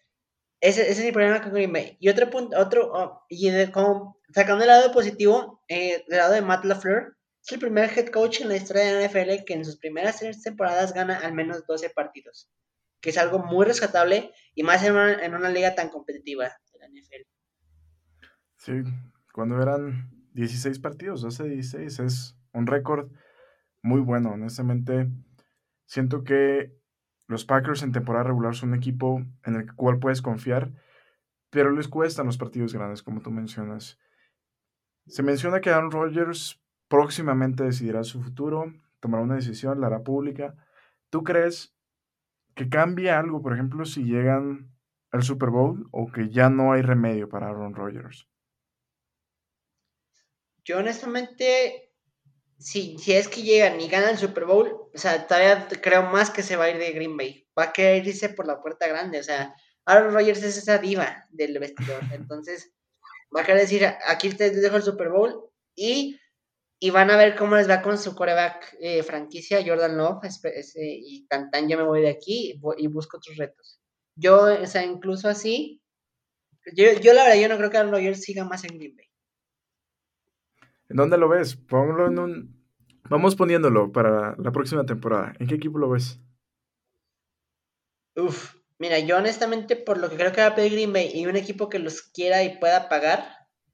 ese, 0.62 0.90
es 0.90 1.04
mi 1.04 1.12
problema 1.12 1.42
con 1.42 1.54
Green 1.54 1.74
Bay. 1.74 1.98
Y 2.00 2.10
otro 2.10 2.30
punto, 2.30 2.58
otro, 2.58 2.92
oh, 2.94 3.26
y 3.30 3.72
como, 3.72 4.20
sacando 4.34 4.64
el 4.64 4.70
lado 4.70 4.92
positivo, 4.94 5.62
eh, 5.68 6.06
del 6.08 6.18
lado 6.18 6.34
de 6.34 6.42
Matt 6.42 6.64
LaFleur, 6.64 7.18
es 7.44 7.52
el 7.52 7.60
primer 7.60 7.92
head 7.96 8.08
coach 8.08 8.42
en 8.42 8.48
la 8.48 8.56
historia 8.56 8.86
de 8.86 8.94
la 8.94 9.08
NFL 9.08 9.44
que 9.46 9.54
en 9.54 9.66
sus 9.66 9.78
primeras 9.78 10.18
tres 10.18 10.42
temporadas 10.42 10.94
gana 10.94 11.18
al 11.18 11.34
menos 11.34 11.68
12 11.68 11.90
partidos, 11.90 12.50
que 13.02 13.10
es 13.10 13.18
algo 13.18 13.40
muy 13.40 13.66
rescatable 13.66 14.32
y 14.56 14.64
más 14.64 14.84
en 14.84 14.94
una, 14.94 15.24
en 15.24 15.36
una 15.36 15.50
liga 15.50 15.76
tan 15.76 15.90
competitiva 15.90 16.46
de 16.72 16.80
la 16.80 16.88
NFL. 16.88 17.28
Sí, 18.58 18.72
cuando 19.32 19.62
eran 19.62 20.15
16 20.36 20.80
partidos, 20.80 21.22
12, 21.22 21.48
16, 21.48 22.00
es 22.00 22.38
un 22.52 22.68
récord 22.68 23.10
muy 23.82 24.02
bueno, 24.02 24.32
honestamente. 24.32 25.10
Siento 25.86 26.24
que 26.24 26.76
los 27.28 27.46
Packers 27.46 27.84
en 27.84 27.94
temporada 27.94 28.26
regular 28.26 28.54
son 28.54 28.70
un 28.70 28.76
equipo 28.76 29.24
en 29.46 29.56
el 29.56 29.74
cual 29.76 30.00
puedes 30.00 30.22
confiar, 30.22 30.74
pero 31.50 31.72
les 31.72 31.88
cuestan 31.88 32.26
los 32.26 32.38
partidos 32.38 32.74
grandes, 32.74 33.02
como 33.02 33.22
tú 33.22 33.32
mencionas. 33.32 33.98
Se 35.08 35.24
menciona 35.24 35.62
que 35.62 35.70
Aaron 35.70 35.92
Rodgers 35.92 36.62
próximamente 36.90 37.64
decidirá 37.64 38.04
su 38.04 38.22
futuro, 38.22 38.74
tomará 39.00 39.24
una 39.24 39.36
decisión, 39.36 39.80
la 39.80 39.88
hará 39.88 40.04
pública. 40.04 40.56
¿Tú 41.10 41.24
crees 41.24 41.74
que 42.56 42.68
cambie 42.68 43.10
algo, 43.10 43.42
por 43.42 43.54
ejemplo, 43.54 43.86
si 43.86 44.04
llegan 44.04 44.76
al 45.12 45.24
Super 45.24 45.50
Bowl 45.50 45.88
o 45.92 46.12
que 46.12 46.30
ya 46.30 46.50
no 46.50 46.74
hay 46.74 46.82
remedio 46.82 47.30
para 47.30 47.48
Aaron 47.48 47.74
Rodgers? 47.74 48.28
Yo 50.66 50.80
honestamente 50.80 51.86
si, 52.58 52.98
si 52.98 53.14
es 53.14 53.28
que 53.28 53.42
llegan 53.42 53.80
y 53.82 53.88
ganan 53.88 54.12
el 54.12 54.18
Super 54.18 54.46
Bowl, 54.46 54.90
o 54.94 54.98
sea, 54.98 55.28
todavía 55.28 55.68
creo 55.82 56.04
más 56.04 56.30
que 56.30 56.44
se 56.44 56.56
va 56.56 56.66
a 56.66 56.70
ir 56.70 56.78
de 56.78 56.92
Green 56.94 57.18
Bay. 57.18 57.48
Va 57.58 57.66
a 57.66 57.74
querer 57.74 58.08
irse 58.08 58.30
por 58.30 58.48
la 58.48 58.62
puerta 58.62 58.88
grande. 58.88 59.20
O 59.20 59.24
sea, 59.24 59.56
Aaron 59.86 60.14
Rodgers 60.14 60.44
es 60.44 60.58
esa 60.58 60.78
diva 60.78 61.26
del 61.30 61.58
vestidor. 61.60 62.02
Entonces, 62.14 62.74
va 63.36 63.42
a 63.42 63.46
querer 63.46 63.62
decir, 63.62 63.86
aquí 64.08 64.30
te 64.30 64.50
dejo 64.52 64.78
el 64.78 64.84
Super 64.84 65.10
Bowl 65.10 65.50
y, 65.76 66.18
y 66.80 66.90
van 66.90 67.12
a 67.12 67.18
ver 67.18 67.36
cómo 67.36 67.56
les 67.56 67.70
va 67.70 67.82
con 67.82 67.98
su 67.98 68.16
coreback 68.16 68.78
eh, 68.80 69.04
franquicia, 69.04 69.64
Jordan 69.66 69.98
Love, 69.98 70.24
y 70.76 71.28
tan, 71.28 71.52
tan 71.52 71.68
yo 71.68 71.78
me 71.78 71.84
voy 71.84 72.02
de 72.02 72.10
aquí 72.10 72.60
y, 72.78 72.88
busco 72.88 73.18
otros 73.18 73.38
retos. 73.38 73.80
Yo, 74.18 74.62
o 74.62 74.66
sea, 74.66 74.84
incluso 74.84 75.28
así, 75.28 75.82
yo, 76.74 76.94
yo 77.02 77.14
la 77.14 77.24
verdad, 77.24 77.42
yo 77.42 77.50
no 77.50 77.58
creo 77.58 77.70
que 77.70 77.78
Aaron 77.78 77.92
Rodgers 77.92 78.22
siga 78.22 78.46
más 78.46 78.64
en 78.64 78.78
Green 78.78 78.96
Bay. 78.96 79.06
¿En 80.90 80.98
dónde 80.98 81.18
lo 81.18 81.30
ves? 81.30 81.56
Ponlo 81.56 82.08
en 82.08 82.20
un... 82.20 82.66
Vamos 83.10 83.36
poniéndolo 83.36 83.92
para 83.92 84.36
la 84.38 84.52
próxima 84.52 84.86
temporada. 84.86 85.34
¿En 85.40 85.48
qué 85.48 85.56
equipo 85.56 85.78
lo 85.78 85.90
ves? 85.90 86.20
Uf, 88.16 88.56
mira, 88.80 89.00
yo 89.00 89.18
honestamente, 89.18 89.76
por 89.76 90.00
lo 90.00 90.10
que 90.10 90.16
creo 90.16 90.32
que 90.32 90.42
va 90.42 90.48
a 90.48 90.56
pedir 90.56 90.72
Green 90.72 90.94
Bay 90.94 91.12
y 91.14 91.28
un 91.28 91.36
equipo 91.36 91.70
que 91.70 91.80
los 91.80 92.02
quiera 92.02 92.44
y 92.44 92.58
pueda 92.58 92.90
pagar, 92.90 93.26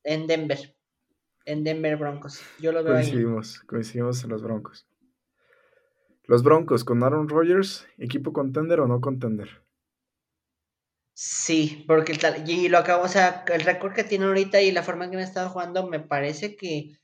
en 0.03 0.27
Denver. 0.27 0.75
En 1.45 1.63
Denver 1.63 1.97
Broncos. 1.97 2.41
Yo 2.59 2.71
lo 2.71 2.83
veo 2.83 2.93
coincidimos, 2.93 3.59
Coincidimos 3.61 4.23
en 4.23 4.29
los 4.29 4.41
Broncos. 4.41 4.87
Los 6.25 6.43
Broncos 6.43 6.83
con 6.83 7.03
Aaron 7.03 7.29
Rodgers, 7.29 7.87
equipo 7.97 8.31
contender 8.31 8.79
o 8.79 8.87
no 8.87 9.01
contender. 9.01 9.63
Sí, 11.13 11.83
porque 11.87 12.17
y 12.47 12.69
lo 12.69 12.77
acabo, 12.77 13.03
o 13.03 13.07
sea, 13.07 13.43
el 13.53 13.61
récord 13.61 13.93
que 13.93 14.03
tiene 14.03 14.25
ahorita 14.25 14.61
y 14.61 14.71
la 14.71 14.81
forma 14.81 15.05
en 15.05 15.11
que 15.11 15.17
han 15.17 15.23
estado 15.23 15.49
jugando, 15.49 15.87
me 15.87 15.99
parece 15.99 16.55
que 16.55 16.97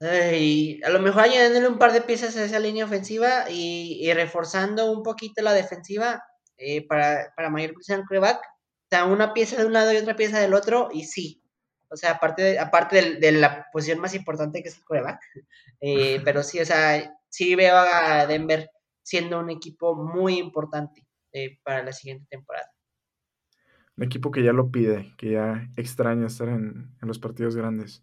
a 0.00 0.90
lo 0.90 1.00
mejor 1.00 1.22
añadiéndole 1.22 1.68
un 1.68 1.78
par 1.78 1.92
de 1.92 2.02
piezas 2.02 2.36
a 2.36 2.44
esa 2.44 2.58
línea 2.58 2.84
ofensiva 2.84 3.50
y, 3.50 4.12
reforzando 4.12 4.90
un 4.90 5.02
poquito 5.02 5.42
la 5.42 5.52
defensiva 5.52 6.22
eh, 6.58 6.86
para, 6.86 7.32
para 7.34 7.50
mayor 7.50 7.74
presión 7.74 8.04
coreback. 8.04 8.38
O 8.38 8.88
sea, 8.90 9.04
una 9.04 9.32
pieza 9.32 9.56
de 9.56 9.66
un 9.66 9.72
lado 9.72 9.92
y 9.92 9.96
otra 9.96 10.16
pieza 10.16 10.38
del 10.38 10.54
otro, 10.54 10.88
y 10.92 11.04
sí. 11.04 11.42
O 11.88 11.96
sea, 11.96 12.12
aparte 12.12 12.42
de, 12.42 12.58
aparte 12.58 13.16
de, 13.18 13.32
la 13.32 13.66
posición 13.72 14.00
más 14.00 14.14
importante 14.14 14.62
que 14.62 14.68
es 14.68 14.78
el 14.78 14.84
coreback. 14.84 15.20
Eh, 15.82 16.22
pero 16.24 16.42
sí, 16.42 16.58
o 16.58 16.64
sea, 16.64 17.14
sí 17.28 17.54
veo 17.54 17.76
a 17.76 18.26
Denver 18.26 18.70
siendo 19.02 19.38
un 19.38 19.50
equipo 19.50 19.94
muy 19.94 20.38
importante 20.38 21.06
eh, 21.32 21.58
para 21.62 21.82
la 21.82 21.92
siguiente 21.92 22.26
temporada. 22.30 22.72
Un 23.94 24.04
equipo 24.04 24.30
que 24.30 24.42
ya 24.42 24.54
lo 24.54 24.70
pide, 24.70 25.12
que 25.18 25.32
ya 25.32 25.68
extraña 25.76 26.28
estar 26.28 26.48
en, 26.48 26.96
en 27.00 27.08
los 27.08 27.18
partidos 27.18 27.56
grandes. 27.56 28.02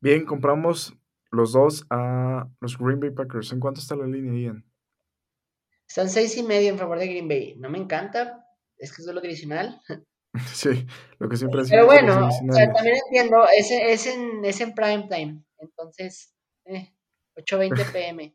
Bien, 0.00 0.24
compramos 0.24 0.96
los 1.32 1.52
dos 1.52 1.84
a 1.90 2.48
los 2.60 2.78
Green 2.78 3.00
Bay 3.00 3.10
Packers. 3.10 3.52
¿En 3.52 3.60
cuánto 3.60 3.80
está 3.80 3.96
la 3.96 4.06
línea, 4.06 4.32
Ian? 4.32 4.64
Están 5.88 6.08
seis 6.08 6.36
y 6.36 6.42
medio 6.42 6.70
en 6.70 6.78
favor 6.78 6.98
de 6.98 7.08
Green 7.08 7.28
Bay. 7.28 7.56
No 7.58 7.68
me 7.68 7.78
encanta, 7.78 8.46
es 8.78 8.94
que 8.94 9.02
es 9.02 9.08
lo 9.08 9.20
divisional. 9.20 9.80
Sí, 10.50 10.86
lo 11.18 11.28
que 11.28 11.36
siempre 11.36 11.60
Pero 11.68 11.84
bueno, 11.84 12.26
o 12.26 12.52
sea, 12.54 12.72
también 12.72 12.96
entiendo, 13.04 13.44
es, 13.54 13.70
es, 13.70 14.06
en, 14.06 14.42
es 14.46 14.62
en 14.62 14.74
prime 14.74 15.06
time, 15.06 15.44
entonces, 15.58 16.34
eh, 16.64 16.90
8.20 17.36 17.92
pm. 17.92 18.34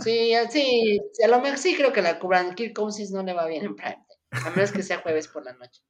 Sí, 0.00 0.32
sí, 0.48 1.00
a 1.22 1.28
lo 1.28 1.42
mejor 1.42 1.58
sí 1.58 1.76
creo 1.76 1.92
que 1.92 2.00
la 2.00 2.18
cubran. 2.18 2.54
Kirk 2.54 2.72
Cousins 2.72 3.10
no 3.10 3.22
le 3.22 3.34
va 3.34 3.46
bien 3.46 3.66
en 3.66 3.76
prime 3.76 4.02
time, 4.08 4.46
a 4.46 4.50
menos 4.56 4.72
que 4.72 4.82
sea 4.82 5.02
jueves 5.02 5.28
por 5.28 5.44
la 5.44 5.52
noche. 5.52 5.82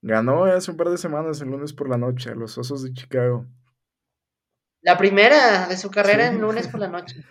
Ganó 0.00 0.44
hace 0.44 0.70
un 0.70 0.76
par 0.76 0.90
de 0.90 0.98
semanas 0.98 1.40
el 1.40 1.48
lunes 1.48 1.72
por 1.72 1.88
la 1.88 1.98
noche 1.98 2.30
a 2.30 2.36
los 2.36 2.56
Osos 2.56 2.84
de 2.84 2.92
Chicago. 2.92 3.46
La 4.82 4.96
primera 4.96 5.66
de 5.68 5.76
su 5.76 5.90
carrera 5.90 6.26
en 6.26 6.40
lunes 6.40 6.68
por 6.68 6.80
la 6.80 6.88
noche. 6.88 7.24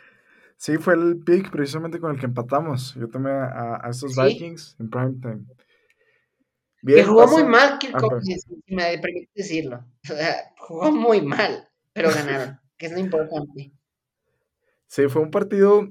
Sí, 0.57 0.77
fue 0.77 0.93
el 0.93 1.19
pick 1.23 1.51
precisamente 1.51 1.99
con 1.99 2.11
el 2.11 2.19
que 2.19 2.25
empatamos. 2.25 2.95
Yo 2.95 3.09
tomé 3.09 3.31
a, 3.31 3.81
estos 3.89 4.15
Vikings 4.15 4.77
en 4.79 4.89
prime 4.89 5.15
time. 5.21 5.45
que 6.85 7.03
jugó 7.03 7.27
muy 7.27 7.43
mal 7.43 7.77
Kirk 7.77 7.95
ah, 7.95 8.19
si 8.21 8.73
me 8.73 8.97
permite 8.97 9.31
decirlo. 9.35 9.85
O 10.03 10.07
sea, 10.07 10.53
jugó 10.57 10.91
muy 10.91 11.21
mal, 11.21 11.67
pero 11.93 12.09
ganaron, 12.09 12.59
que 12.77 12.85
es 12.85 12.93
lo 12.93 12.99
importante. 12.99 13.73
Sí, 14.87 15.07
fue 15.09 15.21
un 15.21 15.31
partido 15.31 15.89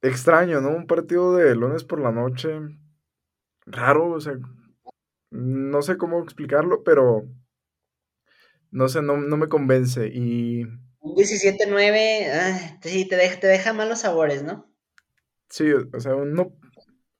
extraño, 0.00 0.60
¿no? 0.60 0.70
Un 0.70 0.86
partido 0.86 1.36
de 1.36 1.54
lunes 1.54 1.84
por 1.84 2.00
la 2.00 2.12
noche. 2.12 2.58
Raro, 3.66 4.12
o 4.12 4.20
sea, 4.20 4.34
no 5.30 5.82
sé 5.82 5.98
cómo 5.98 6.22
explicarlo, 6.22 6.82
pero 6.82 7.28
no 8.70 8.88
sé, 8.88 9.02
no, 9.02 9.18
no 9.18 9.36
me 9.36 9.48
convence. 9.48 10.08
Y 10.08 10.66
un 11.00 11.14
17-9, 11.14 12.30
ah, 12.32 12.78
sí, 12.82 13.06
te 13.06 13.16
deja, 13.16 13.40
te 13.40 13.46
deja 13.46 13.72
malos 13.72 14.00
sabores, 14.00 14.42
¿no? 14.42 14.66
Sí, 15.48 15.72
o 15.72 16.00
sea, 16.00 16.14
uno 16.14 16.56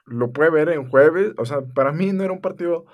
lo 0.07 0.33
puede 0.33 0.51
ver 0.51 0.69
en 0.71 0.89
jueves. 0.89 1.33
O 1.39 1.45
sea, 1.45 1.61
para 1.63 1.93
mí 1.93 2.13
no 2.13 2.25
era 2.25 2.33
un 2.33 2.41
partido 2.41 2.87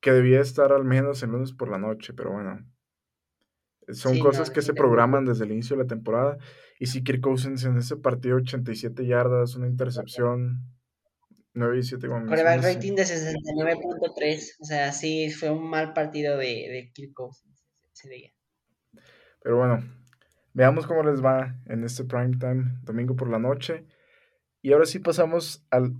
que 0.00 0.12
debía 0.12 0.40
estar 0.40 0.72
al 0.72 0.84
menos 0.84 1.22
en 1.22 1.30
lunes 1.30 1.52
por 1.52 1.70
la 1.70 1.78
noche, 1.78 2.12
pero 2.12 2.32
bueno. 2.32 2.64
Son 3.88 4.18
cosas 4.18 4.50
que 4.50 4.60
se 4.60 4.74
programan 4.74 5.24
desde 5.24 5.44
el 5.44 5.52
inicio 5.52 5.74
de 5.76 5.84
la 5.84 5.88
temporada. 5.88 6.36
Y 6.78 6.86
si 6.86 7.02
Kirk 7.02 7.22
Cousins 7.22 7.64
en 7.64 7.78
ese 7.78 7.96
partido, 7.96 8.36
87 8.36 9.06
yardas, 9.06 9.54
una 9.54 9.66
intercepción, 9.66 10.62
9 11.54 11.78
y 11.78 11.82
7 11.82 12.06
Coreback 12.06 12.62
rating 12.62 12.94
de 12.94 13.04
69.3. 13.04 14.56
O 14.60 14.64
sea, 14.64 14.92
sí, 14.92 15.30
fue 15.30 15.50
un 15.50 15.70
mal 15.70 15.94
partido 15.94 16.36
de, 16.36 16.46
de 16.46 16.90
Kirk 16.92 17.14
Cousins 17.14 17.66
ese 17.94 18.10
día. 18.10 18.32
Pero 19.42 19.56
bueno, 19.56 19.82
Veamos 20.52 20.86
cómo 20.86 21.02
les 21.02 21.24
va 21.24 21.56
en 21.66 21.84
este 21.84 22.04
prime 22.04 22.36
time, 22.38 22.78
domingo 22.82 23.16
por 23.16 23.28
la 23.28 23.38
noche. 23.38 23.86
Y 24.60 24.72
ahora 24.72 24.86
sí 24.86 24.98
pasamos 24.98 25.66
al 25.70 25.94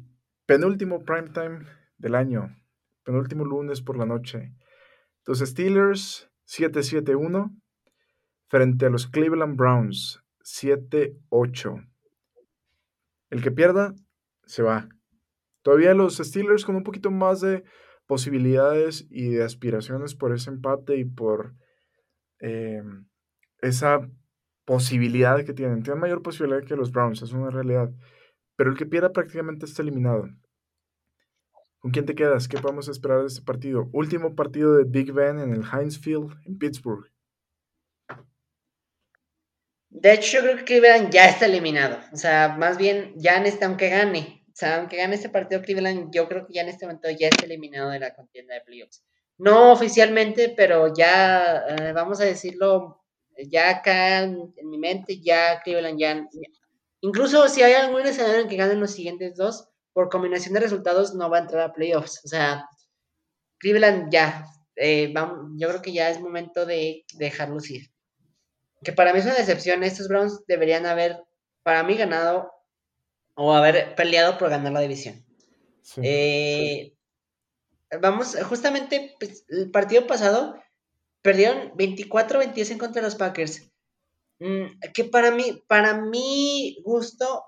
penúltimo 0.46 1.04
prime 1.04 1.30
time 1.30 1.60
del 1.96 2.14
año, 2.14 2.56
penúltimo 3.04 3.44
lunes 3.44 3.82
por 3.82 3.96
la 3.96 4.06
noche. 4.06 4.52
Los 5.26 5.40
Steelers 5.40 6.30
7-7-1 6.46 7.54
frente 8.48 8.86
a 8.86 8.90
los 8.90 9.06
Cleveland 9.06 9.56
Browns 9.56 10.22
7-8. 10.42 11.86
El 13.30 13.42
que 13.42 13.50
pierda 13.50 13.94
se 14.46 14.62
va. 14.62 14.88
Todavía 15.62 15.92
los 15.92 16.16
Steelers 16.16 16.64
con 16.64 16.76
un 16.76 16.82
poquito 16.82 17.10
más 17.10 17.40
de 17.42 17.62
posibilidades 18.06 19.06
y 19.10 19.28
de 19.28 19.44
aspiraciones 19.44 20.14
por 20.14 20.32
ese 20.32 20.48
empate 20.50 20.96
y 20.96 21.04
por 21.04 21.54
eh, 22.40 22.82
esa 23.60 24.08
posibilidad 24.68 25.42
que 25.46 25.54
tienen. 25.54 25.82
Tienen 25.82 25.98
mayor 25.98 26.22
posibilidad 26.22 26.62
que 26.62 26.76
los 26.76 26.92
Browns, 26.92 27.22
es 27.22 27.32
una 27.32 27.50
realidad. 27.50 27.88
Pero 28.54 28.70
el 28.70 28.76
que 28.76 28.84
pierda 28.84 29.14
prácticamente 29.14 29.64
está 29.64 29.80
eliminado. 29.80 30.28
¿Con 31.78 31.90
quién 31.90 32.04
te 32.04 32.14
quedas? 32.14 32.48
¿Qué 32.48 32.58
podemos 32.58 32.86
esperar 32.86 33.22
de 33.22 33.28
este 33.28 33.40
partido? 33.40 33.88
Último 33.94 34.34
partido 34.34 34.76
de 34.76 34.84
Big 34.84 35.10
Ben 35.10 35.38
en 35.38 35.54
el 35.54 35.62
Heinz 35.64 35.98
Field 35.98 36.34
en 36.44 36.58
Pittsburgh. 36.58 37.10
De 39.88 40.12
hecho, 40.12 40.36
yo 40.36 40.42
creo 40.42 40.56
que 40.58 40.64
Cleveland 40.64 41.10
ya 41.10 41.30
está 41.30 41.46
eliminado. 41.46 41.98
O 42.12 42.16
sea, 42.18 42.54
más 42.58 42.76
bien, 42.76 43.14
ya 43.16 43.38
en 43.38 43.46
este, 43.46 43.64
aunque 43.64 43.88
gane, 43.88 44.44
o 44.48 44.52
sea, 44.54 44.80
aunque 44.80 44.98
gane 44.98 45.14
este 45.14 45.30
partido 45.30 45.62
Cleveland, 45.62 46.10
yo 46.12 46.28
creo 46.28 46.46
que 46.46 46.52
ya 46.52 46.60
en 46.60 46.68
este 46.68 46.84
momento 46.84 47.08
ya 47.08 47.28
está 47.28 47.46
eliminado 47.46 47.88
de 47.88 48.00
la 48.00 48.14
contienda 48.14 48.52
de 48.52 48.60
playoffs. 48.60 49.02
No 49.38 49.72
oficialmente, 49.72 50.52
pero 50.54 50.92
ya, 50.94 51.64
eh, 51.68 51.92
vamos 51.94 52.20
a 52.20 52.24
decirlo 52.24 52.98
ya 53.46 53.70
acá 53.70 54.22
en, 54.22 54.52
mi 54.64 54.78
mente, 54.78 55.20
ya 55.20 55.60
Cleveland 55.62 55.98
ya, 55.98 56.28
Incluso 57.00 57.48
si 57.48 57.62
hay 57.62 57.74
algún 57.74 58.04
escenario 58.06 58.40
en 58.40 58.48
que 58.48 58.56
ganen 58.56 58.80
los 58.80 58.90
siguientes 58.90 59.36
dos, 59.36 59.68
por 59.92 60.08
combinación 60.08 60.54
de 60.54 60.60
resultados 60.60 61.14
no 61.14 61.30
va 61.30 61.38
a 61.38 61.40
entrar 61.42 61.62
a 61.62 61.72
playoffs. 61.72 62.20
O 62.24 62.28
sea, 62.28 62.68
Cleveland 63.58 64.10
ya. 64.12 64.46
Eh, 64.76 65.12
yo 65.56 65.68
creo 65.68 65.82
que 65.82 65.92
ya 65.92 66.10
es 66.10 66.20
momento 66.20 66.66
de 66.66 67.04
dejarlos 67.14 67.70
ir. 67.70 67.90
Que 68.82 68.92
para 68.92 69.12
mí 69.12 69.20
es 69.20 69.24
una 69.24 69.34
decepción. 69.34 69.82
Estos 69.82 70.08
Browns 70.08 70.44
deberían 70.46 70.86
haber, 70.86 71.22
para 71.62 71.82
mí, 71.82 71.96
ganado 71.96 72.50
o 73.34 73.52
haber 73.52 73.94
peleado 73.94 74.38
por 74.38 74.50
ganar 74.50 74.72
la 74.72 74.80
división. 74.80 75.24
Eh, 76.02 76.94
vamos, 78.00 78.36
justamente 78.44 79.14
pues, 79.18 79.44
el 79.48 79.70
partido 79.70 80.06
pasado 80.06 80.60
Perdieron 81.22 81.72
24-22 81.72 82.70
en 82.70 82.78
contra 82.78 83.02
de 83.02 83.06
los 83.08 83.16
Packers. 83.16 83.70
Mm, 84.40 84.66
que 84.94 85.04
para 85.04 85.30
mí, 85.30 85.64
para 85.66 86.00
mi 86.00 86.80
gusto, 86.84 87.44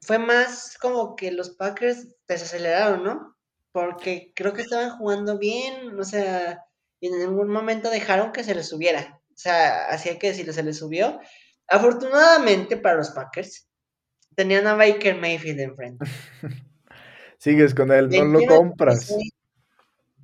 fue 0.00 0.18
más 0.18 0.76
como 0.78 1.14
que 1.14 1.30
los 1.30 1.50
Packers 1.50 2.08
desaceleraron, 2.26 3.04
¿no? 3.04 3.36
Porque 3.70 4.32
creo 4.34 4.52
que 4.52 4.62
estaban 4.62 4.96
jugando 4.98 5.38
bien, 5.38 5.98
o 5.98 6.04
sea, 6.04 6.64
y 7.00 7.08
en 7.08 7.18
ningún 7.18 7.48
momento 7.48 7.90
dejaron 7.90 8.32
que 8.32 8.44
se 8.44 8.54
les 8.54 8.68
subiera. 8.68 9.20
O 9.30 9.38
sea, 9.38 9.86
hacía 9.86 10.18
que 10.18 10.34
si 10.34 10.44
se 10.44 10.62
les 10.62 10.78
subió. 10.78 11.20
Afortunadamente 11.68 12.76
para 12.76 12.96
los 12.96 13.10
Packers, 13.10 13.68
tenían 14.34 14.66
a 14.66 14.74
Baker 14.74 15.16
Mayfield 15.16 15.60
enfrente. 15.60 16.04
Sigues 17.38 17.74
con 17.74 17.90
él, 17.90 18.08
no 18.08 18.24
lo 18.24 18.46
compras. 18.46 19.12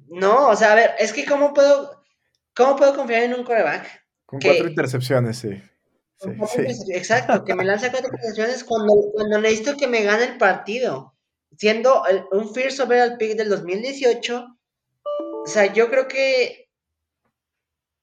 No, 0.08 0.48
o 0.48 0.56
sea, 0.56 0.72
a 0.72 0.74
ver, 0.74 0.90
es 0.98 1.12
que 1.12 1.24
cómo 1.24 1.52
puedo, 1.52 1.97
¿Cómo 2.58 2.74
puedo 2.74 2.96
confiar 2.96 3.22
en 3.22 3.34
un 3.34 3.44
coreback? 3.44 4.04
Con 4.26 4.40
cuatro 4.40 4.66
intercepciones, 4.66 5.38
sí. 5.38 5.62
Exacto, 6.88 7.44
que 7.44 7.54
me 7.54 7.64
lanza 7.64 7.92
cuatro 7.92 8.10
intercepciones 8.12 8.64
cuando, 8.64 8.94
cuando 9.12 9.40
necesito 9.40 9.76
que 9.76 9.86
me 9.86 10.02
gane 10.02 10.24
el 10.24 10.38
partido. 10.38 11.14
Siendo 11.56 12.02
un 12.32 12.52
First 12.52 12.80
Overall 12.80 13.16
Pick 13.16 13.36
del 13.36 13.48
2018, 13.48 14.58
o 15.44 15.46
sea, 15.46 15.72
yo 15.72 15.88
creo 15.88 16.08
que 16.08 16.68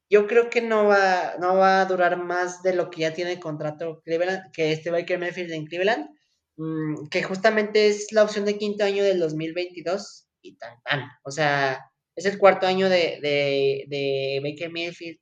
yo 0.10 0.26
creo 0.26 0.50
que 0.50 0.62
no 0.62 0.86
va, 0.86 1.36
no 1.38 1.58
va 1.58 1.82
a 1.82 1.86
durar 1.86 2.16
más 2.16 2.64
de 2.64 2.76
lo 2.76 2.90
que 2.90 3.02
ya 3.02 3.14
tiene 3.14 3.34
el 3.34 3.40
contrato 3.42 4.02
Cleveland, 4.06 4.54
que 4.54 4.72
este 4.72 4.90
Baker 4.90 5.20
Mayfield 5.20 5.52
en 5.52 5.66
Cleveland, 5.66 6.10
mm, 6.56 7.08
que 7.10 7.24
justamente 7.24 7.88
es 7.88 8.14
la 8.14 8.24
opción 8.24 8.46
de 8.46 8.58
quinto 8.58 8.86
año 8.86 9.04
del 9.04 9.20
2022 9.20 10.30
y 10.42 10.56
tan 10.56 10.82
tan. 10.84 11.10
O 11.24 11.32
sea, 11.32 11.92
es 12.16 12.26
el 12.26 12.38
cuarto 12.38 12.68
año 12.68 12.90
de, 12.90 13.20
de, 13.22 14.40
Baker 14.44 14.72
Mayfield. 14.72 15.20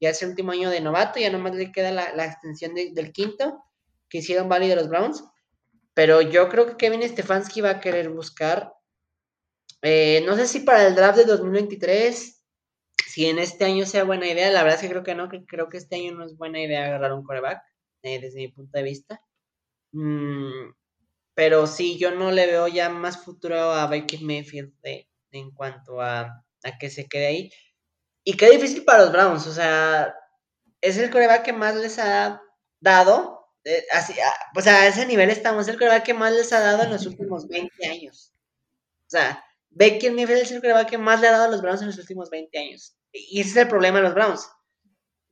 ya 0.00 0.10
es 0.10 0.22
el 0.22 0.30
último 0.30 0.52
año 0.52 0.70
de 0.70 0.80
novato, 0.80 1.20
ya 1.20 1.30
nomás 1.30 1.54
le 1.54 1.72
queda 1.72 1.90
la, 1.90 2.24
extensión 2.24 2.74
del 2.74 3.12
quinto 3.12 3.62
que 4.08 4.18
hicieron 4.18 4.48
válido 4.48 4.76
los 4.76 4.88
Browns. 4.88 5.24
Pero 5.94 6.20
yo 6.20 6.48
creo 6.48 6.66
que 6.66 6.76
Kevin 6.76 7.02
Stefanski 7.02 7.60
va 7.60 7.70
a 7.70 7.80
querer 7.80 8.08
buscar, 8.08 8.72
eh, 9.82 10.22
no 10.26 10.36
sé 10.36 10.46
si 10.46 10.60
para 10.60 10.86
el 10.86 10.94
draft 10.94 11.18
de 11.18 11.24
2023, 11.24 12.44
si 13.06 13.26
en 13.26 13.38
este 13.38 13.64
año 13.64 13.84
sea 13.84 14.04
buena 14.04 14.28
idea. 14.28 14.50
La 14.50 14.62
verdad 14.62 14.76
es 14.76 14.82
que 14.82 14.90
creo 14.90 15.02
que 15.02 15.14
no, 15.14 15.28
que 15.28 15.44
creo 15.44 15.68
que 15.68 15.78
este 15.78 15.96
año 15.96 16.12
no 16.14 16.24
es 16.24 16.36
buena 16.36 16.62
idea 16.62 16.86
agarrar 16.86 17.12
un 17.12 17.24
coreback, 17.24 17.62
eh, 18.02 18.20
desde 18.20 18.38
mi 18.38 18.48
punto 18.48 18.78
de 18.78 18.84
vista. 18.84 19.20
Mm, 19.92 20.72
pero 21.34 21.66
sí, 21.66 21.98
yo 21.98 22.12
no 22.12 22.30
le 22.30 22.46
veo 22.46 22.68
ya 22.68 22.90
más 22.90 23.24
futuro 23.24 23.56
a 23.56 23.86
Baker 23.86 24.20
Mayfield 24.22 24.72
de, 24.82 25.07
en 25.32 25.50
cuanto 25.50 26.00
a, 26.00 26.44
que 26.80 26.90
se 26.90 27.06
quede 27.06 27.26
ahí. 27.26 27.50
Y 28.24 28.36
qué 28.36 28.50
difícil 28.50 28.84
para 28.84 29.04
los 29.04 29.12
Browns, 29.12 29.46
o 29.46 29.52
sea, 29.52 30.14
es 30.80 30.98
el 30.98 31.10
coreback 31.10 31.44
que 31.44 31.52
más 31.52 31.74
les 31.76 31.98
ha 31.98 32.42
dado, 32.80 33.48
eh, 33.64 33.84
así, 33.92 34.14
o 34.56 34.60
sea, 34.60 34.82
a 34.82 34.86
ese 34.86 35.06
nivel 35.06 35.30
estamos, 35.30 35.62
es 35.62 35.74
el 35.74 35.78
coreback 35.78 36.04
que 36.04 36.14
más 36.14 36.32
les 36.32 36.52
ha 36.52 36.60
dado 36.60 36.82
en 36.82 36.90
los 36.90 37.06
últimos 37.06 37.48
20 37.48 37.86
años. 37.86 38.32
O 39.06 39.10
sea, 39.10 39.42
Baker 39.70 40.12
Mayfield 40.12 40.42
es 40.42 40.52
el 40.52 40.60
coreback 40.60 40.90
que 40.90 40.98
más 40.98 41.20
le 41.20 41.28
ha 41.28 41.32
dado 41.32 41.44
a 41.44 41.48
los 41.48 41.62
Browns 41.62 41.80
en 41.80 41.88
los 41.88 41.98
últimos 41.98 42.30
20 42.30 42.58
años. 42.58 42.96
Y 43.12 43.40
ese 43.40 43.50
es 43.50 43.56
el 43.56 43.68
problema 43.68 43.98
de 43.98 44.04
los 44.04 44.14
Browns. 44.14 44.48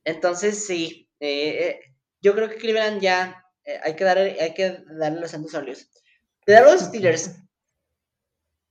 Entonces, 0.03 0.65
sí, 0.65 1.09
eh, 1.19 1.49
eh, 1.49 1.79
yo 2.21 2.33
creo 2.33 2.49
que 2.49 2.57
Cleveland 2.57 3.01
ya 3.01 3.43
hay, 3.83 3.95
que 3.95 4.03
darle, 4.03 4.37
hay 4.39 4.53
que 4.53 4.83
darle 4.89 5.19
los 5.19 5.31
santos 5.31 5.53
óleos. 5.53 5.89
Los 6.45 6.81
Steelers, 6.81 7.31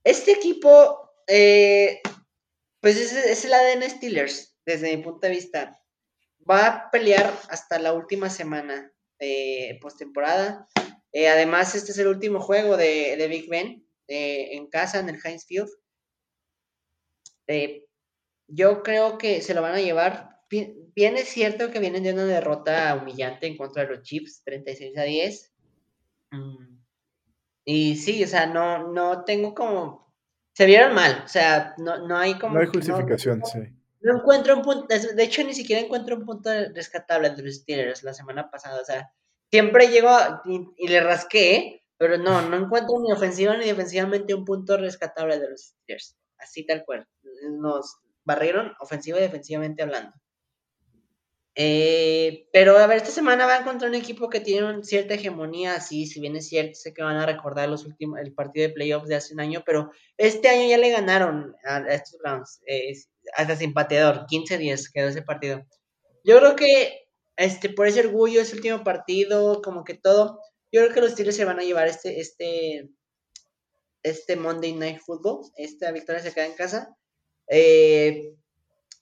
este 0.03 0.31
equipo 0.31 1.06
eh, 1.27 2.01
pues 2.81 2.97
es 2.97 3.45
el 3.45 3.53
ADN 3.53 3.89
Steelers, 3.89 4.57
desde 4.65 4.95
mi 4.95 5.03
punto 5.03 5.27
de 5.27 5.33
vista. 5.33 5.81
Va 6.49 6.65
a 6.65 6.91
pelear 6.91 7.33
hasta 7.49 7.79
la 7.79 7.93
última 7.93 8.29
semana 8.29 8.93
de 9.19 9.77
postemporada. 9.81 10.67
Eh, 11.11 11.27
además, 11.27 11.75
este 11.75 11.91
es 11.91 11.97
el 11.97 12.07
último 12.07 12.39
juego 12.39 12.77
de, 12.77 13.25
Big 13.29 13.49
Ben 13.49 13.85
eh, 14.07 14.49
en 14.51 14.67
casa, 14.67 14.99
en 14.99 15.09
el 15.09 15.19
Heinz 15.23 15.45
Field. 15.45 15.69
Yo 18.47 18.81
creo 18.81 19.17
que 19.17 19.41
se 19.41 19.53
lo 19.53 19.61
van 19.61 19.75
a 19.75 19.81
llevar. 19.81 20.39
Bien 20.49 21.17
es 21.17 21.27
cierto 21.27 21.69
que 21.71 21.79
vienen 21.79 22.03
de 22.03 22.13
una 22.13 22.25
derrota 22.25 22.95
humillante 22.95 23.47
en 23.47 23.57
contra 23.57 23.83
de 23.83 23.89
los 23.95 24.03
Chiefs, 24.03 24.41
36 24.45 24.97
a 24.97 25.03
10. 25.03 25.53
Mm. 26.31 26.77
Y 27.65 27.97
sí, 27.97 28.23
o 28.23 28.27
sea, 28.27 28.45
no, 28.45 28.93
no 28.93 29.25
tengo 29.25 29.53
como... 29.53 30.06
Se 30.57 30.65
vieron 30.65 30.95
mal, 30.95 31.21
o 31.23 31.27
sea, 31.27 31.75
no, 31.77 32.07
no 32.07 32.17
hay 32.17 32.33
como... 32.39 32.55
No 32.55 32.61
hay 32.61 32.65
justificación, 32.65 33.45
sí. 33.45 33.59
No 34.01 34.17
encuentro 34.17 34.55
un 34.55 34.63
punto, 34.63 34.87
de 34.87 35.23
hecho 35.23 35.43
ni 35.43 35.53
siquiera 35.53 35.83
encuentro 35.83 36.15
un 36.15 36.25
punto 36.25 36.49
rescatable 36.73 37.27
entre 37.27 37.45
los 37.45 37.57
Steelers 37.57 38.01
la 38.01 38.15
semana 38.15 38.49
pasada, 38.49 38.81
o 38.81 38.83
sea, 38.83 39.13
siempre 39.51 39.89
llego 39.89 40.09
y, 40.45 40.87
le 40.87 40.99
rasqué, 41.01 41.83
pero 41.97 42.17
no, 42.17 42.41
no 42.41 42.57
encuentro 42.57 42.95
ni 42.99 43.11
ofensiva 43.11 43.55
ni 43.55 43.67
defensivamente 43.67 44.33
un 44.33 44.45
punto 44.45 44.77
rescatable 44.77 45.37
de 45.37 45.47
los 45.47 45.61
Steelers, 45.61 46.17
así 46.39 46.65
tal 46.65 46.83
cual, 46.85 47.07
nos 47.51 47.99
barrieron 48.23 48.73
ofensiva 48.79 49.19
y 49.19 49.21
defensivamente 49.21 49.83
hablando. 49.83 50.11
Eh, 51.59 52.47
pero 52.53 52.77
a 52.77 52.85
ver, 52.85 52.97
esta 52.97 53.09
semana 53.09 53.47
va 53.47 53.55
a 53.55 53.61
encontrar 53.61 53.89
un 53.89 53.95
equipo 53.95 54.29
que 54.29 54.39
tiene 54.39 54.67
una 54.67 54.83
cierta 54.83 55.15
hegemonía, 55.15 55.73
así, 55.73 56.05
si 56.05 56.19
bien 56.19 56.35
es 56.35 56.47
cierto, 56.47 56.75
sé 56.75 56.93
que 56.93 57.01
van 57.01 57.17
a 57.17 57.25
recordar 57.25 57.67
los 57.67 57.83
últimos, 57.83 58.19
el 58.19 58.31
partido 58.31 58.67
de 58.67 58.73
playoffs 58.75 59.07
de 59.07 59.15
hace 59.15 59.33
un 59.33 59.39
año, 59.39 59.63
pero 59.65 59.89
este 60.17 60.49
año 60.49 60.69
ya 60.69 60.77
le 60.77 60.91
ganaron 60.91 61.55
a, 61.65 61.79
estos 61.91 62.19
Browns, 62.19 62.61
hasta 63.35 63.55
simpateador, 63.55 64.27
15-10 64.27 64.91
quedó 64.93 65.07
ese 65.07 65.23
partido. 65.23 65.65
Yo 66.23 66.37
creo 66.37 66.55
que 66.55 67.07
este, 67.37 67.69
por 67.69 67.87
ese 67.87 68.01
orgullo, 68.01 68.41
ese 68.41 68.55
último 68.55 68.83
partido, 68.83 69.63
como 69.63 69.83
que 69.83 69.95
todo, 69.95 70.39
yo 70.71 70.81
creo 70.81 70.93
que 70.93 71.01
los 71.01 71.13
Steelers 71.13 71.37
se 71.37 71.45
van 71.45 71.59
a 71.59 71.63
llevar 71.63 71.87
este, 71.87 72.19
este, 72.19 72.87
este 74.03 74.35
Monday 74.35 74.73
Night 74.73 74.99
Football, 75.03 75.49
esta 75.55 75.91
victoria 75.91 76.21
se 76.21 76.33
queda 76.33 76.45
en 76.45 76.53
casa. 76.53 76.95
Eh, 77.49 78.35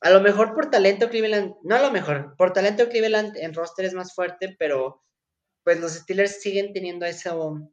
a 0.01 0.09
lo 0.09 0.21
mejor 0.21 0.53
por 0.53 0.69
talento 0.69 1.09
Cleveland, 1.09 1.55
no 1.63 1.75
a 1.75 1.81
lo 1.81 1.91
mejor, 1.91 2.35
por 2.37 2.53
talento 2.53 2.89
Cleveland 2.89 3.37
en 3.37 3.53
roster 3.53 3.85
es 3.85 3.93
más 3.93 4.13
fuerte, 4.13 4.55
pero 4.59 5.03
pues 5.63 5.79
los 5.79 5.93
Steelers 5.93 6.41
siguen 6.41 6.73
teniendo 6.73 7.05
eso, 7.05 7.69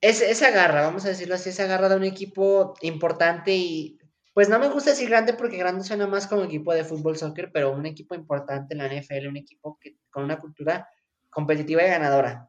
esa 0.00 0.50
garra, 0.50 0.82
vamos 0.82 1.04
a 1.04 1.08
decirlo 1.08 1.34
así, 1.34 1.50
esa 1.50 1.66
garra 1.66 1.88
de 1.88 1.96
un 1.96 2.04
equipo 2.04 2.74
importante 2.80 3.54
y 3.54 3.98
pues 4.34 4.48
no 4.48 4.58
me 4.58 4.68
gusta 4.68 4.90
decir 4.90 5.10
grande 5.10 5.34
porque 5.34 5.58
grande 5.58 5.84
suena 5.84 6.06
más 6.06 6.26
como 6.26 6.44
equipo 6.44 6.72
de 6.72 6.84
fútbol, 6.84 7.18
soccer, 7.18 7.50
pero 7.52 7.72
un 7.72 7.84
equipo 7.84 8.14
importante 8.14 8.74
en 8.74 8.78
la 8.78 8.86
NFL, 8.86 9.28
un 9.28 9.36
equipo 9.36 9.78
que, 9.78 9.98
con 10.10 10.24
una 10.24 10.38
cultura 10.38 10.88
competitiva 11.28 11.82
y 11.82 11.88
ganadora. 11.88 12.48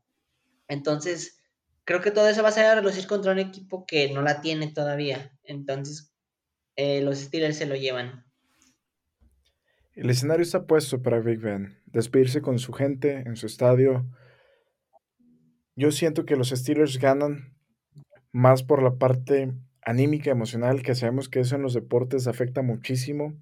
Entonces, 0.70 1.42
creo 1.84 2.00
que 2.00 2.12
todo 2.12 2.30
eso 2.30 2.42
va 2.42 2.50
a 2.50 2.54
ser 2.54 2.66
a 2.66 2.76
relucir 2.76 3.06
contra 3.06 3.34
un 3.34 3.40
equipo 3.40 3.86
que 3.86 4.14
no 4.14 4.22
la 4.22 4.40
tiene 4.40 4.72
todavía. 4.72 5.38
Entonces, 5.44 6.13
eh, 6.76 7.02
los 7.02 7.20
Steelers 7.20 7.58
se 7.58 7.66
lo 7.66 7.76
llevan. 7.76 8.26
El 9.96 10.10
escenario 10.10 10.44
está 10.44 10.66
puesto 10.66 11.02
para 11.02 11.20
Big 11.20 11.40
Ben. 11.40 11.80
Despedirse 11.86 12.42
con 12.42 12.58
su 12.58 12.74
gente 12.74 13.24
en 13.26 13.36
su 13.36 13.46
estadio. 13.46 14.06
Yo 15.76 15.92
siento 15.92 16.26
que 16.26 16.36
los 16.36 16.50
Steelers 16.50 17.00
ganan 17.00 17.56
más 18.32 18.64
por 18.64 18.82
la 18.82 18.96
parte 18.98 19.54
anímica, 19.82 20.32
emocional, 20.32 20.82
que 20.82 20.96
sabemos 20.96 21.30
que 21.30 21.42
eso 21.42 21.56
en 21.56 21.62
los 21.62 21.74
deportes 21.74 22.28
afecta 22.28 22.62
muchísimo. 22.64 23.38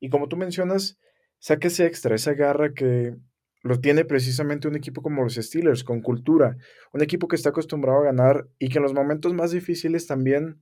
Y 0.00 0.08
como 0.08 0.28
tú 0.28 0.36
mencionas, 0.36 0.98
saque 1.38 1.68
ese 1.68 1.86
extra, 1.86 2.16
esa 2.16 2.34
garra 2.34 2.74
que 2.74 3.14
lo 3.62 3.80
tiene 3.80 4.04
precisamente 4.04 4.66
un 4.66 4.74
equipo 4.74 5.02
como 5.02 5.22
los 5.22 5.36
Steelers, 5.36 5.84
con 5.84 6.00
cultura, 6.00 6.56
un 6.92 7.02
equipo 7.02 7.28
que 7.28 7.36
está 7.36 7.50
acostumbrado 7.50 8.00
a 8.00 8.04
ganar 8.04 8.48
y 8.58 8.68
que 8.68 8.78
en 8.78 8.82
los 8.82 8.94
momentos 8.94 9.32
más 9.34 9.52
difíciles 9.52 10.08
también 10.08 10.60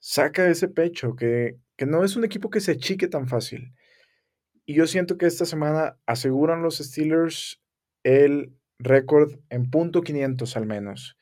saca 0.00 0.48
ese 0.48 0.68
pecho, 0.68 1.14
que, 1.14 1.56
no 1.86 2.04
es 2.04 2.16
un 2.16 2.24
equipo 2.24 2.50
que 2.50 2.60
se 2.60 2.72
achique 2.72 3.08
tan 3.08 3.28
fácil. 3.28 3.72
Y 4.66 4.74
yo 4.74 4.86
siento 4.86 5.16
que 5.16 5.26
esta 5.26 5.46
semana 5.46 5.98
aseguran 6.06 6.62
los 6.62 6.78
Steelers 6.78 7.62
el 8.02 8.54
récord 8.78 9.38
en 9.48 9.70
punto 9.70 10.02
500 10.02 10.56
al 10.56 10.66
menos. 10.66 11.16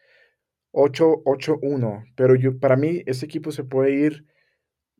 8-8-1. 0.72 2.12
Pero 2.16 2.34
yo, 2.34 2.58
para 2.58 2.76
mí, 2.76 3.02
este 3.06 3.26
equipo 3.26 3.52
se 3.52 3.64
puede 3.64 3.92
ir 3.92 4.26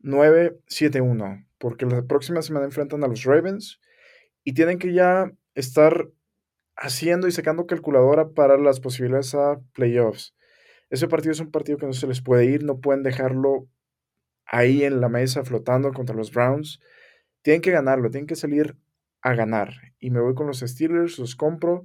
9-7-1. 0.03 1.47
Porque 1.59 1.87
la 1.87 2.03
próxima 2.03 2.41
semana 2.43 2.67
enfrentan 2.67 3.03
a 3.03 3.09
los 3.09 3.25
Ravens 3.25 3.81
y 4.45 4.55
tienen 4.55 4.79
que 4.79 4.93
ya 4.93 5.33
estar 5.55 6.09
haciendo 6.77 7.27
y 7.27 7.33
sacando 7.33 7.67
calculadora 7.67 8.31
para 8.31 8.57
las 8.57 8.79
posibilidades 8.79 9.35
a 9.35 9.61
playoffs. 9.75 10.35
Ese 10.91 11.09
partido 11.09 11.33
es 11.33 11.41
un 11.41 11.51
partido 11.51 11.79
que 11.79 11.87
no 11.87 11.93
se 11.93 12.07
les 12.07 12.23
puede 12.23 12.47
ir, 12.47 12.65
no 12.65 12.81
pueden 12.81 13.03
dejarlo 13.03 13.69
ahí 14.47 14.85
en 14.85 15.01
la 15.01 15.09
mesa 15.09 15.45
flotando 15.45 15.93
contra 15.93 16.17
los 16.17 16.33
Browns. 16.33 16.81
Tienen 17.43 17.61
que 17.61 17.71
ganarlo, 17.71 18.11
tienen 18.11 18.27
que 18.27 18.37
salir 18.37 18.77
a 19.21 19.35
ganar. 19.35 19.75
Y 19.99 20.11
me 20.11 20.21
voy 20.21 20.35
con 20.35 20.47
los 20.47 20.61
Steelers, 20.61 21.19
los 21.19 21.37
compro 21.37 21.85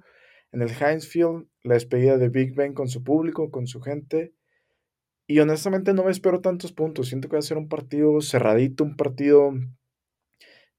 en 0.51 0.61
el 0.61 0.69
Heinz 0.69 1.07
Field, 1.07 1.47
la 1.63 1.73
despedida 1.73 2.17
de 2.17 2.29
Big 2.29 2.55
Ben 2.55 2.73
con 2.73 2.87
su 2.87 3.03
público, 3.03 3.51
con 3.51 3.67
su 3.67 3.81
gente. 3.81 4.33
Y 5.27 5.39
honestamente 5.39 5.93
no 5.93 6.03
me 6.03 6.11
espero 6.11 6.41
tantos 6.41 6.71
puntos. 6.71 7.07
Siento 7.07 7.27
que 7.27 7.35
va 7.35 7.39
a 7.39 7.43
ser 7.43 7.57
un 7.57 7.67
partido 7.67 8.21
cerradito, 8.21 8.83
un 8.83 8.95
partido 8.95 9.53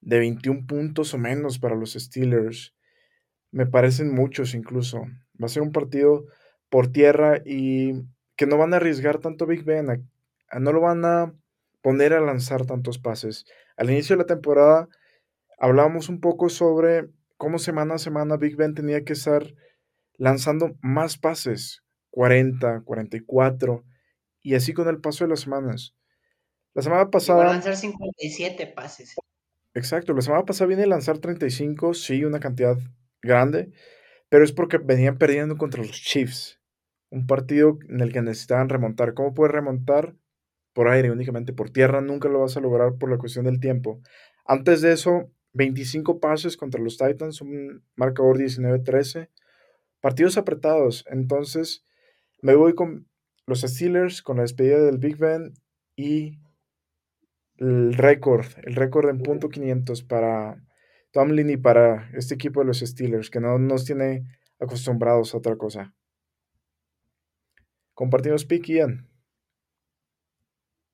de 0.00 0.18
21 0.18 0.66
puntos 0.66 1.12
o 1.14 1.18
menos 1.18 1.58
para 1.58 1.74
los 1.74 1.94
Steelers. 1.94 2.74
Me 3.50 3.66
parecen 3.66 4.14
muchos 4.14 4.54
incluso. 4.54 5.00
Va 5.40 5.46
a 5.46 5.48
ser 5.48 5.62
un 5.62 5.72
partido 5.72 6.26
por 6.68 6.92
tierra 6.92 7.40
y 7.44 8.04
que 8.36 8.46
no 8.46 8.58
van 8.58 8.74
a 8.74 8.76
arriesgar 8.76 9.18
tanto 9.18 9.46
Big 9.46 9.64
Ben, 9.64 10.08
no 10.60 10.72
lo 10.72 10.80
van 10.80 11.04
a 11.04 11.34
poner 11.82 12.12
a 12.12 12.20
lanzar 12.20 12.66
tantos 12.66 12.98
pases. 12.98 13.44
Al 13.76 13.90
inicio 13.90 14.16
de 14.16 14.22
la 14.22 14.26
temporada 14.26 14.88
hablábamos 15.58 16.08
un 16.08 16.20
poco 16.20 16.48
sobre 16.48 17.10
cómo 17.36 17.58
semana 17.58 17.94
a 17.94 17.98
semana 17.98 18.36
Big 18.36 18.56
Ben 18.56 18.74
tenía 18.74 19.04
que 19.04 19.12
estar 19.12 19.54
lanzando 20.16 20.76
más 20.80 21.18
pases, 21.18 21.82
40, 22.10 22.82
44, 22.82 23.84
y 24.42 24.54
así 24.54 24.72
con 24.72 24.88
el 24.88 25.00
paso 25.00 25.24
de 25.24 25.30
las 25.30 25.40
semanas. 25.40 25.94
La 26.74 26.82
semana 26.82 27.10
pasada... 27.10 27.44
lanzar 27.44 27.76
57 27.76 28.66
pases. 28.68 29.14
Exacto, 29.74 30.12
la 30.12 30.22
semana 30.22 30.44
pasada 30.44 30.68
viene 30.68 30.84
a 30.84 30.88
lanzar 30.88 31.18
35, 31.18 31.94
sí, 31.94 32.24
una 32.24 32.40
cantidad 32.40 32.76
grande, 33.22 33.72
pero 34.28 34.44
es 34.44 34.52
porque 34.52 34.78
venían 34.78 35.18
perdiendo 35.18 35.56
contra 35.56 35.82
los 35.82 36.00
Chiefs 36.00 36.60
un 37.14 37.28
partido 37.28 37.78
en 37.88 38.00
el 38.00 38.12
que 38.12 38.20
necesitaban 38.22 38.68
remontar. 38.68 39.14
¿Cómo 39.14 39.34
puedes 39.34 39.52
remontar? 39.52 40.16
Por 40.72 40.88
aire, 40.88 41.12
únicamente 41.12 41.52
por 41.52 41.70
tierra, 41.70 42.00
nunca 42.00 42.28
lo 42.28 42.40
vas 42.40 42.56
a 42.56 42.60
lograr 42.60 42.96
por 42.98 43.08
la 43.08 43.18
cuestión 43.18 43.44
del 43.44 43.60
tiempo. 43.60 44.00
Antes 44.44 44.80
de 44.80 44.92
eso, 44.92 45.30
25 45.52 46.18
pases 46.18 46.56
contra 46.56 46.82
los 46.82 46.98
Titans, 46.98 47.40
un 47.40 47.84
marcador 47.94 48.38
19-13. 48.38 49.30
Partidos 50.00 50.36
apretados. 50.36 51.04
Entonces, 51.08 51.84
me 52.42 52.56
voy 52.56 52.74
con 52.74 53.06
los 53.46 53.60
Steelers, 53.60 54.20
con 54.20 54.38
la 54.38 54.42
despedida 54.42 54.80
del 54.80 54.98
Big 54.98 55.16
Ben 55.16 55.54
y 55.94 56.40
el 57.58 57.94
récord, 57.94 58.46
el 58.64 58.74
récord 58.74 59.08
en 59.08 59.18
punto 59.18 59.48
500 59.48 60.02
para 60.02 60.60
Tomlin 61.12 61.50
y 61.50 61.56
para 61.56 62.10
este 62.14 62.34
equipo 62.34 62.58
de 62.60 62.66
los 62.66 62.80
Steelers, 62.80 63.30
que 63.30 63.38
no 63.38 63.56
nos 63.60 63.84
tiene 63.84 64.24
acostumbrados 64.58 65.32
a 65.32 65.38
otra 65.38 65.54
cosa. 65.54 65.94
Compartimos 67.94 68.44
pick, 68.44 68.66
Ian. 68.68 69.08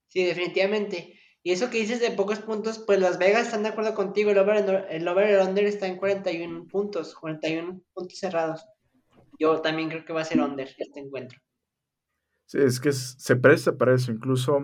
Sí, 0.08 0.24
definitivamente. 0.24 1.18
Y 1.42 1.52
eso 1.52 1.70
que 1.70 1.78
dices 1.78 2.00
de 2.00 2.10
pocos 2.10 2.40
puntos, 2.40 2.78
pues 2.78 3.00
Las 3.00 3.18
Vegas 3.18 3.46
están 3.46 3.62
de 3.62 3.70
acuerdo 3.70 3.94
contigo. 3.94 4.30
El 4.30 4.38
over, 4.38 4.86
el 4.90 5.08
over 5.08 5.40
under 5.40 5.64
está 5.64 5.86
en 5.86 5.96
41 5.96 6.66
puntos, 6.66 7.14
41 7.14 7.80
puntos 7.94 8.18
cerrados. 8.18 8.66
Yo 9.38 9.60
también 9.62 9.88
creo 9.88 10.04
que 10.04 10.12
va 10.12 10.20
a 10.20 10.24
ser 10.24 10.40
under 10.40 10.68
este 10.78 11.00
encuentro. 11.00 11.38
Sí, 12.46 12.58
es 12.58 12.80
que 12.80 12.92
se 12.92 13.36
presta 13.36 13.78
para 13.78 13.94
eso. 13.94 14.12
Incluso, 14.12 14.60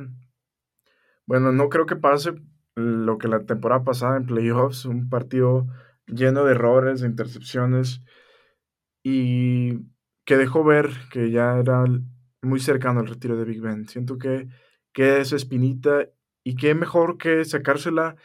bueno, 1.25 1.53
no 1.53 1.69
creo 1.71 1.87
que 1.87 1.97
pase 1.97 2.35
lo 2.75 3.17
que 3.17 3.29
la 3.29 3.47
temporada 3.47 3.85
pasada 3.85 4.19
en 4.19 4.27
playoffs, 4.27 4.85
un 4.85 5.09
partido 5.09 5.67
lleno 6.07 6.45
de 6.45 6.53
errores, 6.53 7.01
de 7.01 7.09
intercepciones 7.09 8.03
y 9.03 9.79
que 10.25 10.37
dejó 10.37 10.63
ver 10.63 10.91
que 11.11 11.31
ya 11.31 11.59
era 11.59 11.85
muy 12.47 12.61
cercano 12.61 13.01
al 13.01 13.09
retiro 13.09 13.37
de 13.37 13.45
Big 13.45 13.61
Ben. 13.61 13.89
Siento 13.89 14.19
que 14.19 14.49
queda 14.93 15.19
esa 15.19 15.37
espinita 15.37 16.09
y 16.43 16.57
qué 16.57 16.75
mejor 16.75 17.19
que 17.19 17.45
sacársela 17.45 18.17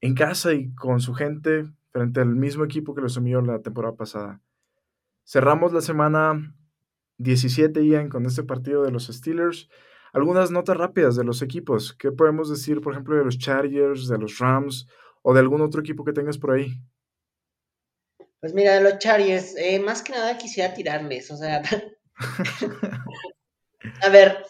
en 0.00 0.14
casa 0.14 0.52
y 0.52 0.74
con 0.74 1.00
su 1.00 1.14
gente 1.14 1.64
frente 1.90 2.20
al 2.20 2.34
mismo 2.34 2.64
equipo 2.64 2.94
que 2.94 3.00
lo 3.00 3.06
asumió 3.06 3.40
la 3.40 3.60
temporada 3.60 3.94
pasada. 3.94 4.40
Cerramos 5.24 5.72
la 5.72 5.80
semana 5.80 6.54
17 7.18 7.86
Ian 7.86 8.08
con 8.08 8.26
este 8.26 8.42
partido 8.42 8.82
de 8.82 8.90
los 8.90 9.06
Steelers. 9.06 9.68
algunas 10.12 10.50
notas 10.50 10.76
rápidas 10.76 11.16
de 11.16 11.24
los 11.24 11.42
equipos. 11.42 11.94
¿Qué 11.94 12.12
podemos 12.12 12.50
decir, 12.50 12.80
por 12.80 12.92
ejemplo, 12.92 13.16
de 13.16 13.24
los 13.24 13.38
Chargers, 13.38 14.08
de 14.08 14.18
los 14.18 14.38
Rams 14.38 14.86
o 15.22 15.34
de 15.34 15.40
algún 15.40 15.60
otro 15.60 15.80
equipo 15.80 16.04
que 16.04 16.12
tengas 16.12 16.38
por 16.38 16.52
ahí? 16.52 16.80
Pues 18.40 18.52
mira, 18.52 18.74
de 18.74 18.82
los 18.82 18.98
Chargers, 18.98 19.56
eh, 19.56 19.80
más 19.80 20.02
que 20.02 20.12
nada 20.12 20.36
quisiera 20.36 20.74
tirarles, 20.74 21.30
o 21.30 21.36
sea, 21.36 21.62
a 24.02 24.08
ver, 24.08 24.46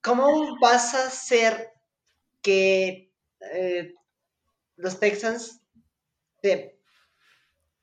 ¿cómo 0.00 0.58
vas 0.60 0.94
a 0.94 1.06
hacer 1.06 1.72
que 2.42 3.12
eh, 3.52 3.94
los 4.76 4.98
Texans 4.98 5.60
te 6.40 6.78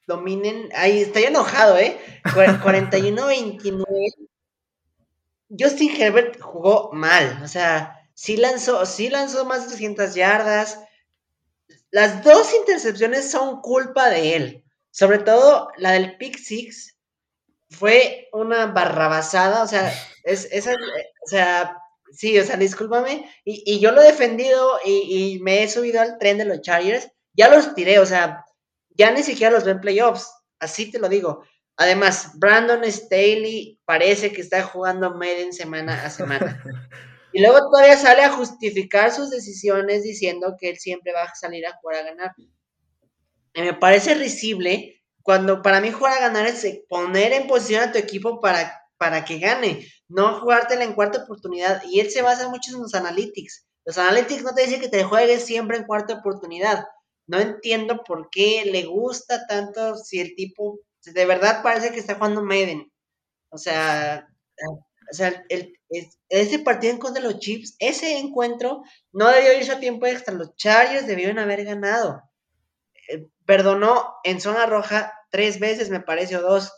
dominen? 0.08 0.70
Ahí 0.76 1.02
estoy 1.02 1.24
enojado, 1.24 1.78
¿eh? 1.78 2.00
41-29 2.24 3.86
Justin 5.58 6.00
Herbert 6.00 6.40
jugó 6.40 6.92
mal, 6.94 7.42
o 7.44 7.48
sea, 7.48 8.08
sí 8.14 8.38
lanzó, 8.38 8.86
sí 8.86 9.10
lanzó 9.10 9.46
más 9.46 9.64
de 9.64 9.70
300 9.70 10.14
yardas. 10.14 10.80
Las 11.90 12.24
dos 12.24 12.54
intercepciones 12.54 13.32
son 13.32 13.62
culpa 13.62 14.10
de 14.10 14.36
él, 14.36 14.64
sobre 14.92 15.18
todo 15.20 15.70
la 15.78 15.94
del 15.94 16.18
pick 16.18 16.38
six 16.38 16.99
fue 17.70 18.30
una 18.34 18.68
barrabasada, 18.68 19.64
o 19.64 19.68
sea, 19.68 19.94
es, 20.24 20.48
esa, 20.52 20.74
o 20.74 21.28
sea, 21.28 21.78
sí, 22.12 22.38
o 22.40 22.44
sea, 22.44 22.58
discúlpame, 22.58 23.30
y, 23.46 23.80
yo 23.80 23.92
lo 23.92 24.02
he 24.02 24.06
defendido 24.06 24.80
y, 24.84 25.36
y, 25.36 25.40
me 25.40 25.64
he 25.64 25.70
subido 25.70 26.02
al 26.02 26.18
tren 26.18 26.38
de 26.38 26.46
los 26.46 26.62
Chargers, 26.62 27.12
ya 27.34 27.50
los 27.50 27.76
tiré, 27.76 28.00
o 28.00 28.06
sea, 28.06 28.46
ya 28.90 29.12
ni 29.12 29.24
siquiera 29.24 29.54
los 29.54 29.64
ven 29.64 29.80
playoffs, 29.80 30.32
así 30.60 30.92
te 30.92 31.00
lo 31.00 31.10
digo. 31.10 31.44
Además, 31.78 32.32
Brandon 32.38 32.84
Staley 32.92 33.80
parece 33.86 34.34
que 34.34 34.42
está 34.42 34.64
jugando 34.64 35.16
Madden 35.16 35.54
semana 35.54 36.04
a 36.06 36.10
semana. 36.10 36.62
Y 37.32 37.42
luego 37.42 37.60
todavía 37.60 37.96
sale 37.96 38.24
a 38.24 38.32
justificar 38.32 39.12
sus 39.12 39.30
decisiones 39.30 40.02
diciendo 40.02 40.56
que 40.60 40.72
él 40.72 40.78
siempre 40.78 41.14
va 41.14 41.24
a 41.24 41.36
salir 41.36 41.66
a 41.68 41.78
jugar 41.78 41.98
a 41.98 42.04
ganar. 42.10 42.32
Y 43.54 43.62
me 43.62 43.76
parece 43.76 44.16
risible 44.16 44.99
cuando 45.30 45.62
para 45.62 45.80
mí 45.80 45.92
jugar 45.92 46.14
a 46.14 46.22
ganar 46.22 46.48
es 46.48 46.66
poner 46.90 47.34
en 47.34 47.46
posición 47.46 47.84
a 47.84 47.92
tu 47.92 48.00
equipo 48.00 48.42
para, 48.42 48.82
para 48.98 49.26
que 49.26 49.38
gane, 49.38 49.86
no 50.08 50.40
jugártela 50.40 50.84
en 50.84 50.94
cuarta 50.94 51.22
oportunidad. 51.22 51.84
Y 51.86 52.00
él 52.00 52.10
se 52.10 52.24
basa 52.24 52.50
mucho 52.50 52.72
en 52.74 52.82
los 52.82 52.96
analytics. 52.96 53.68
Los 53.86 54.00
analytics 54.00 54.42
no 54.42 54.56
te 54.56 54.64
dicen 54.64 54.82
que 54.82 54.90
te 54.90 55.04
juegues 55.04 55.46
siempre 55.46 55.78
en 55.78 55.84
cuarta 55.84 56.16
oportunidad. 56.16 56.88
No 57.28 57.40
entiendo 57.40 58.04
por 58.04 58.32
qué 58.32 58.64
le 58.66 58.86
gusta 58.86 59.46
tanto 59.46 59.98
si 59.98 60.20
el 60.20 60.34
tipo 60.34 60.80
de 61.06 61.26
verdad 61.28 61.62
parece 61.62 61.92
que 61.92 62.00
está 62.00 62.16
jugando 62.16 62.42
Maiden. 62.42 62.92
O 63.50 63.60
sea, 63.60 64.28
o 64.68 65.14
sea 65.14 65.46
el, 65.50 65.78
ese 66.30 66.58
partido 66.58 66.92
en 66.92 67.00
contra 67.00 67.22
de 67.22 67.30
los 67.30 67.40
Chips, 67.40 67.76
ese 67.78 68.18
encuentro 68.18 68.82
no 69.12 69.28
debió 69.30 69.54
irse 69.54 69.74
a 69.74 69.80
tiempo 69.80 70.08
extra. 70.08 70.34
Los 70.34 70.56
Chargers 70.56 71.06
debieron 71.06 71.38
haber 71.38 71.66
ganado. 71.66 72.24
Eh, 73.10 73.28
perdonó 73.46 74.16
en 74.24 74.42
zona 74.42 74.66
roja 74.66 75.14
tres 75.30 75.60
veces, 75.60 75.90
me 75.90 76.02
parece, 76.02 76.38
o 76.38 76.42
dos. 76.42 76.72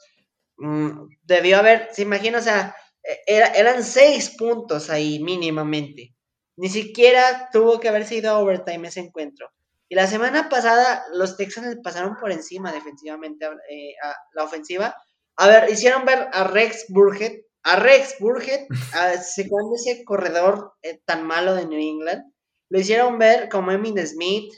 Mm, 0.58 1.08
debió 1.24 1.58
haber, 1.58 1.90
se 1.92 2.04
imagina, 2.04 2.40
o 2.40 2.42
sea, 2.42 2.76
e, 3.04 3.42
eran 3.56 3.84
seis 3.84 4.36
puntos 4.38 4.90
ahí 4.90 5.20
mínimamente. 5.20 6.16
Ni 6.58 6.70
siquiera 6.70 7.50
tuvo 7.52 7.80
que 7.80 7.90
haber 7.90 8.06
sido 8.06 8.38
overtime 8.38 8.88
ese 8.88 9.00
encuentro. 9.00 9.50
Y 9.90 9.96
la 9.96 10.08
semana 10.08 10.48
pasada 10.48 11.04
los 11.14 11.36
Texans 11.36 11.78
pasaron 11.84 12.16
por 12.18 12.32
encima 12.32 12.72
defensivamente 12.72 13.46
eh, 13.46 13.94
a 14.04 14.16
la 14.34 14.44
ofensiva. 14.44 14.96
A 15.36 15.48
ver, 15.48 15.70
hicieron 15.70 16.06
ver 16.06 16.30
a 16.32 16.46
Rex 16.46 16.86
Burgett, 16.90 17.46
a 17.64 17.76
Rex 17.76 18.16
Burgett, 18.20 18.68
a, 18.94 19.14
ese 19.14 20.06
corredor 20.06 20.74
eh, 20.82 21.02
tan 21.06 21.26
malo 21.26 21.56
de 21.56 21.66
New 21.66 21.80
England. 21.80 22.24
Lo 22.70 22.80
hicieron 22.80 23.20
ver 23.20 23.50
como 23.50 23.72
Emmitt 23.72 23.98
Smith, 24.06 24.54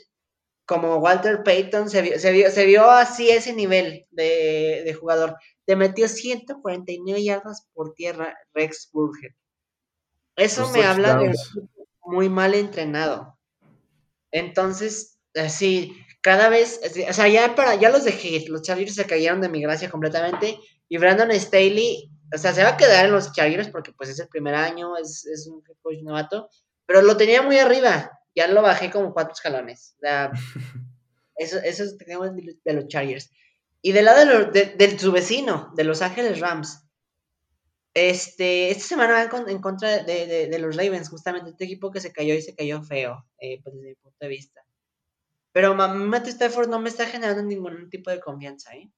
como 0.66 0.96
Walter 0.96 1.42
Payton. 1.42 1.90
Se 1.90 2.02
vio, 2.02 2.18
se 2.18 2.32
vio, 2.32 2.50
se 2.50 2.66
vio 2.66 2.90
así 2.90 3.30
ese 3.30 3.52
nivel 3.52 4.06
de, 4.10 4.82
de 4.84 4.94
jugador. 4.94 5.36
Te 5.64 5.76
metió 5.76 6.08
149 6.08 7.22
yardas 7.22 7.66
por 7.72 7.94
tierra 7.94 8.36
Rex 8.52 8.90
Burgett. 8.92 9.34
Eso 10.36 10.68
me 10.70 10.84
habla 10.84 11.16
de 11.16 11.32
muy 12.04 12.28
mal 12.28 12.54
entrenado. 12.54 13.38
Entonces, 14.30 15.18
así, 15.34 15.96
cada 16.20 16.48
vez, 16.48 16.80
o 17.08 17.12
sea, 17.12 17.28
ya, 17.28 17.54
para, 17.54 17.76
ya 17.76 17.90
los 17.90 18.04
dejé, 18.04 18.44
los 18.48 18.62
Chargers 18.62 18.94
se 18.94 19.06
cayeron 19.06 19.40
de 19.40 19.48
mi 19.48 19.62
gracia 19.62 19.90
completamente, 19.90 20.58
y 20.88 20.98
Brandon 20.98 21.30
Staley, 21.32 22.10
o 22.34 22.38
sea, 22.38 22.52
se 22.52 22.62
va 22.62 22.70
a 22.70 22.76
quedar 22.76 23.06
en 23.06 23.12
los 23.12 23.32
Chargers 23.32 23.68
porque 23.68 23.92
pues 23.92 24.10
es 24.10 24.18
el 24.18 24.28
primer 24.28 24.54
año, 24.54 24.96
es, 24.96 25.24
es 25.26 25.46
un 25.46 25.62
coach 25.82 26.02
novato, 26.02 26.48
pero 26.86 27.02
lo 27.02 27.16
tenía 27.16 27.42
muy 27.42 27.58
arriba, 27.58 28.10
ya 28.34 28.48
lo 28.48 28.62
bajé 28.62 28.90
como 28.90 29.12
cuatro 29.12 29.32
escalones, 29.32 29.94
o 29.98 30.00
sea, 30.00 30.32
eso, 31.36 31.58
eso 31.58 31.84
es 31.84 31.96
de 31.98 32.72
los 32.72 32.88
Chargers. 32.88 33.30
Y 33.86 33.92
del 33.92 34.06
lado 34.06 34.50
de, 34.50 34.98
su 34.98 35.12
vecino, 35.12 35.70
de 35.76 35.84
Los 35.84 36.00
Ángeles 36.00 36.40
Rams, 36.40 36.84
este, 37.92 38.70
esta 38.70 38.82
semana 38.82 39.12
va 39.12 39.50
en, 39.50 39.60
contra 39.60 40.02
de, 40.02 40.58
los 40.58 40.74
Ravens, 40.74 41.10
justamente 41.10 41.50
este 41.50 41.64
equipo 41.64 41.90
que 41.90 42.00
se 42.00 42.10
cayó 42.10 42.34
y 42.34 42.40
se 42.40 42.54
cayó 42.54 42.82
feo, 42.82 43.26
eh, 43.38 43.60
pues 43.62 43.74
desde 43.74 43.88
mi 43.90 43.94
punto 43.96 44.16
de 44.20 44.28
vista. 44.28 44.64
Pero 45.52 45.74
Matt 45.74 46.28
Stafford 46.28 46.68
no 46.70 46.80
me 46.80 46.88
está 46.88 47.04
generando 47.04 47.42
ningún 47.42 47.90
tipo 47.90 48.10
de 48.10 48.20
confianza. 48.20 48.74
¿eh? 48.74 48.90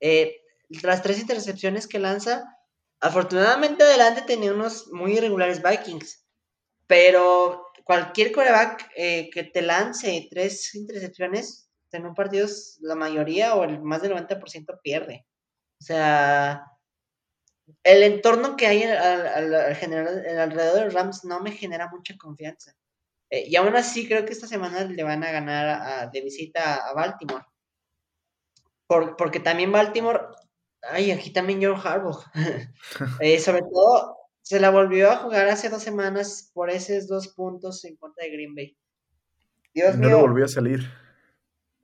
¿eh? 0.00 0.40
las 0.82 1.02
tres 1.02 1.20
intercepciones 1.20 1.86
que 1.86 1.98
lanza, 1.98 2.56
afortunadamente 3.00 3.84
adelante 3.84 4.22
tenía 4.22 4.54
unos 4.54 4.90
muy 4.92 5.12
irregulares 5.12 5.62
Vikings. 5.62 6.26
Pero 6.86 7.66
cualquier 7.84 8.32
coreback 8.32 8.90
eh, 8.96 9.30
que 9.30 9.44
te 9.44 9.62
lance 9.62 10.28
tres 10.30 10.74
intercepciones 10.74 11.70
en 11.92 12.06
un 12.06 12.14
partido, 12.14 12.48
la 12.80 12.94
mayoría 12.94 13.54
o 13.54 13.64
el 13.64 13.80
más 13.82 14.02
del 14.02 14.12
90% 14.12 14.80
pierde. 14.82 15.26
O 15.80 15.84
sea, 15.84 16.64
el 17.82 18.02
entorno 18.02 18.56
que 18.56 18.66
hay 18.66 18.82
al, 18.84 19.76
general, 19.76 20.24
alrededor 20.38 20.84
de 20.84 20.90
Rams 20.90 21.24
no 21.24 21.40
me 21.40 21.52
genera 21.52 21.88
mucha 21.88 22.16
confianza. 22.16 22.74
Eh, 23.30 23.44
y 23.48 23.56
aún 23.56 23.74
así 23.76 24.06
creo 24.06 24.24
que 24.24 24.32
esta 24.32 24.46
semana 24.46 24.84
le 24.84 25.02
van 25.02 25.24
a 25.24 25.32
ganar 25.32 26.10
de 26.10 26.20
visita 26.20 26.88
a 26.88 26.92
Baltimore. 26.94 27.44
porque 28.86 29.40
también 29.40 29.72
Baltimore, 29.72 30.20
ay, 30.82 31.10
aquí 31.10 31.30
también 31.30 31.60
John 31.62 31.80
Harbaugh. 31.82 32.24
Eh, 33.20 33.38
sobre 33.38 33.62
todo, 33.62 34.21
se 34.42 34.60
la 34.60 34.70
volvió 34.70 35.10
a 35.10 35.16
jugar 35.16 35.48
hace 35.48 35.68
dos 35.68 35.82
semanas 35.82 36.50
por 36.52 36.70
esos 36.70 37.06
dos 37.06 37.28
puntos 37.28 37.84
en 37.84 37.96
contra 37.96 38.24
de 38.24 38.32
Green 38.32 38.54
Bay. 38.54 38.76
Dios 39.72 39.96
no 39.96 40.08
le 40.08 40.14
volvió 40.14 40.44
a 40.44 40.48
salir. 40.48 40.90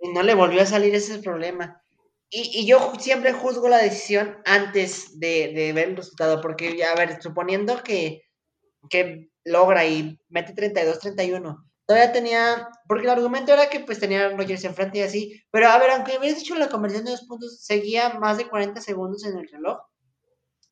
Y 0.01 0.13
no 0.13 0.23
le 0.23 0.35
volvió 0.35 0.63
a 0.63 0.67
salir, 0.67 0.95
ese 0.95 1.13
es 1.13 1.19
el 1.19 1.23
problema. 1.23 1.83
Y, 2.31 2.67
yo 2.67 2.93
siempre 2.99 3.33
juzgo 3.33 3.69
la 3.69 3.79
decisión 3.79 4.37
antes 4.45 5.19
de, 5.19 5.73
ver 5.75 5.89
el 5.89 5.97
resultado, 5.97 6.43
porque, 6.43 6.85
a 6.85 6.95
ver, 6.95 7.23
suponiendo 7.23 7.83
que, 7.83 8.23
que 8.91 9.31
logra 9.45 9.87
y 9.87 10.21
mete 10.29 10.55
32-31. 10.55 11.65
Todavía 11.87 12.13
tenía, 12.13 12.69
porque 12.87 13.05
el 13.05 13.11
argumento 13.11 13.55
era 13.55 13.71
que 13.71 13.81
pues 13.81 13.99
tenía 13.99 14.27
a 14.27 14.37
Rogers 14.37 14.65
enfrente 14.65 14.99
y 14.99 15.03
así, 15.03 15.43
pero 15.51 15.69
a 15.69 15.79
ver, 15.79 15.91
aunque 15.91 16.19
hubieras 16.19 16.41
hecho 16.41 16.55
la 16.55 16.69
conversión 16.69 17.07
de 17.07 17.13
dos 17.13 17.25
puntos, 17.27 17.65
seguía 17.65 18.11
más 18.19 18.37
de 18.37 18.47
40 18.47 18.79
segundos 18.83 19.25
en 19.25 19.39
el 19.39 19.49
reloj. 19.49 19.79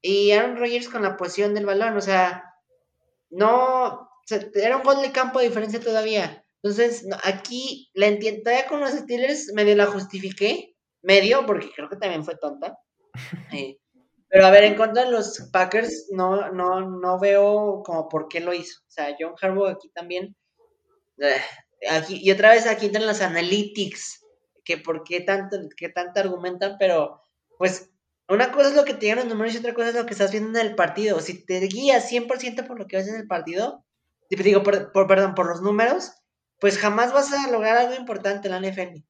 Y 0.02 0.30
Aaron 0.32 0.56
Rodgers 0.56 0.88
con 0.88 1.02
la 1.02 1.16
posición 1.16 1.54
del 1.54 1.66
balón, 1.66 1.96
o 1.96 2.00
sea, 2.00 2.54
no, 3.30 4.08
era 4.54 4.76
un 4.76 4.82
gol 4.82 5.02
de 5.02 5.12
campo 5.12 5.38
de 5.38 5.48
diferencia 5.48 5.80
todavía. 5.80 6.44
Entonces, 6.62 7.06
aquí 7.24 7.90
la 7.94 8.06
entiendo, 8.06 8.42
todavía 8.44 8.66
con 8.66 8.80
los 8.80 8.90
Steelers 8.90 9.52
medio 9.54 9.76
la 9.76 9.86
justifiqué, 9.86 10.74
medio, 11.02 11.46
porque 11.46 11.70
creo 11.74 11.88
que 11.88 11.96
también 11.96 12.24
fue 12.24 12.36
tonta. 12.36 12.78
Eh, 13.52 13.78
pero 14.28 14.46
a 14.46 14.50
ver, 14.50 14.64
en 14.64 14.74
contra 14.74 15.04
de 15.04 15.10
los 15.10 15.48
Packers, 15.52 16.08
no, 16.10 16.50
no, 16.52 16.80
no 16.80 17.18
veo 17.18 17.82
como 17.84 18.08
por 18.08 18.28
qué 18.28 18.40
lo 18.40 18.52
hizo. 18.52 18.80
O 18.80 18.90
sea, 18.90 19.16
John 19.18 19.34
Harbaugh 19.40 19.68
aquí 19.68 19.88
también. 19.90 20.36
Eh, 21.18 21.40
aquí, 21.88 22.20
y 22.22 22.30
otra 22.30 22.50
vez 22.50 22.66
aquí 22.66 22.86
entran 22.86 23.06
las 23.06 23.22
analytics, 23.22 24.24
que 24.64 24.78
por 24.78 25.04
qué 25.04 25.20
tanto, 25.20 25.56
qué 25.76 25.88
tanto 25.88 26.20
argumentan, 26.20 26.76
pero 26.78 27.22
pues 27.56 27.90
una 28.28 28.50
cosa 28.50 28.70
es 28.70 28.74
lo 28.74 28.84
que 28.84 28.94
te 28.94 29.00
digan 29.00 29.18
los 29.18 29.26
números 29.26 29.54
y 29.54 29.58
otra 29.58 29.74
cosa 29.74 29.90
es 29.90 29.94
lo 29.94 30.06
que 30.06 30.12
estás 30.12 30.32
viendo 30.32 30.58
en 30.58 30.66
el 30.66 30.74
partido. 30.74 31.20
Si 31.20 31.44
te 31.44 31.60
guías 31.60 32.10
100% 32.10 32.66
por 32.66 32.78
lo 32.78 32.86
que 32.86 32.96
ves 32.96 33.08
en 33.08 33.16
el 33.16 33.26
partido, 33.26 33.84
digo, 34.30 34.62
por, 34.62 34.92
por, 34.92 35.06
perdón, 35.06 35.34
por 35.34 35.46
los 35.46 35.62
números, 35.62 36.12
pues 36.60 36.78
jamás 36.78 37.12
vas 37.12 37.32
a 37.32 37.50
lograr 37.50 37.76
algo 37.76 37.94
importante 37.94 38.48
en 38.48 38.60
la 38.60 38.68
NFL. 38.68 39.04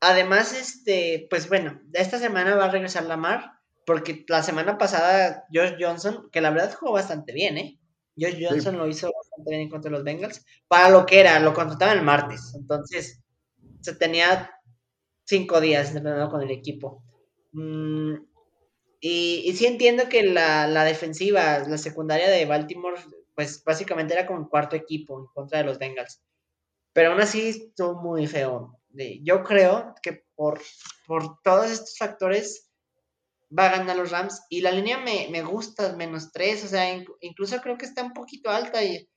Además, 0.00 0.52
este, 0.52 1.26
pues 1.30 1.48
bueno, 1.48 1.80
esta 1.92 2.18
semana 2.18 2.54
va 2.54 2.66
a 2.66 2.70
regresar 2.70 3.04
Lamar 3.04 3.52
porque 3.86 4.24
la 4.28 4.42
semana 4.42 4.78
pasada 4.78 5.46
Josh 5.52 5.74
Johnson, 5.80 6.28
que 6.30 6.40
la 6.40 6.50
verdad 6.50 6.74
jugó 6.74 6.92
bastante 6.92 7.32
bien, 7.32 7.56
¿eh? 7.56 7.80
Josh 8.18 8.36
Johnson 8.40 8.78
lo 8.78 8.88
hizo 8.88 9.12
bastante 9.12 9.56
bien 9.56 9.68
contra 9.68 9.90
los 9.90 10.02
Bengals, 10.02 10.44
para 10.68 10.90
lo 10.90 11.06
que 11.06 11.20
era, 11.20 11.38
lo 11.38 11.54
contrataban 11.54 11.98
el 11.98 12.04
martes, 12.04 12.54
entonces 12.54 13.22
se 13.80 13.94
tenía 13.94 14.50
cinco 15.24 15.60
días 15.60 15.94
de 15.94 16.00
con 16.30 16.42
el 16.42 16.50
equipo. 16.50 17.02
Mm, 17.56 18.14
Y, 19.00 19.42
y 19.46 19.52
sí 19.56 19.66
entiendo 19.66 20.08
que 20.10 20.24
la, 20.24 20.66
la, 20.68 20.84
defensiva, 20.84 21.60
la 21.60 21.78
secundaria 21.78 22.30
de 22.30 22.46
Baltimore, 22.46 23.00
pues 23.34 23.62
básicamente 23.64 24.14
era 24.14 24.26
como 24.26 24.40
un 24.40 24.48
cuarto 24.48 24.76
equipo 24.76 25.18
en 25.20 25.26
contra 25.34 25.58
de 25.60 25.64
los 25.66 25.78
Bengals. 25.78 26.22
Pero 26.94 27.12
aún 27.12 27.20
así 27.22 27.48
estuvo 27.50 28.02
muy 28.02 28.26
feo. 28.28 28.80
Yo 29.24 29.44
creo 29.44 29.94
que 30.02 30.24
por, 30.36 30.60
por 31.06 31.40
todos 31.42 31.70
estos 31.70 31.98
factores 31.98 32.70
va 33.56 33.66
a 33.66 33.78
ganar 33.78 33.96
los 33.96 34.10
Rams. 34.12 34.42
Y 34.50 34.60
la 34.62 34.72
línea 34.72 34.98
me, 34.98 35.28
me 35.30 35.42
gusta, 35.42 35.96
menos 35.96 36.32
tres. 36.32 36.64
O 36.64 36.68
sea, 36.68 36.84
incluso 37.20 37.60
creo 37.62 37.78
que 37.78 37.86
está 37.86 38.02
un 38.04 38.12
poquito 38.14 38.50
alta. 38.50 38.82
Y 38.84 39.08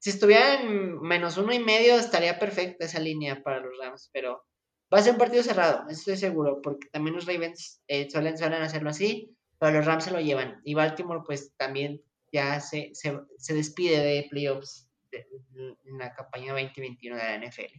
si 0.00 0.10
estuviera 0.10 0.60
en 0.62 1.00
menos 1.02 1.38
uno 1.38 1.52
y 1.54 1.60
medio, 1.60 1.96
estaría 1.96 2.38
perfecta 2.38 2.86
esa 2.86 3.00
línea 3.00 3.42
para 3.42 3.60
los 3.60 3.72
Rams. 3.82 4.10
Pero 4.12 4.44
Va 4.92 4.98
a 4.98 5.02
ser 5.02 5.14
un 5.14 5.18
partido 5.18 5.42
cerrado, 5.42 5.88
estoy 5.88 6.16
seguro, 6.16 6.60
porque 6.62 6.88
también 6.92 7.16
los 7.16 7.26
Ravens 7.26 7.82
eh, 7.88 8.10
suelen, 8.10 8.36
suelen 8.36 8.62
hacerlo 8.62 8.90
así, 8.90 9.34
pero 9.58 9.78
los 9.78 9.86
Rams 9.86 10.04
se 10.04 10.10
lo 10.10 10.20
llevan. 10.20 10.60
Y 10.64 10.74
Baltimore, 10.74 11.22
pues 11.24 11.54
también 11.56 12.02
ya 12.30 12.60
se, 12.60 12.90
se, 12.92 13.54
despide 13.54 13.98
de 13.98 14.26
playoffs 14.28 14.90
en 15.10 15.98
la 15.98 16.12
campaña 16.12 16.52
2021 16.52 17.16
de 17.16 17.22
la 17.22 17.46
NFL. 17.46 17.78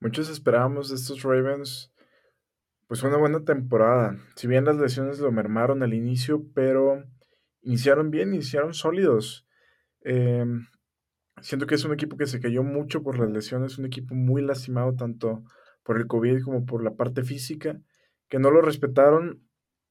Muchos 0.00 0.28
esperábamos 0.28 0.90
de 0.90 0.96
estos 0.96 1.22
Ravens, 1.22 1.92
pues 2.86 3.02
una 3.02 3.16
buena 3.16 3.44
temporada. 3.44 4.16
Si 4.36 4.46
bien 4.46 4.64
las 4.64 4.76
lesiones 4.76 5.18
lo 5.18 5.32
mermaron 5.32 5.82
al 5.82 5.92
inicio, 5.92 6.44
pero 6.54 7.04
iniciaron 7.62 8.10
bien, 8.10 8.32
iniciaron 8.32 8.74
sólidos. 8.74 9.46
Em, 10.02 10.66
siento 11.40 11.66
que 11.66 11.74
es 11.74 11.84
un 11.84 11.92
equipo 11.92 12.16
que 12.16 12.26
se 12.26 12.40
cayó 12.40 12.62
mucho 12.62 13.02
por 13.02 13.18
las 13.18 13.30
lesiones, 13.30 13.78
un 13.78 13.86
equipo 13.86 14.14
muy 14.14 14.42
lastimado 14.42 14.94
tanto 14.94 15.42
por 15.88 15.96
el 15.96 16.06
COVID 16.06 16.42
como 16.42 16.66
por 16.66 16.84
la 16.84 16.96
parte 16.96 17.22
física, 17.22 17.80
que 18.28 18.38
no 18.38 18.50
lo 18.50 18.60
respetaron 18.60 19.42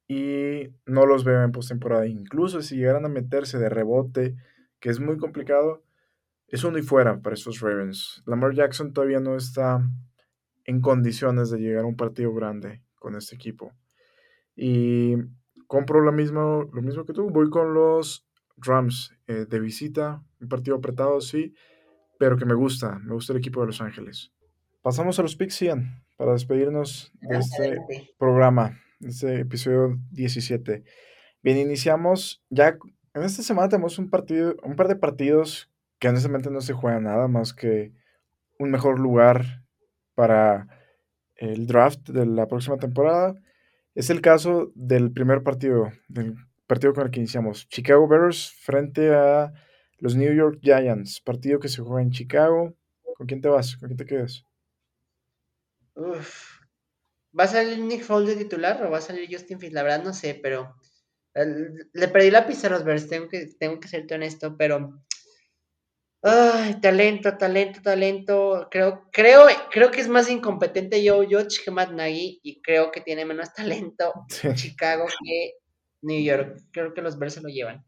y 0.07 0.69
no 0.85 1.07
los 1.07 1.23
veo 1.23 1.41
en 1.41 1.51
postemporada. 1.51 2.05
Incluso 2.05 2.61
si 2.61 2.75
llegaran 2.75 3.05
a 3.05 3.09
meterse 3.09 3.57
de 3.57 3.67
rebote, 3.67 4.35
que 4.79 4.91
es 4.91 4.99
muy 4.99 5.17
complicado, 5.17 5.83
es 6.49 6.63
uno 6.63 6.77
y 6.77 6.83
fuera 6.83 7.19
para 7.19 7.33
estos 7.33 7.61
Ravens. 7.61 8.21
Lamar 8.27 8.53
Jackson 8.53 8.93
todavía 8.93 9.19
no 9.19 9.35
está 9.35 9.89
en 10.65 10.81
condiciones 10.81 11.49
de 11.49 11.57
llegar 11.57 11.83
a 11.83 11.87
un 11.87 11.97
partido 11.97 12.31
grande 12.31 12.83
con 12.99 13.15
este 13.15 13.33
equipo. 13.33 13.73
Y 14.55 15.15
compro 15.65 16.01
lo 16.01 16.11
mismo, 16.11 16.69
lo 16.73 16.83
mismo 16.83 17.05
que 17.05 17.13
tú. 17.13 17.31
Voy 17.31 17.49
con 17.49 17.73
los 17.73 18.23
Rams 18.57 19.15
eh, 19.25 19.47
de 19.49 19.59
visita. 19.59 20.23
Un 20.39 20.47
partido 20.47 20.77
apretado, 20.77 21.19
sí, 21.21 21.55
pero 22.19 22.37
que 22.37 22.45
me 22.45 22.53
gusta. 22.53 22.99
Me 22.99 23.15
gusta 23.15 23.33
el 23.33 23.39
equipo 23.39 23.61
de 23.61 23.65
Los 23.65 23.81
Ángeles. 23.81 24.31
Pasamos 24.87 25.19
a 25.19 25.21
los 25.21 25.35
picks, 25.35 25.59
Ian, 25.63 26.01
para 26.15 26.31
despedirnos 26.31 27.11
de 27.19 27.39
este 27.39 27.77
programa, 28.17 28.79
de 29.01 29.09
este 29.09 29.39
episodio 29.41 29.99
17. 30.11 30.85
Bien, 31.43 31.57
iniciamos 31.57 32.41
ya. 32.49 32.77
En 33.13 33.23
esta 33.23 33.43
semana 33.43 33.67
tenemos 33.67 33.99
un 33.99 34.09
partido, 34.09 34.55
un 34.63 34.77
par 34.77 34.87
de 34.87 34.95
partidos 34.95 35.69
que 35.99 36.07
honestamente 36.07 36.49
no 36.49 36.61
se 36.61 36.71
juegan 36.71 37.03
nada 37.03 37.27
más 37.27 37.53
que 37.53 37.91
un 38.59 38.71
mejor 38.71 38.97
lugar 38.97 39.65
para 40.15 40.69
el 41.35 41.67
draft 41.67 42.07
de 42.07 42.25
la 42.25 42.47
próxima 42.47 42.77
temporada. 42.77 43.35
Es 43.93 44.09
el 44.09 44.21
caso 44.21 44.71
del 44.73 45.11
primer 45.11 45.43
partido, 45.43 45.91
del 46.07 46.35
partido 46.65 46.93
con 46.93 47.07
el 47.07 47.11
que 47.11 47.19
iniciamos. 47.19 47.67
Chicago 47.67 48.07
Bears 48.07 48.53
frente 48.61 49.13
a 49.13 49.51
los 49.97 50.15
New 50.15 50.33
York 50.33 50.59
Giants. 50.61 51.19
Partido 51.19 51.59
que 51.59 51.67
se 51.67 51.81
juega 51.81 52.01
en 52.01 52.11
Chicago. 52.11 52.73
¿Con 53.17 53.27
quién 53.27 53.41
te 53.41 53.49
vas? 53.49 53.75
¿Con 53.75 53.89
quién 53.89 53.97
te 53.97 54.05
quedas? 54.05 54.46
Uf. 55.97 56.59
¿Va 57.37 57.43
a 57.45 57.47
salir 57.47 57.79
Nick 57.79 58.03
Foles 58.03 58.37
de 58.37 58.43
titular 58.43 58.81
o 58.83 58.91
va 58.91 58.99
a 58.99 59.01
salir 59.01 59.27
Justin 59.29 59.59
Fields? 59.59 59.73
La 59.73 59.83
verdad 59.83 60.03
no 60.03 60.13
sé, 60.13 60.35
pero 60.35 60.75
le 61.93 62.07
perdí 62.07 62.31
la 62.31 62.47
pista 62.47 62.67
a 62.67 62.71
los 62.71 62.83
Bears, 62.83 63.07
tengo 63.07 63.27
que, 63.27 63.47
tengo 63.59 63.79
que 63.79 63.87
serte 63.87 64.15
honesto, 64.15 64.55
pero 64.57 65.03
ay, 66.23 66.79
talento, 66.81 67.37
talento, 67.37 67.81
talento. 67.81 68.67
Creo, 68.71 69.07
creo, 69.11 69.45
creo 69.71 69.91
que 69.91 70.01
es 70.01 70.07
más 70.07 70.29
incompetente 70.29 71.03
yo, 71.03 71.27
George 71.27 71.63
que 71.63 71.71
Matt 71.71 71.91
Nagy 71.91 72.39
y 72.43 72.61
creo 72.61 72.91
que 72.91 73.01
tiene 73.01 73.25
menos 73.25 73.53
talento 73.53 74.13
Chicago 74.55 75.05
que 75.23 75.53
New 76.01 76.23
York. 76.23 76.63
Creo 76.71 76.93
que 76.93 77.01
los 77.01 77.17
Bears 77.17 77.35
se 77.35 77.41
lo 77.41 77.49
llevan. 77.49 77.83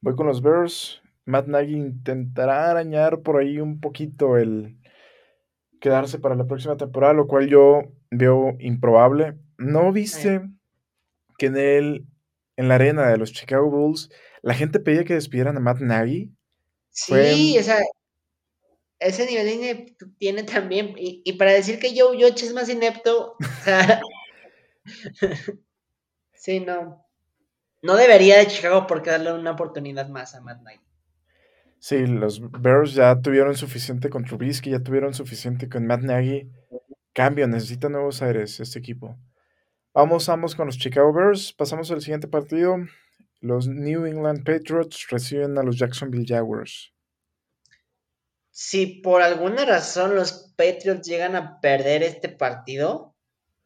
Voy 0.00 0.14
con 0.14 0.26
los 0.26 0.42
Bears. 0.42 1.02
Matt 1.26 1.46
Nagy 1.46 1.76
intentará 1.76 2.70
arañar 2.70 3.20
por 3.20 3.40
ahí 3.40 3.60
un 3.60 3.80
poquito 3.80 4.36
el, 4.36 4.79
quedarse 5.80 6.18
para 6.18 6.36
la 6.36 6.46
próxima 6.46 6.76
temporada, 6.76 7.14
lo 7.14 7.26
cual 7.26 7.48
yo 7.48 7.82
veo 8.10 8.56
improbable. 8.60 9.36
¿No 9.58 9.92
viste 9.92 10.42
que 11.38 11.46
en 11.46 11.56
el 11.56 12.06
en 12.56 12.68
la 12.68 12.74
arena 12.74 13.08
de 13.08 13.16
los 13.16 13.32
Chicago 13.32 13.70
Bulls 13.70 14.10
la 14.42 14.54
gente 14.54 14.80
pedía 14.80 15.04
que 15.04 15.14
despidieran 15.14 15.56
a 15.56 15.60
Matt 15.60 15.80
Nagy? 15.80 16.30
Sí, 16.90 17.56
o 17.58 17.62
sea, 17.62 17.78
ese 18.98 19.26
nivel 19.26 19.96
tiene 20.18 20.42
también. 20.42 20.94
Y, 20.96 21.32
para 21.34 21.52
decir 21.52 21.78
que 21.78 21.98
Joe 21.98 22.18
Yoch 22.18 22.42
es 22.42 22.52
más 22.52 22.68
inepto, 22.68 23.36
sí, 26.34 26.60
no. 26.60 27.06
No 27.82 27.96
debería 27.96 28.38
de 28.38 28.46
Chicago 28.46 28.86
porque 28.86 29.10
darle 29.10 29.32
una 29.32 29.52
oportunidad 29.52 30.08
más 30.08 30.34
a 30.34 30.42
Matt 30.42 30.62
Nagy. 30.62 30.80
Sí, 31.80 32.06
los 32.06 32.42
Bears 32.60 32.92
ya 32.92 33.22
tuvieron 33.22 33.56
suficiente 33.56 34.10
con 34.10 34.26
Trubisky, 34.26 34.70
ya 34.70 34.80
tuvieron 34.80 35.14
suficiente 35.14 35.66
con 35.70 35.86
Matt 35.86 36.02
Nagy. 36.02 36.46
Cambio, 37.14 37.48
necesita 37.48 37.88
nuevos 37.88 38.20
aires 38.20 38.60
este 38.60 38.78
equipo. 38.78 39.18
Vamos, 39.94 40.26
vamos 40.26 40.54
con 40.54 40.66
los 40.66 40.76
Chicago 40.76 41.10
Bears. 41.10 41.54
Pasamos 41.54 41.90
al 41.90 42.02
siguiente 42.02 42.28
partido. 42.28 42.76
Los 43.40 43.66
New 43.66 44.04
England 44.04 44.44
Patriots 44.44 45.08
reciben 45.08 45.56
a 45.56 45.62
los 45.62 45.78
Jacksonville 45.78 46.26
Jaguars. 46.28 46.92
Si 48.50 49.00
por 49.00 49.22
alguna 49.22 49.64
razón 49.64 50.14
los 50.14 50.52
Patriots 50.58 51.08
llegan 51.08 51.34
a 51.34 51.60
perder 51.62 52.02
este 52.02 52.28
partido, 52.28 52.94
o 52.94 53.16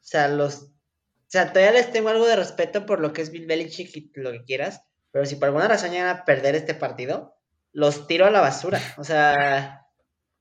sea, 0.00 0.28
los, 0.28 0.62
o 0.62 0.70
sea, 1.26 1.52
todavía 1.52 1.72
les 1.72 1.90
tengo 1.90 2.10
algo 2.10 2.28
de 2.28 2.36
respeto 2.36 2.86
por 2.86 3.00
lo 3.00 3.12
que 3.12 3.22
es 3.22 3.32
Bill 3.32 3.46
Belichick 3.46 3.96
y 3.96 4.12
lo 4.14 4.30
que 4.30 4.44
quieras, 4.44 4.82
pero 5.10 5.26
si 5.26 5.34
por 5.34 5.46
alguna 5.48 5.66
razón 5.66 5.90
llegan 5.90 6.16
a 6.16 6.24
perder 6.24 6.54
este 6.54 6.74
partido, 6.74 7.33
los 7.74 8.06
tiro 8.06 8.24
a 8.24 8.30
la 8.30 8.40
basura. 8.40 8.80
O 8.96 9.04
sea, 9.04 9.86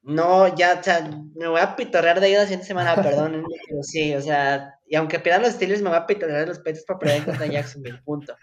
no, 0.03 0.55
ya, 0.55 0.79
o 0.79 0.83
sea, 0.83 1.09
me 1.35 1.47
voy 1.47 1.59
a 1.59 1.75
pitorrear 1.75 2.21
de 2.21 2.27
ahí 2.27 2.33
la 2.33 2.43
siguiente 2.43 2.67
semana, 2.67 2.95
perdón, 2.95 3.43
pero 3.67 3.83
sí, 3.83 4.15
o 4.15 4.21
sea, 4.21 4.79
y 4.87 4.95
aunque 4.95 5.19
pierdan 5.19 5.41
los 5.41 5.53
Steelers, 5.53 5.81
me 5.81 5.89
voy 5.89 5.97
a 5.97 6.05
pitorrear 6.05 6.41
de 6.41 6.47
los 6.47 6.59
Patriots 6.59 6.85
para 6.85 6.99
perder 6.99 7.25
contra 7.25 7.47
Jacksonville, 7.47 8.01
punto. 8.05 8.35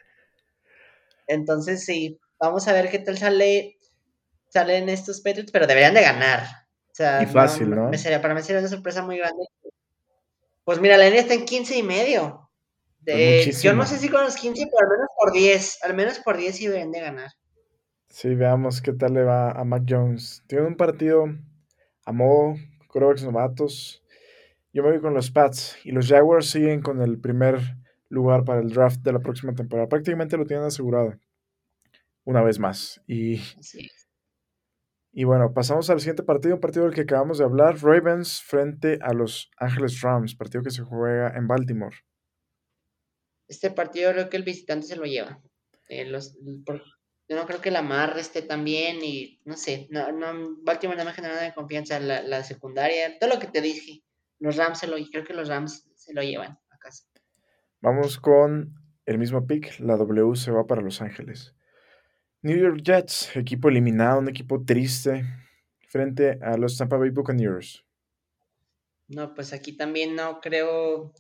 Entonces, 1.27 1.85
sí, 1.85 2.19
vamos 2.39 2.67
a 2.69 2.73
ver 2.73 2.91
qué 2.91 2.99
tal 2.99 3.17
sale 3.17 3.79
salen 4.49 4.89
estos 4.89 5.21
Patriots, 5.21 5.53
pero 5.53 5.67
deberían 5.67 5.95
de 5.95 6.03
ganar. 6.03 6.43
O 6.91 6.95
sea, 6.95 7.25
fácil, 7.29 7.71
¿no? 7.71 7.89
Me 7.89 7.99
sería, 7.99 8.21
para 8.21 8.35
mí 8.35 8.43
sería 8.43 8.59
una 8.59 8.69
sorpresa 8.69 9.03
muy 9.03 9.17
grande. 9.17 9.45
Pues 10.65 10.81
mira, 10.81 10.97
la 10.97 11.05
línea 11.05 11.21
está 11.21 11.35
en 11.35 11.45
15 11.45 11.79
y 11.79 11.83
medio. 11.85 12.51
yo 13.63 13.73
no 13.75 13.87
sé 13.87 13.99
si 13.99 14.09
con 14.09 14.25
los 14.25 14.35
15, 14.35 14.67
pero 14.67 14.91
al 14.91 14.99
menos 14.99 15.09
por 15.17 15.33
10. 15.33 15.85
Al 15.85 15.95
menos 15.95 16.19
por 16.19 16.37
10 16.37 16.57
sí 16.57 16.67
deberían 16.67 16.91
de 16.91 17.01
ganar. 17.01 17.31
Sí, 18.11 18.35
veamos 18.35 18.83
qué 18.83 18.93
tal 18.93 19.15
le 19.15 19.23
va 19.23 19.53
a 19.53 19.65
Mac 19.65 19.85
Jones. 19.89 20.43
Tiene 20.49 20.67
un 20.67 20.77
partido 20.77 21.27
a 22.05 22.13
modo, 22.13 22.57
Crocs 22.89 23.23
novatos. 23.23 24.03
Yo 24.73 24.83
me 24.83 24.91
voy 24.91 25.01
con 25.01 25.15
los 25.15 25.31
Pats 25.31 25.79
y 25.85 25.93
los 25.93 26.09
Jaguars 26.09 26.51
siguen 26.51 26.83
con 26.83 27.01
el 27.03 27.21
primer 27.21 27.61
lugar 28.09 28.45
para 28.45 28.61
el 28.61 28.71
draft 28.71 29.01
de 29.03 29.13
la 29.13 29.21
próxima 29.21 29.55
temporada. 29.55 29.89
Prácticamente 29.89 30.37
lo 30.37 30.45
tienen 30.45 30.67
asegurado 30.67 31.15
una 32.25 32.43
vez 32.43 32.59
más. 32.59 33.01
Y, 33.07 33.41
y 35.13 35.23
bueno, 35.23 35.55
pasamos 35.55 35.89
al 35.89 36.01
siguiente 36.01 36.25
partido, 36.25 36.57
un 36.57 36.61
partido 36.61 36.87
del 36.87 36.95
que 36.95 37.03
acabamos 37.03 37.39
de 37.39 37.45
hablar, 37.45 37.77
Ravens 37.81 38.43
frente 38.43 38.99
a 39.03 39.13
los 39.13 39.53
Ángeles 39.57 40.01
Rams, 40.01 40.35
partido 40.35 40.65
que 40.65 40.73
se 40.73 40.83
juega 40.83 41.37
en 41.37 41.47
Baltimore. 41.47 41.97
Este 43.47 43.71
partido 43.71 44.11
creo 44.13 44.29
que 44.29 44.37
el 44.37 44.43
visitante 44.43 44.89
se 44.89 44.97
lo 44.97 45.05
lleva. 45.05 45.41
Eh, 45.89 46.07
los, 46.07 46.37
yo 47.31 47.37
no 47.37 47.47
creo 47.47 47.61
que 47.61 47.71
la 47.71 47.81
Mar 47.81 48.19
esté 48.19 48.43
tan 48.43 48.65
bien 48.65 49.05
y 49.05 49.41
no 49.45 49.57
sé, 49.57 49.87
no, 49.91 50.11
no, 50.11 50.57
Baltimore 50.65 50.99
no 50.99 51.05
me 51.05 51.13
genera 51.13 51.35
nada 51.35 51.47
de 51.47 51.55
confianza, 51.55 52.01
la, 52.01 52.23
la, 52.23 52.43
secundaria, 52.43 53.21
todo 53.21 53.31
lo 53.31 53.39
que 53.39 53.47
te 53.47 53.61
dije, 53.61 54.03
los 54.41 54.57
Rams 54.57 54.81
se 54.81 54.89
lo, 54.89 54.97
creo 55.13 55.23
que 55.23 55.33
los 55.33 55.49
Rams 55.49 55.89
se 55.95 56.13
lo 56.13 56.23
llevan 56.23 56.59
a 56.71 56.79
casa. 56.79 57.05
Vamos 57.81 58.19
con 58.19 58.75
el 59.07 59.19
mismo 59.19 59.47
pick, 59.47 59.79
la 59.79 59.97
W 59.97 60.35
se 60.35 60.51
va 60.51 60.67
para 60.67 60.83
Los 60.83 61.01
Ángeles. 61.03 61.55
New 62.43 62.57
York 62.57 62.81
Jets, 62.83 63.37
equipo 63.37 63.69
eliminado, 63.69 64.19
un 64.19 64.29
equipo 64.29 64.65
triste, 64.65 65.25
frente 65.87 66.41
a 66.43 66.57
los 66.57 66.77
Tampa 66.77 66.97
Bay 66.97 67.11
Buccaneers. 67.11 67.85
No, 69.07 69.35
pues 69.35 69.53
aquí 69.53 69.77
también 69.77 70.17
no 70.17 70.41
creo. 70.41 71.13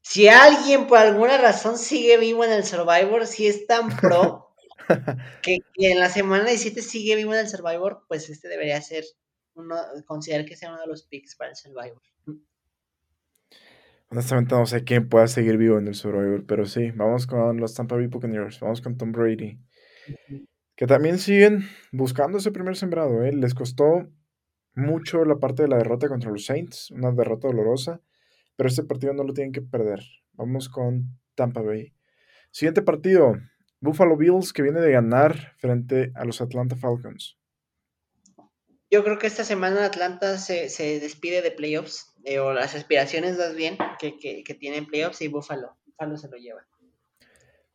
Si 0.00 0.28
alguien 0.28 0.86
por 0.86 0.98
alguna 0.98 1.38
razón 1.38 1.76
sigue 1.76 2.18
vivo 2.18 2.44
en 2.44 2.52
el 2.52 2.62
Survivor, 2.62 3.26
si 3.26 3.48
es 3.48 3.66
tan 3.66 3.88
pro, 3.96 4.44
que, 5.42 5.58
en 5.76 6.00
la 6.00 6.08
semana 6.08 6.44
17 6.44 6.82
sigue 6.82 7.16
vivo 7.16 7.34
en 7.34 7.40
el 7.40 7.48
Survivor, 7.48 8.04
pues 8.08 8.28
este 8.30 8.48
debería 8.48 8.80
ser 8.80 9.04
uno, 9.54 9.76
considerar 10.06 10.46
que 10.46 10.56
sea 10.56 10.70
uno 10.70 10.80
de 10.80 10.86
los 10.86 11.04
picks 11.04 11.36
para 11.36 11.50
el 11.50 11.56
Survivor. 11.56 12.02
Honestamente 14.08 14.54
no 14.54 14.66
sé 14.66 14.84
quién 14.84 15.08
pueda 15.08 15.26
seguir 15.26 15.56
vivo 15.56 15.78
en 15.78 15.88
el 15.88 15.94
Survivor, 15.94 16.46
pero 16.46 16.64
sí, 16.66 16.92
vamos 16.92 17.26
con 17.26 17.58
los 17.58 17.74
Tampa 17.74 17.96
Bay 17.96 18.06
Buccaneers, 18.06 18.60
vamos 18.60 18.80
con 18.80 18.96
Tom 18.96 19.12
Brady. 19.12 19.58
Que 20.76 20.86
también 20.86 21.18
siguen 21.18 21.64
buscando 21.90 22.38
ese 22.38 22.52
primer 22.52 22.76
sembrado, 22.76 23.24
¿eh? 23.24 23.32
Les 23.32 23.54
costó 23.54 24.08
mucho 24.74 25.24
la 25.24 25.36
parte 25.36 25.62
de 25.62 25.68
la 25.68 25.78
derrota 25.78 26.08
contra 26.08 26.30
los 26.30 26.44
Saints, 26.44 26.90
una 26.90 27.10
derrota 27.10 27.48
dolorosa, 27.48 28.02
pero 28.56 28.68
este 28.68 28.84
partido 28.84 29.12
no 29.12 29.24
lo 29.24 29.32
tienen 29.32 29.52
que 29.52 29.62
perder. 29.62 30.00
Vamos 30.34 30.68
con 30.68 31.18
Tampa 31.34 31.62
Bay. 31.62 31.94
Siguiente 32.50 32.82
partido, 32.82 33.36
Buffalo 33.80 34.16
Bills 34.16 34.52
que 34.52 34.62
viene 34.62 34.80
de 34.80 34.92
ganar 34.92 35.54
frente 35.58 36.12
a 36.14 36.24
los 36.24 36.40
Atlanta 36.40 36.76
Falcons. 36.76 37.38
Yo 38.90 39.02
creo 39.02 39.18
que 39.18 39.26
esta 39.26 39.44
semana 39.44 39.84
Atlanta 39.84 40.38
se, 40.38 40.68
despide 41.00 41.42
de 41.42 41.50
playoffs, 41.50 42.14
eh, 42.24 42.38
o 42.38 42.52
las 42.52 42.74
aspiraciones 42.74 43.36
más 43.36 43.54
bien 43.54 43.76
que, 43.98 44.16
que, 44.16 44.54
tienen 44.54 44.86
playoffs 44.86 45.20
y 45.22 45.28
Buffalo. 45.28 45.76
Buffalo 45.84 46.16
se 46.16 46.28
lo 46.28 46.36
lleva. 46.36 46.66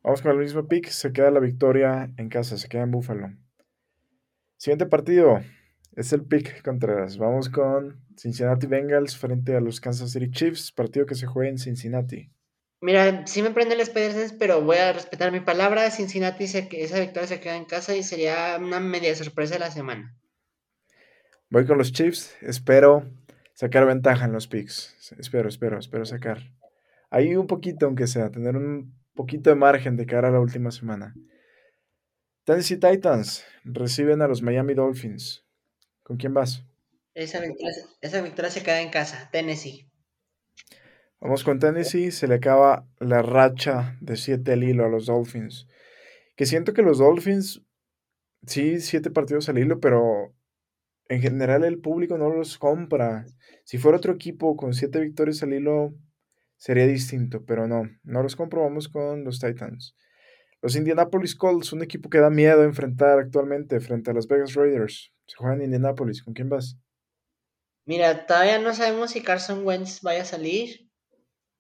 Vamos 0.04 0.22
con 0.22 0.32
el 0.32 0.38
mismo 0.38 0.68
pick, 0.68 0.88
se 0.88 1.12
queda 1.12 1.30
la 1.30 1.40
victoria 1.40 2.12
en 2.18 2.30
casa, 2.30 2.58
se 2.58 2.68
queda 2.68 2.84
en 2.84 2.92
Buffalo. 2.92 3.30
Siguiente 4.58 4.86
partido, 4.86 5.42
es 5.96 6.14
el 6.14 6.24
pick 6.26 6.64
Contreras. 6.64 7.18
Vamos 7.18 7.50
con 7.50 8.02
Cincinnati 8.16 8.68
Bengals 8.68 9.18
frente 9.18 9.56
a 9.56 9.60
los 9.60 9.82
Kansas 9.82 10.12
City 10.12 10.32
Chiefs, 10.32 10.72
partido 10.72 11.06
que 11.06 11.16
se 11.16 11.28
juega 11.28 11.50
en 11.50 11.58
Cincinnati. 11.58 12.32
Mira, 12.82 13.28
sí 13.28 13.44
me 13.44 13.52
prende 13.52 13.76
el 13.76 13.82
Spider 13.82 14.32
pero 14.40 14.62
voy 14.62 14.78
a 14.78 14.92
respetar 14.92 15.32
mi 15.32 15.40
palabra. 15.40 15.92
Cincinnati, 15.92 16.48
se, 16.48 16.68
esa 16.72 17.00
victoria 17.00 17.28
se 17.28 17.40
queda 17.40 17.56
en 17.56 17.66
casa 17.66 17.96
y 17.96 18.02
sería 18.02 18.58
una 18.60 18.80
media 18.80 19.16
sorpresa 19.16 19.54
de 19.54 19.60
la 19.60 19.72
semana. 19.72 20.18
Voy 21.50 21.66
con 21.66 21.78
los 21.78 21.92
Chiefs. 21.92 22.36
Espero 22.42 23.08
sacar 23.54 23.86
ventaja 23.86 24.26
en 24.26 24.32
los 24.32 24.48
picks. 24.48 25.14
Espero, 25.20 25.48
espero, 25.48 25.78
espero 25.78 26.06
sacar. 26.06 26.40
Ahí 27.12 27.36
un 27.36 27.46
poquito, 27.46 27.86
aunque 27.86 28.08
sea, 28.08 28.32
tener 28.32 28.56
un 28.56 28.96
poquito 29.14 29.52
de 29.52 29.56
margen 29.56 29.96
de 29.96 30.08
cara 30.08 30.30
a 30.30 30.32
la 30.32 30.40
última 30.40 30.72
semana. 30.72 31.14
Tennessee 32.46 32.78
Titans 32.78 33.46
reciben 33.64 34.24
a 34.24 34.28
los 34.28 34.42
Miami 34.42 34.74
Dolphins. 34.74 35.46
¿Con 36.02 36.18
quién 36.18 36.34
vas? 36.34 36.64
Esa 37.14 37.42
victoria, 38.22 38.50
se 38.50 38.64
queda 38.64 38.82
en 38.82 38.90
casa, 38.90 39.30
Tennessee. 39.32 39.91
Vamos 41.22 41.44
con 41.44 41.60
Tennessee, 41.60 42.10
se 42.10 42.28
le 42.28 42.34
acaba 42.34 42.88
la 43.00 43.22
racha 43.22 43.96
de 44.02 44.18
siete 44.18 44.54
al 44.54 44.64
hilo 44.64 44.86
a 44.86 44.90
los 44.90 45.06
Dolphins. 45.06 45.68
Que 46.36 46.48
siento 46.48 46.74
que 46.74 46.82
los 46.82 46.98
Dolphins, 46.98 47.62
sí, 48.48 48.82
siete 48.82 49.12
partidos 49.12 49.48
al 49.48 49.60
hilo, 49.60 49.80
pero 49.80 50.34
en 51.10 51.22
general 51.22 51.64
el 51.64 51.80
público 51.80 52.18
no 52.18 52.34
los 52.34 52.58
compra. 52.58 53.28
Si 53.66 53.78
fuera 53.78 54.00
otro 54.00 54.14
equipo 54.14 54.58
con 54.58 54.74
siete 54.74 55.00
victorias 55.00 55.44
al 55.44 55.54
hilo, 55.54 55.94
sería 56.58 56.88
distinto, 56.88 57.46
pero 57.46 57.68
no, 57.68 57.84
no 58.02 58.24
los 58.24 58.36
compro. 58.36 58.64
Vamos 58.64 58.90
con 58.90 59.24
los 59.24 59.40
Titans. 59.40 59.96
Los 60.60 60.76
Indianapolis 60.76 61.36
Colts, 61.36 61.72
un 61.72 61.84
equipo 61.84 62.10
que 62.10 62.18
da 62.18 62.32
miedo 62.32 62.64
enfrentar 62.64 63.20
actualmente 63.20 63.80
frente 63.80 64.10
a 64.10 64.16
los 64.16 64.28
Vegas 64.28 64.56
Raiders. 64.56 65.14
Se 65.28 65.36
juega 65.38 65.54
en 65.54 65.62
Indianapolis. 65.62 66.24
¿Con 66.24 66.34
quién 66.34 66.50
vas? 66.50 66.80
Mira, 67.86 68.26
todavía 68.26 68.58
no 68.58 68.74
sabemos 68.74 69.12
si 69.12 69.22
Carson 69.22 69.64
Wentz 69.64 70.02
vaya 70.02 70.24
a 70.24 70.26
salir. 70.26 70.91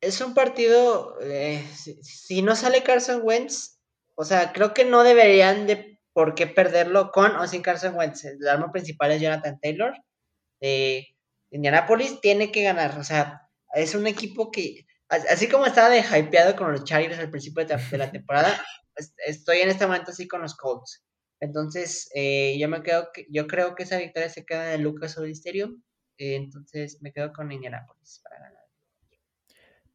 Es 0.01 0.19
un 0.19 0.33
partido, 0.33 1.17
eh, 1.21 1.63
si, 1.73 2.41
no 2.41 2.55
sale 2.55 2.83
Carson 2.83 3.21
Wentz, 3.23 3.79
o 4.15 4.25
sea, 4.25 4.51
creo 4.51 4.73
que 4.73 4.83
no 4.83 5.03
deberían 5.03 5.67
de 5.67 5.99
por 6.13 6.35
qué 6.35 6.47
perderlo 6.47 7.11
con 7.11 7.35
o 7.35 7.47
sin 7.47 7.61
Carson 7.61 7.95
Wentz. 7.95 8.25
El 8.25 8.47
arma 8.47 8.71
principal 8.71 9.11
es 9.11 9.21
Jonathan 9.21 9.59
Taylor. 9.61 9.93
Eh, 10.59 11.07
Indianapolis 11.51 12.19
tiene 12.21 12.51
que 12.51 12.63
ganar, 12.63 12.97
o 12.97 13.03
sea, 13.03 13.49
es 13.73 13.95
un 13.95 14.07
equipo 14.07 14.51
que, 14.51 14.85
así 15.07 15.47
como 15.47 15.65
estaba 15.65 15.89
de 15.89 16.01
hypeado 16.01 16.55
con 16.55 16.71
los 16.71 16.83
Chargers 16.83 17.19
al 17.19 17.29
principio 17.29 17.65
de 17.65 17.97
la 17.97 18.11
temporada, 18.11 18.65
estoy 19.25 19.59
en 19.59 19.69
este 19.69 19.85
momento 19.85 20.11
así 20.11 20.27
con 20.27 20.41
los 20.41 20.55
Colts. 20.55 21.03
Entonces, 21.39 22.09
eh, 22.13 22.57
yo 22.59 22.69
me 22.69 22.83
quedo, 22.83 23.09
yo 23.29 23.47
creo 23.47 23.75
que 23.75 23.83
esa 23.83 23.97
victoria 23.97 24.29
se 24.29 24.45
queda 24.45 24.73
en 24.73 24.83
Lucas 24.83 25.17
Oil 25.17 25.33
eh, 26.17 26.35
entonces, 26.35 26.99
me 27.01 27.11
quedo 27.11 27.33
con 27.33 27.51
Indianapolis 27.51 28.21
para 28.23 28.37
ganar. 28.37 28.60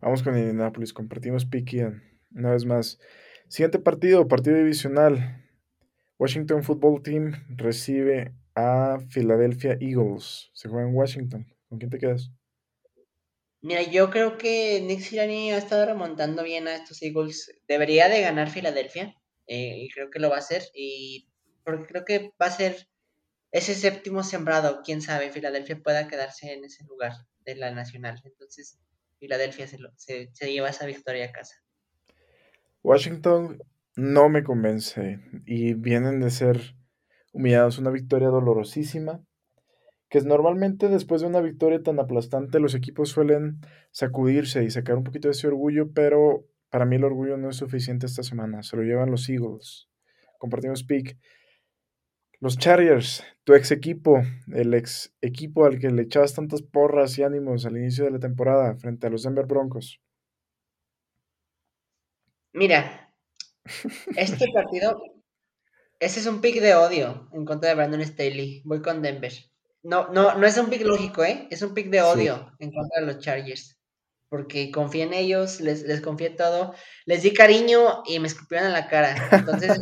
Vamos 0.07 0.23
con 0.23 0.39
Indianapolis, 0.39 0.93
compartimos 0.93 1.47
picky 1.47 1.81
una 2.31 2.53
vez 2.53 2.65
más. 2.65 3.01
Siguiente 3.49 3.81
partido, 3.81 4.29
partido 4.29 4.57
divisional. 4.57 5.45
Washington 6.17 6.63
Football 6.63 7.03
Team 7.03 7.33
recibe 7.49 8.33
a 8.55 8.99
Philadelphia 9.13 9.77
Eagles. 9.81 10.53
Se 10.55 10.69
juega 10.69 10.87
en 10.87 10.95
Washington. 10.95 11.53
¿Con 11.69 11.81
quién 11.81 11.91
te 11.91 11.99
quedas? 11.99 12.31
Mira, 13.63 13.83
yo 13.83 14.09
creo 14.11 14.39
que 14.39 14.81
Nick 14.81 15.01
Sirianni 15.01 15.51
ha 15.51 15.59
estado 15.59 15.85
remontando 15.87 16.45
bien 16.45 16.69
a 16.69 16.77
estos 16.77 17.03
Eagles. 17.03 17.61
Debería 17.67 18.09
de 18.09 18.21
ganar 18.21 18.49
Filadelfia 18.49 19.13
eh, 19.49 19.77
y 19.77 19.89
creo 19.89 20.09
que 20.11 20.21
lo 20.21 20.31
va 20.31 20.37
a 20.37 20.39
hacer. 20.39 20.63
Y 20.73 21.33
porque 21.65 21.87
creo 21.87 22.05
que 22.05 22.33
va 22.41 22.47
a 22.47 22.51
ser 22.53 22.87
ese 23.51 23.75
séptimo 23.75 24.23
sembrado. 24.23 24.83
Quién 24.85 25.03
sabe, 25.03 25.33
Filadelfia 25.33 25.83
pueda 25.83 26.07
quedarse 26.07 26.53
en 26.53 26.65
ese 26.65 26.85
lugar 26.85 27.11
de 27.45 27.57
la 27.57 27.73
nacional. 27.73 28.23
Entonces, 28.25 28.79
Filadelfia 29.19 29.67
se, 29.67 30.31
se 30.33 30.53
lleva 30.53 30.69
esa 30.69 30.87
victoria 30.87 31.27
a 31.27 31.33
casa. 31.33 31.57
Washington 32.83 33.59
no 33.97 34.29
me 34.29 34.45
convence 34.45 35.21
y 35.47 35.75
vienen 35.75 36.21
de 36.21 36.31
ser 36.31 36.77
humillados. 37.33 37.79
Una 37.79 37.91
victoria 37.91 38.29
dolorosísima 38.29 39.23
que 40.09 40.21
normalmente 40.21 40.89
después 40.89 41.21
de 41.21 41.27
una 41.27 41.41
victoria 41.41 41.83
tan 41.83 41.99
aplastante 41.99 42.61
los 42.61 42.75
equipos 42.75 43.09
suelen 43.09 43.61
sacudirse 43.91 44.63
y 44.63 44.71
sacar 44.71 44.97
un 44.97 45.05
poquito 45.05 45.29
de 45.29 45.33
ese 45.33 45.49
orgullo, 45.49 45.93
pero 45.93 46.47
para 46.71 46.85
mí 46.85 46.97
el 46.97 47.05
orgullo 47.05 47.37
no 47.37 47.51
es 47.51 47.57
suficiente 47.57 48.07
esta 48.07 48.23
semana. 48.23 48.63
Se 48.63 48.77
lo 48.77 48.83
llevan 48.83 49.11
los 49.11 49.29
Eagles. 49.29 49.89
Compartimos 50.39 50.85
pick. 50.85 51.19
Los 52.39 52.59
Chargers, 52.59 53.25
tu 53.45 53.55
ex 53.55 53.71
equipo, 53.71 54.23
el 54.53 54.75
ex 54.75 55.15
equipo 55.23 55.65
al 55.65 55.79
que 55.79 55.91
le 55.91 56.03
echabas 56.03 56.35
tantas 56.35 56.61
porras 56.63 57.17
y 57.19 57.23
ánimos 57.23 57.65
al 57.65 57.79
inicio 57.79 58.05
de 58.05 58.11
la 58.11 58.19
temporada 58.19 58.77
frente 58.77 59.07
a 59.07 59.11
los 59.11 59.23
Denver 59.23 59.47
Broncos. 59.47 60.01
Mira, 62.53 63.15
este 64.17 64.47
partido, 64.53 65.01
ese 65.99 66.21
es 66.21 66.27
un 66.27 66.41
pick 66.41 66.61
de 66.61 66.75
odio 66.75 67.29
en 67.33 67.45
contra 67.45 67.71
de 67.71 67.75
Brandon 67.75 68.05
Staley. 68.05 68.63
Voy 68.65 68.83
con 68.83 69.01
Denver. 69.01 69.33
No, 69.83 70.09
no, 70.09 70.37
no 70.37 70.47
es 70.47 70.59
un 70.59 70.69
pick 70.69 70.83
lógico, 70.83 71.25
¿eh? 71.25 71.49
Es 71.51 71.63
un 71.63 71.73
pick 71.73 71.89
de 71.89 72.03
odio 72.03 72.53
en 72.59 72.71
contra 72.73 73.01
de 73.01 73.07
los 73.07 73.19
Chargers. 73.19 73.76
Porque 74.29 74.71
confié 74.71 75.05
en 75.05 75.13
ellos, 75.13 75.61
les, 75.61 75.83
les 75.85 76.01
confié 76.01 76.31
todo, 76.31 76.75
les 77.05 77.23
di 77.23 77.33
cariño 77.33 78.03
y 78.07 78.19
me 78.19 78.27
escupieron 78.27 78.67
en 78.67 78.73
la 78.73 78.89
cara. 78.89 79.15
Entonces, 79.31 79.79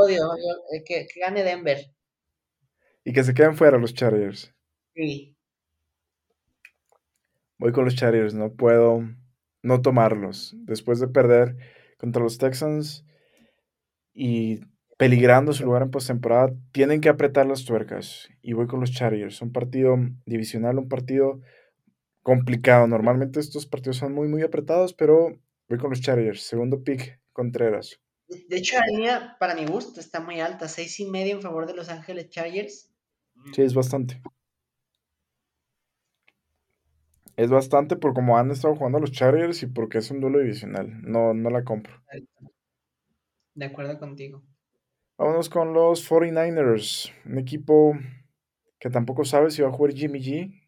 odio, 0.00 0.34
eh, 0.72 0.82
que, 0.84 1.06
que, 1.06 1.20
gane 1.20 1.44
Denver. 1.44 1.78
Y 3.04 3.12
que 3.12 3.22
se 3.22 3.34
queden 3.34 3.56
fuera 3.56 3.78
los 3.78 3.94
Chargers. 3.94 4.52
Sí. 4.94 5.36
Voy 7.58 7.72
con 7.72 7.84
los 7.84 7.94
Chargers, 7.94 8.34
no 8.34 8.52
puedo 8.52 9.02
no 9.62 9.80
tomarlos. 9.82 10.54
Después 10.58 11.00
de 11.00 11.08
perder 11.08 11.56
contra 11.98 12.22
los 12.22 12.38
Texans 12.38 13.04
y 14.12 14.60
peligrando 14.96 15.52
su 15.52 15.64
lugar 15.64 15.82
en 15.82 15.90
postemporada, 15.90 16.52
tienen 16.72 17.00
que 17.00 17.08
apretar 17.08 17.46
las 17.46 17.64
tuercas. 17.64 18.28
Y 18.42 18.52
voy 18.52 18.66
con 18.66 18.80
los 18.80 18.92
Chargers. 18.92 19.40
Un 19.42 19.52
partido 19.52 19.96
divisional, 20.26 20.78
un 20.78 20.88
partido 20.88 21.40
complicado. 22.24 22.88
Normalmente 22.88 23.38
estos 23.38 23.66
partidos 23.66 23.98
son 23.98 24.12
muy, 24.12 24.26
muy 24.26 24.42
apretados, 24.42 24.92
pero 24.92 25.38
voy 25.68 25.78
con 25.78 25.90
los 25.90 26.00
Chargers. 26.00 26.42
Segundo 26.42 26.82
pick, 26.82 27.20
Contreras. 27.32 28.00
De 28.48 28.56
hecho, 28.56 28.76
la 28.78 28.86
línea, 28.86 29.36
para 29.38 29.54
mi 29.54 29.66
gusto, 29.66 30.00
está 30.00 30.18
muy 30.18 30.40
alta. 30.40 30.66
Seis 30.66 30.98
y 30.98 31.06
medio 31.06 31.36
en 31.36 31.42
favor 31.42 31.66
de 31.66 31.74
Los 31.74 31.88
Ángeles 31.90 32.30
Chargers. 32.30 32.90
Sí, 33.52 33.62
es 33.62 33.74
bastante. 33.74 34.20
Es 37.36 37.50
bastante 37.50 37.96
por 37.96 38.14
cómo 38.14 38.38
han 38.38 38.50
estado 38.50 38.74
jugando 38.74 39.00
los 39.00 39.12
Chargers 39.12 39.62
y 39.62 39.66
porque 39.66 39.98
es 39.98 40.10
un 40.10 40.20
duelo 40.20 40.38
divisional. 40.38 41.02
No, 41.02 41.34
no 41.34 41.50
la 41.50 41.62
compro. 41.62 42.02
De 43.54 43.66
acuerdo 43.66 43.98
contigo. 43.98 44.42
Vámonos 45.18 45.48
con 45.48 45.74
los 45.74 46.08
49ers, 46.08 47.12
un 47.26 47.38
equipo 47.38 47.96
que 48.80 48.90
tampoco 48.90 49.24
sabe 49.24 49.50
si 49.50 49.62
va 49.62 49.68
a 49.68 49.72
jugar 49.72 49.94
Jimmy 49.94 50.20
G, 50.20 50.63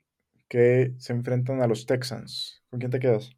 que 0.48 0.94
se 0.98 1.12
enfrentan 1.12 1.62
a 1.62 1.66
los 1.66 1.86
Texans. 1.86 2.62
¿Con 2.70 2.80
quién 2.80 2.90
te 2.90 3.00
quedas? 3.00 3.30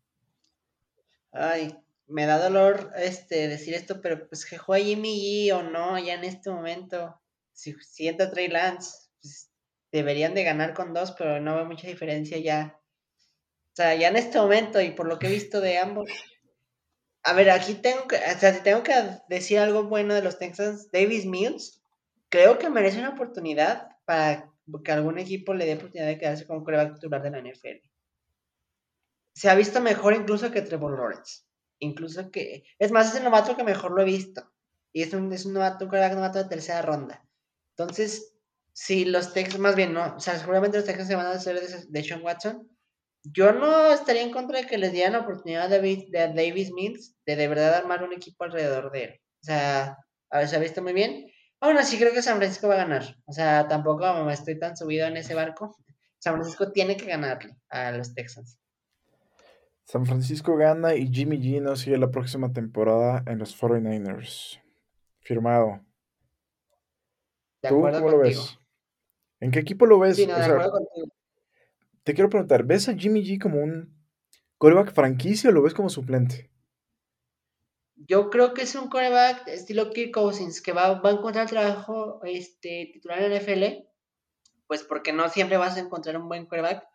Ay, 1.33 1.77
me 2.07 2.27
da 2.27 2.39
dolor 2.39 2.91
este 2.97 3.49
decir 3.49 3.75
esto, 3.75 4.01
pero 4.01 4.29
pues 4.29 4.47
que 4.47 4.59
juegue 4.59 4.87
Jimmy 4.87 5.49
G 5.49 5.53
o 5.53 5.63
no, 5.63 5.99
ya 5.99 6.15
en 6.15 6.25
este 6.25 6.51
momento. 6.51 7.21
Si, 7.53 7.75
sienta 7.81 8.25
entra 8.25 8.35
Trey 8.35 8.49
Lance, 8.49 9.09
pues, 9.21 9.51
deberían 9.93 10.35
de 10.35 10.45
ganar 10.45 10.75
con 10.75 10.95
dos, 10.95 11.13
pero 11.13 11.41
no 11.41 11.57
veo 11.57 11.65
mucha 11.65 11.89
diferencia 11.89 12.39
ya. 12.39 12.81
O 13.73 13.77
sea, 13.77 13.95
ya 13.95 14.09
en 14.09 14.17
este 14.17 14.39
momento 14.39 14.81
y 14.81 14.91
por 14.91 15.07
lo 15.07 15.19
que 15.19 15.29
he 15.29 15.33
visto 15.33 15.61
de 15.61 15.79
ambos, 15.79 16.11
a 17.23 17.33
ver, 17.33 17.51
aquí 17.51 17.75
tengo 17.75 18.09
que, 18.09 18.17
o 18.17 18.39
sea, 18.39 18.55
si 18.55 18.63
tengo 18.63 18.83
que 18.83 18.93
decir 19.29 19.59
algo 19.59 19.85
bueno 19.85 20.15
de 20.15 20.23
los 20.23 20.39
Texans, 20.39 20.91
Davis 20.91 21.27
Mills, 21.27 21.83
creo 22.29 22.59
que 22.59 22.71
merece 22.71 22.99
una 22.99 23.11
oportunidad 23.11 23.89
para 24.05 24.48
que 24.85 24.93
algún 24.93 25.19
equipo 25.19 25.55
le 25.55 25.66
dé 25.66 25.75
oportunidad 25.75 26.09
de 26.09 26.19
quedarse 26.19 26.47
como 26.47 26.64
prueba 26.64 26.93
titular 26.93 27.23
de 27.23 27.31
la 27.31 27.41
NFL. 27.41 27.81
se 29.35 29.49
ha 29.49 29.55
visto 29.55 29.81
mejor 29.81 30.14
incluso 30.14 30.51
que 30.51 30.62
Trevor 30.62 30.99
Lawrence. 30.99 31.43
Incluso 31.81 32.31
que, 32.31 32.64
es 32.79 32.91
más, 32.91 33.11
es 33.11 33.16
el 33.16 33.25
novato 33.25 33.57
que 33.57 33.62
mejor 33.62 33.93
lo 33.93 34.03
he 34.03 34.05
visto. 34.05 34.51
Y 34.93 35.03
es 35.03 35.12
un, 35.14 35.33
es 35.33 35.47
un 35.47 35.55
novato, 35.55 35.85
un 35.85 35.91
novato 35.91 36.43
de 36.43 36.49
tercera 36.49 36.83
ronda. 36.83 37.25
Entonces, 37.77 38.35
si 38.73 39.05
los 39.05 39.33
Texans, 39.33 39.61
más 39.61 39.77
bien, 39.77 39.93
no, 39.93 40.16
o 40.16 40.21
sea, 40.21 40.39
seguramente 40.39 40.79
los 40.79 40.87
Texans 40.87 41.09
se 41.09 41.14
van 41.14 41.27
a 41.27 41.33
hacer 41.33 41.61
de, 41.61 41.87
de 41.89 42.05
Sean 42.05 42.23
Watson. 42.23 42.69
Yo 43.25 43.53
no 43.53 43.93
estaría 43.93 44.23
en 44.23 44.33
contra 44.33 44.61
de 44.61 44.66
que 44.66 44.79
les 44.79 44.93
dieran 44.93 45.12
la 45.12 45.21
oportunidad 45.21 45.73
a 45.73 45.79
de 45.79 46.33
Davis 46.35 46.73
Mills 46.73 47.16
de 47.27 47.37
de 47.37 47.49
verdad 47.49 47.75
armar 47.75 48.03
un 48.03 48.12
equipo 48.12 48.45
alrededor 48.45 48.91
de 48.91 49.05
él. 49.05 49.21
O 49.43 49.45
sea, 49.45 49.99
a 50.31 50.39
ver, 50.39 50.49
se 50.49 50.57
ha 50.57 50.61
visto 50.61 50.83
muy 50.83 50.93
bien. 50.93 51.27
Aún 51.61 51.77
así 51.77 51.99
creo 51.99 52.13
que 52.13 52.23
San 52.23 52.37
Francisco 52.37 52.69
va 52.69 52.75
a 52.75 52.85
ganar. 52.85 53.17
O 53.27 53.33
sea, 53.33 53.67
tampoco 53.67 54.05
me 54.25 54.33
estoy 54.33 54.59
tan 54.59 54.77
subido 54.77 55.07
en 55.07 55.17
ese 55.17 55.35
barco. 55.35 55.77
San 56.19 56.35
Francisco 56.35 56.71
tiene 56.73 56.97
que 56.97 57.07
ganarle 57.07 57.57
a 57.69 57.93
los 57.93 58.15
Texans. 58.15 58.59
San 59.85 60.05
Francisco 60.05 60.57
gana 60.57 60.95
y 60.95 61.09
Jimmy 61.11 61.39
G 61.39 61.63
no 61.63 61.75
sigue 61.75 61.97
la 61.97 62.11
próxima 62.11 62.53
temporada 62.53 63.23
en 63.27 63.39
los 63.39 63.59
49ers. 63.59 64.61
Firmado. 65.21 65.81
¿Tú 67.63 67.81
cómo 67.81 68.11
lo 68.11 68.19
ves? 68.19 68.59
¿En 69.41 69.51
qué 69.51 69.61
equipo 69.61 69.87
lo 69.87 69.99
ves? 69.99 70.17
Sí, 70.17 70.27
no, 70.27 70.37
de 70.37 70.45
acuerdo 70.45 70.73
contigo. 70.73 71.09
Te 72.03 72.15
quiero 72.15 72.31
preguntar, 72.31 72.65
¿ves 72.65 72.89
a 72.89 72.95
Jimmy 72.95 73.25
G 73.25 73.41
como 73.41 73.61
un 73.61 73.95
coreback 74.59 74.93
franquicia 74.93 75.51
o 75.51 75.53
lo 75.53 75.63
ves 75.63 75.75
como 75.75 75.89
suplente? 75.89 76.51
Yo 78.07 78.31
creo 78.31 78.55
que 78.55 78.63
es 78.63 78.75
un 78.75 78.89
coreback 78.89 79.49
estilo 79.49 79.91
Kirk 79.91 80.13
Cousins, 80.13 80.63
que 80.63 80.73
va, 80.73 81.01
va 81.01 81.11
a 81.11 81.15
encontrar 81.15 81.49
trabajo 81.49 82.21
este, 82.25 82.91
titular 82.93 83.21
en 83.21 83.33
NFL, 83.33 83.89
pues 84.67 84.85
porque 84.85 85.13
no 85.13 85.29
siempre 85.29 85.57
vas 85.57 85.77
a 85.77 85.81
encontrar 85.81 86.17
un 86.17 86.29
buen 86.29 86.47
coreback. 86.47 86.87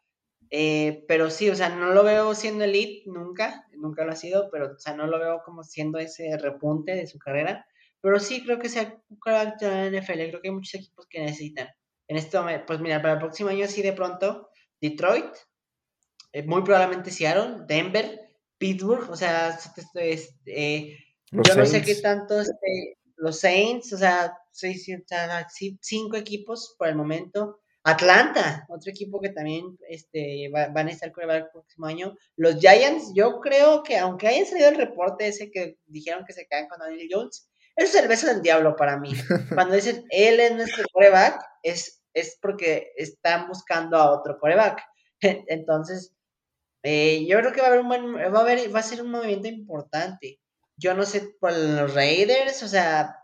Eh, 0.49 1.03
pero 1.07 1.29
sí, 1.29 1.49
o 1.49 1.55
sea, 1.55 1.69
no 1.69 1.93
lo 1.93 2.03
veo 2.03 2.35
siendo 2.35 2.63
elite 2.63 3.03
nunca, 3.07 3.67
nunca 3.73 4.05
lo 4.05 4.11
ha 4.11 4.15
sido, 4.15 4.49
pero 4.51 4.73
o 4.73 4.79
sea, 4.79 4.95
no 4.95 5.07
lo 5.07 5.19
veo 5.19 5.41
como 5.43 5.63
siendo 5.63 5.97
ese 5.97 6.37
repunte 6.37 6.95
de 6.95 7.07
su 7.07 7.19
carrera. 7.19 7.65
Pero 8.01 8.19
sí 8.19 8.43
creo 8.43 8.59
que 8.59 8.69
sea 8.69 9.01
un 9.09 9.17
coreback 9.17 9.57
titular 9.57 9.87
en 9.87 9.99
NFL, 9.99 10.29
creo 10.29 10.41
que 10.41 10.47
hay 10.49 10.53
muchos 10.53 10.75
equipos 10.75 11.07
que 11.07 11.21
necesitan. 11.21 11.69
En 12.07 12.17
este 12.17 12.37
momento, 12.37 12.65
pues 12.67 12.79
mira, 12.79 13.01
para 13.01 13.15
el 13.15 13.19
próximo 13.19 13.49
año 13.49 13.67
sí 13.67 13.81
de 13.81 13.93
pronto, 13.93 14.49
Detroit, 14.79 15.33
eh, 16.33 16.43
muy 16.43 16.61
probablemente 16.63 17.11
Seattle, 17.11 17.65
Denver, 17.67 18.19
Pittsburgh, 18.63 19.09
o 19.09 19.15
sea, 19.17 19.59
eh, 20.45 20.97
yo 21.31 21.55
no 21.55 21.65
sé 21.65 21.81
qué 21.81 21.95
tanto 21.95 22.39
este, 22.39 22.97
los 23.17 23.41
Saints, 23.41 23.91
o 23.91 23.97
sea, 23.97 24.37
seis, 24.53 24.89
cinco 25.81 26.15
equipos 26.15 26.73
por 26.79 26.87
el 26.87 26.95
momento. 26.95 27.59
Atlanta, 27.83 28.65
otro 28.69 28.89
equipo 28.89 29.19
que 29.19 29.31
también 29.31 29.77
este, 29.89 30.49
va, 30.49 30.69
van 30.69 30.87
a 30.87 30.91
estar 30.91 31.11
el 31.13 31.47
próximo 31.51 31.87
año. 31.87 32.15
Los 32.37 32.61
Giants, 32.61 33.11
yo 33.13 33.41
creo 33.41 33.83
que 33.83 33.97
aunque 33.97 34.29
haya 34.29 34.45
salido 34.45 34.69
el 34.69 34.77
reporte 34.77 35.27
ese 35.27 35.51
que 35.51 35.75
dijeron 35.85 36.23
que 36.25 36.31
se 36.31 36.47
quedan 36.47 36.69
con 36.69 36.79
Daniel 36.79 37.09
Jones, 37.11 37.49
eso 37.75 37.97
es 37.97 38.01
el 38.01 38.07
beso 38.07 38.27
del 38.27 38.41
diablo 38.41 38.77
para 38.77 38.97
mí. 38.97 39.11
Cuando 39.53 39.75
dicen 39.75 40.05
él 40.09 40.39
es 40.39 40.55
nuestro 40.55 40.85
coreback, 40.93 41.43
es, 41.63 42.01
es 42.13 42.37
porque 42.41 42.93
están 42.95 43.49
buscando 43.49 43.97
a 43.97 44.17
otro 44.17 44.39
coreback. 44.39 44.81
Entonces, 45.19 46.13
eh, 46.83 47.25
yo 47.25 47.39
creo 47.39 47.53
que 47.53 47.61
va 47.61 47.67
a 47.67 47.69
haber 47.69 47.81
un 47.81 47.87
buen, 47.87 48.15
va 48.15 48.39
a 48.39 48.41
haber, 48.41 48.73
va 48.73 48.79
a 48.79 48.83
ser 48.83 49.01
un 49.01 49.09
movimiento 49.09 49.47
importante. 49.47 50.39
Yo 50.75 50.93
no 50.93 51.03
sé 51.03 51.35
por 51.39 51.53
los 51.53 51.93
Raiders, 51.93 52.61
o 52.61 52.67
sea, 52.67 53.15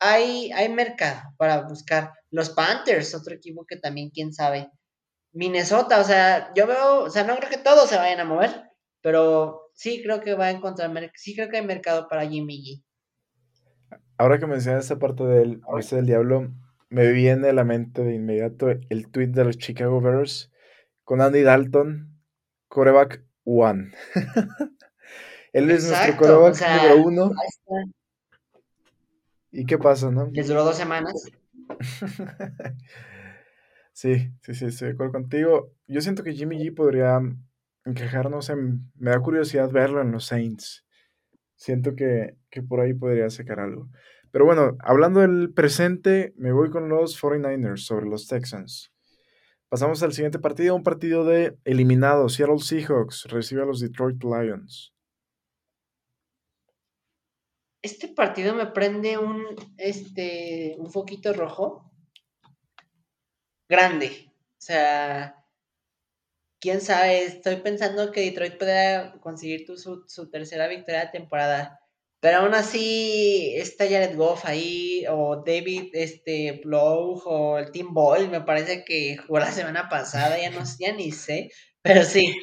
hay, 0.00 0.50
hay 0.52 0.68
mercado 0.68 1.32
para 1.36 1.62
buscar. 1.62 2.12
Los 2.30 2.50
Panthers, 2.50 3.14
otro 3.14 3.34
equipo 3.34 3.64
que 3.64 3.76
también, 3.76 4.10
quién 4.10 4.32
sabe. 4.32 4.68
Minnesota, 5.32 6.00
o 6.00 6.04
sea, 6.04 6.52
yo 6.54 6.66
veo, 6.66 7.04
o 7.04 7.10
sea, 7.10 7.24
no 7.24 7.36
creo 7.36 7.48
que 7.48 7.58
todos 7.58 7.88
se 7.88 7.96
vayan 7.96 8.20
a 8.20 8.24
mover, 8.24 8.50
pero 9.00 9.70
sí 9.74 10.02
creo 10.02 10.20
que 10.20 10.34
va 10.34 10.46
a 10.46 10.50
encontrar, 10.50 10.90
sí 11.14 11.34
creo 11.34 11.48
que 11.48 11.58
hay 11.58 11.66
mercado 11.66 12.08
para 12.08 12.26
Jimmy 12.28 12.58
G. 12.62 12.84
Ahora 14.18 14.38
que 14.38 14.46
mencionas 14.46 14.84
esa 14.84 14.98
parte 14.98 15.24
del 15.24 15.60
beso 15.72 15.96
del 15.96 16.06
diablo, 16.06 16.52
me 16.88 17.10
viene 17.12 17.48
a 17.48 17.52
la 17.52 17.64
mente 17.64 18.02
de 18.02 18.14
inmediato 18.14 18.68
el 18.70 19.10
tweet 19.10 19.28
de 19.28 19.44
los 19.44 19.58
Chicago 19.58 20.00
Bears 20.00 20.52
con 21.02 21.20
Andy 21.20 21.42
Dalton 21.42 22.13
coreback 22.74 23.24
one. 23.44 23.92
Él 25.52 25.70
es 25.70 25.88
nuestro 25.88 26.16
coreback 26.16 26.60
número 26.60 27.06
uno. 27.06 27.30
¿Y 29.52 29.64
qué 29.64 29.78
pasa, 29.78 30.10
no? 30.10 30.28
Les 30.32 30.48
duró 30.48 30.64
dos 30.64 30.76
semanas. 30.76 31.14
sí, 33.92 34.32
sí, 34.42 34.54
sí, 34.54 34.64
estoy 34.66 34.88
de 34.88 34.94
acuerdo 34.94 35.12
contigo. 35.12 35.72
Yo 35.86 36.00
siento 36.00 36.24
que 36.24 36.32
Jimmy 36.32 36.58
G 36.58 36.74
podría 36.74 37.20
encajarnos 37.84 38.50
en. 38.50 38.90
Me 38.96 39.12
da 39.12 39.20
curiosidad 39.20 39.70
verlo 39.70 40.00
en 40.00 40.10
los 40.10 40.26
Saints. 40.26 40.84
Siento 41.54 41.94
que, 41.94 42.36
que 42.50 42.62
por 42.62 42.80
ahí 42.80 42.92
podría 42.92 43.30
sacar 43.30 43.60
algo. 43.60 43.88
Pero 44.32 44.46
bueno, 44.46 44.76
hablando 44.80 45.20
del 45.20 45.52
presente, 45.54 46.34
me 46.36 46.50
voy 46.50 46.70
con 46.70 46.88
los 46.88 47.16
49ers 47.22 47.84
sobre 47.84 48.06
los 48.06 48.26
Texans. 48.26 48.93
Pasamos 49.74 50.00
al 50.04 50.12
siguiente 50.12 50.38
partido, 50.38 50.76
un 50.76 50.84
partido 50.84 51.24
de 51.24 51.58
eliminado. 51.64 52.28
Seattle 52.28 52.60
Seahawks 52.60 53.24
recibe 53.24 53.62
a 53.62 53.64
los 53.64 53.80
Detroit 53.80 54.22
Lions. 54.22 54.94
Este 57.82 58.06
partido 58.06 58.54
me 58.54 58.66
prende 58.66 59.18
un, 59.18 59.44
este, 59.76 60.76
un 60.78 60.92
foquito 60.92 61.32
rojo 61.32 61.90
grande. 63.68 64.30
O 64.52 64.60
sea, 64.60 65.44
quién 66.60 66.80
sabe, 66.80 67.24
estoy 67.24 67.56
pensando 67.56 68.12
que 68.12 68.20
Detroit 68.20 68.56
pueda 68.56 69.18
conseguir 69.18 69.66
su, 69.76 70.04
su 70.06 70.30
tercera 70.30 70.68
victoria 70.68 71.06
de 71.06 71.10
temporada. 71.10 71.80
Pero 72.24 72.38
aún 72.38 72.54
así, 72.54 73.52
está 73.54 73.84
Jared 73.84 74.16
Goff 74.16 74.46
ahí, 74.46 75.04
o 75.10 75.44
David 75.44 75.90
este, 75.92 76.58
Blow, 76.64 77.20
o 77.26 77.58
el 77.58 77.70
Team 77.70 77.92
Ball, 77.92 78.30
me 78.30 78.40
parece 78.40 78.82
que 78.82 79.18
jugó 79.18 79.40
la 79.40 79.52
semana 79.52 79.90
pasada, 79.90 80.38
ya 80.40 80.48
no 80.48 80.60
ya 80.80 80.94
ni 80.94 81.12
sé. 81.12 81.50
Pero 81.82 82.02
sí, 82.02 82.34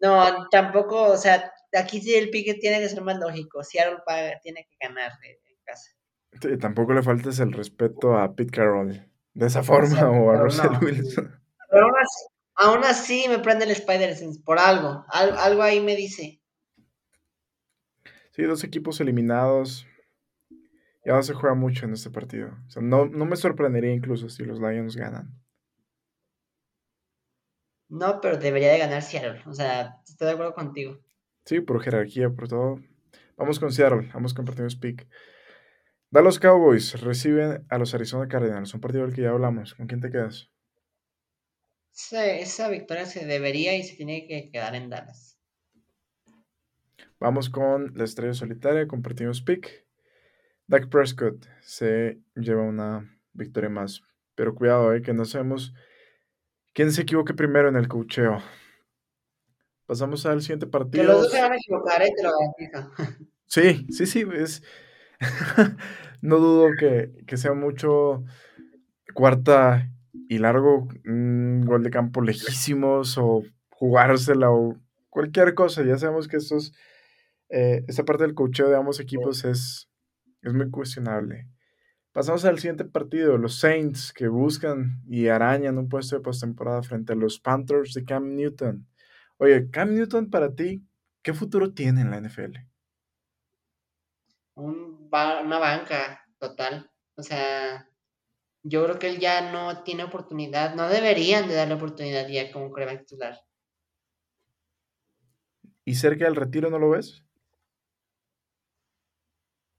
no, 0.00 0.48
tampoco, 0.50 1.04
o 1.04 1.16
sea, 1.16 1.52
aquí 1.72 2.00
sí 2.00 2.16
el 2.16 2.30
pique 2.30 2.54
tiene 2.54 2.80
que 2.80 2.88
ser 2.88 3.00
más 3.02 3.16
lógico. 3.20 3.62
Seattle 3.62 3.98
paga, 4.04 4.40
tiene 4.42 4.66
que 4.68 4.88
ganar 4.88 5.12
en 5.22 5.56
casa. 5.64 5.88
Sí, 6.42 6.58
tampoco 6.58 6.92
le 6.94 7.04
faltes 7.04 7.38
el 7.38 7.52
respeto 7.52 8.18
a 8.18 8.34
Pete 8.34 8.50
Carroll 8.50 9.08
de 9.34 9.46
esa 9.46 9.62
forma, 9.62 10.00
o 10.10 10.32
a 10.32 10.36
Russell 10.42 10.82
Wilson. 10.82 11.40
Pero 11.70 11.84
aún 11.84 11.94
así, 11.96 12.24
aún 12.56 12.84
así, 12.84 13.26
me 13.28 13.38
prende 13.38 13.66
el 13.66 13.70
Spider-Sense, 13.70 14.40
por 14.44 14.58
algo, 14.58 15.04
algo 15.12 15.62
ahí 15.62 15.80
me 15.80 15.94
dice. 15.94 16.37
Sí, 18.38 18.44
dos 18.44 18.62
equipos 18.62 19.00
eliminados. 19.00 19.84
Ya 21.04 21.14
no 21.14 21.22
se 21.24 21.34
juega 21.34 21.56
mucho 21.56 21.86
en 21.86 21.94
este 21.94 22.08
partido. 22.08 22.56
O 22.68 22.70
sea, 22.70 22.80
no, 22.80 23.06
me 23.06 23.34
sorprendería 23.34 23.92
incluso 23.92 24.28
si 24.28 24.44
los 24.44 24.60
Lions 24.60 24.94
ganan. 24.94 25.36
No, 27.88 28.20
pero 28.20 28.36
debería 28.36 28.70
de 28.70 28.78
ganar 28.78 29.02
Seattle. 29.02 29.42
O 29.44 29.52
sea, 29.52 30.00
estoy 30.06 30.28
de 30.28 30.34
acuerdo 30.34 30.54
contigo. 30.54 31.00
Sí, 31.46 31.60
por 31.60 31.82
jerarquía, 31.82 32.30
por 32.30 32.46
todo. 32.46 32.80
Vamos 33.36 33.58
con 33.58 33.72
Seattle, 33.72 34.08
vamos 34.14 34.34
con 34.34 34.44
partido 34.44 34.70
Speak. 34.70 35.08
Dallas 36.08 36.38
Cowboys 36.38 37.00
reciben 37.00 37.66
a 37.68 37.78
los 37.78 37.92
Arizona 37.92 38.28
Cardinals, 38.28 38.72
un 38.72 38.80
partido 38.80 39.04
del 39.04 39.16
que 39.16 39.22
ya 39.22 39.30
hablamos. 39.30 39.74
¿Con 39.74 39.88
quién 39.88 40.00
te 40.00 40.12
quedas? 40.12 40.48
esa 42.12 42.68
victoria 42.68 43.04
se 43.04 43.26
debería 43.26 43.76
y 43.76 43.82
se 43.82 43.96
tiene 43.96 44.28
que 44.28 44.48
quedar 44.52 44.76
en 44.76 44.90
Dallas. 44.90 45.37
Vamos 47.20 47.50
con 47.50 47.92
la 47.96 48.04
estrella 48.04 48.34
solitaria, 48.34 48.86
compartimos 48.86 49.42
pick. 49.42 49.86
Dak 50.66 50.88
Prescott 50.88 51.46
se 51.60 52.20
lleva 52.34 52.62
una 52.62 53.18
victoria 53.32 53.70
más. 53.70 54.02
Pero 54.34 54.54
cuidado, 54.54 54.92
eh, 54.94 55.02
que 55.02 55.12
no 55.12 55.24
sabemos 55.24 55.74
quién 56.74 56.92
se 56.92 57.02
equivoque 57.02 57.34
primero 57.34 57.68
en 57.68 57.76
el 57.76 57.88
cocheo. 57.88 58.38
Pasamos 59.86 60.26
al 60.26 60.42
siguiente 60.42 60.66
partido. 60.66 61.02
Que 61.02 61.08
los 61.08 61.22
dos 61.22 61.32
se 61.32 61.40
van 61.40 61.52
a 61.52 61.56
equivocar, 61.56 62.02
eh, 62.02 62.12
te 62.16 62.22
lo 62.22 62.30
garantizo. 62.30 63.28
Sí, 63.50 63.86
sí, 63.88 64.04
sí. 64.04 64.26
Es... 64.34 64.62
no 66.20 66.36
dudo 66.36 66.68
que, 66.78 67.12
que, 67.26 67.38
sea 67.38 67.54
mucho 67.54 68.22
cuarta 69.14 69.90
y 70.28 70.36
largo, 70.36 70.86
un 71.06 71.62
gol 71.64 71.82
de 71.82 71.88
campo 71.88 72.20
lejísimos 72.20 73.16
o 73.16 73.44
jugársela 73.70 74.50
o 74.50 74.76
cualquier 75.18 75.54
cosa. 75.54 75.82
Ya 75.84 75.98
sabemos 75.98 76.28
que 76.28 76.36
estos 76.36 76.72
eh, 77.48 77.84
esta 77.88 78.04
parte 78.04 78.22
del 78.22 78.34
cocheo 78.34 78.68
de 78.68 78.76
ambos 78.76 79.00
equipos 79.00 79.44
es, 79.44 79.90
es 80.42 80.54
muy 80.54 80.70
cuestionable. 80.70 81.48
Pasamos 82.12 82.44
al 82.44 82.58
siguiente 82.60 82.84
partido, 82.84 83.36
los 83.36 83.58
Saints 83.58 84.12
que 84.12 84.28
buscan 84.28 85.02
y 85.08 85.26
arañan 85.26 85.76
un 85.76 85.88
puesto 85.88 86.14
de 86.14 86.22
postemporada 86.22 86.84
frente 86.84 87.14
a 87.14 87.16
los 87.16 87.40
Panthers 87.40 87.94
de 87.94 88.04
Cam 88.04 88.36
Newton. 88.36 88.86
Oye, 89.38 89.68
Cam 89.70 89.92
Newton 89.92 90.30
para 90.30 90.54
ti, 90.54 90.86
¿qué 91.22 91.34
futuro 91.34 91.72
tiene 91.72 92.02
en 92.02 92.10
la 92.10 92.20
NFL? 92.20 92.58
una 94.54 95.58
banca 95.58 96.24
total. 96.38 96.90
O 97.16 97.22
sea, 97.24 97.88
yo 98.62 98.84
creo 98.84 98.98
que 99.00 99.08
él 99.08 99.18
ya 99.18 99.52
no 99.52 99.82
tiene 99.82 100.04
oportunidad, 100.04 100.76
no 100.76 100.88
deberían 100.88 101.48
de 101.48 101.54
darle 101.54 101.74
oportunidad 101.74 102.28
ya 102.28 102.52
como 102.52 102.70
coreback 102.70 103.00
titular. 103.06 103.38
¿Y 105.88 105.94
cerca 105.94 106.26
del 106.26 106.36
retiro 106.36 106.68
no 106.68 106.78
lo 106.78 106.90
ves? 106.90 107.24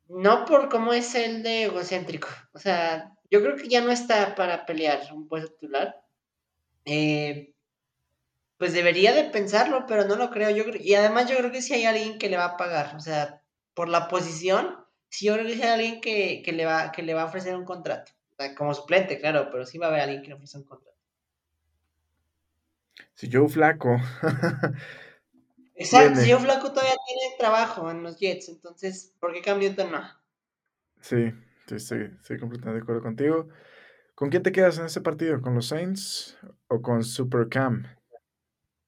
No 0.08 0.44
por 0.46 0.68
cómo 0.68 0.92
es 0.92 1.14
el 1.14 1.44
de 1.44 1.66
egocéntrico. 1.66 2.30
O 2.52 2.58
sea, 2.58 3.16
yo 3.30 3.44
creo 3.44 3.56
que 3.56 3.68
ya 3.68 3.82
no 3.82 3.92
está 3.92 4.34
para 4.34 4.66
pelear 4.66 5.02
un 5.14 5.28
puesto 5.28 5.52
titular. 5.52 6.02
Eh, 6.86 7.54
pues 8.58 8.74
debería 8.74 9.14
de 9.14 9.26
pensarlo, 9.26 9.86
pero 9.88 10.06
no 10.06 10.16
lo 10.16 10.32
creo. 10.32 10.50
Yo 10.50 10.64
y 10.80 10.96
además 10.96 11.30
yo 11.30 11.38
creo 11.38 11.52
que 11.52 11.62
si 11.62 11.76
hay 11.76 11.86
alguien 11.86 12.18
que 12.18 12.28
le 12.28 12.38
va 12.38 12.46
a 12.46 12.58
pagar, 12.58 12.96
o 12.96 13.00
sea, 13.00 13.44
por 13.76 13.88
la 13.88 14.08
posición, 14.08 14.84
sí 15.10 15.28
yo 15.28 15.36
creo 15.36 15.46
que 15.46 15.54
si 15.54 15.62
hay 15.62 15.70
alguien 15.70 16.02
que, 16.02 16.52
le 16.52 16.66
va, 16.66 16.92
que 16.92 17.04
le 17.04 17.14
va 17.14 17.22
a 17.22 17.26
ofrecer 17.26 17.56
un 17.56 17.66
contrato. 17.66 18.12
como 18.58 18.74
suplente, 18.74 19.20
claro, 19.20 19.50
pero 19.52 19.64
sí 19.64 19.78
va 19.78 19.86
a 19.86 19.90
haber 19.90 20.02
alguien 20.02 20.24
que 20.24 20.30
le 20.30 20.34
ofrece 20.34 20.58
un 20.58 20.64
contrato. 20.64 20.98
Si 23.14 23.30
Joe 23.32 23.48
Flaco. 23.48 23.96
Exacto, 25.80 26.20
si 26.20 26.30
Joe 26.30 26.42
Flaco 26.42 26.74
todavía 26.74 26.96
tiene 27.08 27.36
trabajo 27.38 27.90
en 27.90 28.04
los 28.04 28.18
Jets, 28.18 28.50
entonces, 28.50 29.16
¿por 29.20 29.34
qué 29.34 29.42
Cam 29.42 29.60
Newton 29.60 29.92
no? 29.92 30.02
Sí, 31.00 31.32
estoy, 31.72 32.12
estoy 32.20 32.38
completamente 32.38 32.80
de 32.80 32.84
acuerdo 32.84 33.02
contigo. 33.02 33.48
¿Con 34.14 34.30
quién 34.30 34.44
te 34.44 34.52
quedas 34.52 34.78
en 34.78 34.86
ese 34.86 35.00
partido? 35.00 35.42
¿Con 35.42 35.56
los 35.56 35.68
Saints 35.68 36.38
o 36.68 36.82
con 36.82 37.04
Super 37.06 37.48
Cam? 37.48 37.86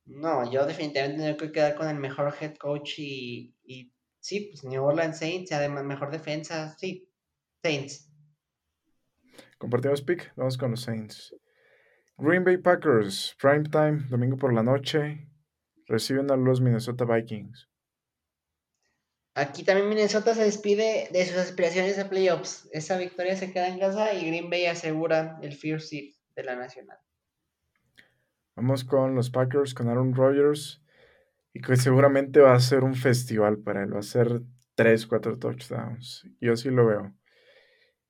No, 0.05 0.51
yo 0.51 0.65
definitivamente 0.65 1.23
tengo 1.23 1.37
que 1.37 1.51
quedar 1.53 1.75
con 1.75 1.87
el 1.87 1.95
mejor 1.95 2.33
head 2.37 2.55
coach 2.57 2.99
y, 2.99 3.55
y 3.63 3.93
sí, 4.19 4.49
pues 4.51 4.65
New 4.65 4.83
Orleans 4.83 5.17
Saints, 5.17 5.53
además 5.53 5.85
mejor 5.85 6.11
defensa, 6.11 6.75
sí, 6.77 7.09
Saints. 7.63 8.09
Compartimos 9.57 10.01
pick, 10.01 10.33
vamos 10.35 10.57
con 10.57 10.71
los 10.71 10.81
Saints. 10.81 11.33
Green 12.17 12.43
Bay 12.43 12.57
Packers, 12.57 13.35
prime 13.39 13.63
time, 13.63 14.03
domingo 14.09 14.35
por 14.35 14.53
la 14.53 14.63
noche, 14.63 15.30
reciben 15.91 16.31
a 16.31 16.37
los 16.37 16.61
Minnesota 16.61 17.05
Vikings. 17.05 17.69
Aquí 19.33 19.63
también 19.63 19.87
Minnesota 19.87 20.33
se 20.35 20.43
despide 20.43 21.07
de 21.11 21.25
sus 21.25 21.37
aspiraciones 21.37 21.97
a 21.99 22.09
playoffs. 22.09 22.67
Esa 22.73 22.97
victoria 22.97 23.35
se 23.37 23.53
queda 23.53 23.69
en 23.69 23.79
casa 23.79 24.13
y 24.13 24.25
Green 24.25 24.49
Bay 24.49 24.65
asegura 24.65 25.39
el 25.41 25.53
first 25.53 25.89
seed 25.89 26.15
de 26.35 26.43
la 26.43 26.55
nacional. 26.55 26.97
Vamos 28.55 28.83
con 28.83 29.15
los 29.15 29.29
Packers, 29.29 29.73
con 29.73 29.87
Aaron 29.87 30.13
Rodgers. 30.13 30.83
Y 31.53 31.61
que 31.61 31.75
seguramente 31.75 32.39
va 32.39 32.53
a 32.53 32.59
ser 32.59 32.83
un 32.83 32.95
festival 32.95 33.59
para 33.59 33.83
él. 33.83 33.93
Va 33.93 33.99
a 33.99 34.03
ser 34.03 34.41
3, 34.75 35.07
4 35.07 35.37
touchdowns. 35.37 36.25
Yo 36.39 36.55
sí 36.55 36.69
lo 36.69 36.85
veo. 36.85 37.13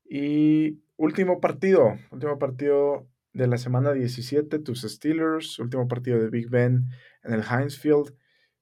Y 0.06 0.82
último 0.98 1.40
partido. 1.40 1.98
Último 2.12 2.38
partido 2.40 3.08
de 3.34 3.48
la 3.48 3.58
semana 3.58 3.94
17. 3.94 4.60
Tus 4.60 4.82
Steelers. 4.82 5.60
Último 5.60 5.88
partido 5.88 6.20
de 6.20 6.30
Big 6.30 6.50
Ben 6.50 6.86
en 7.24 7.34
el 7.34 7.44
Heinz 7.44 7.78
Field. 7.78 8.16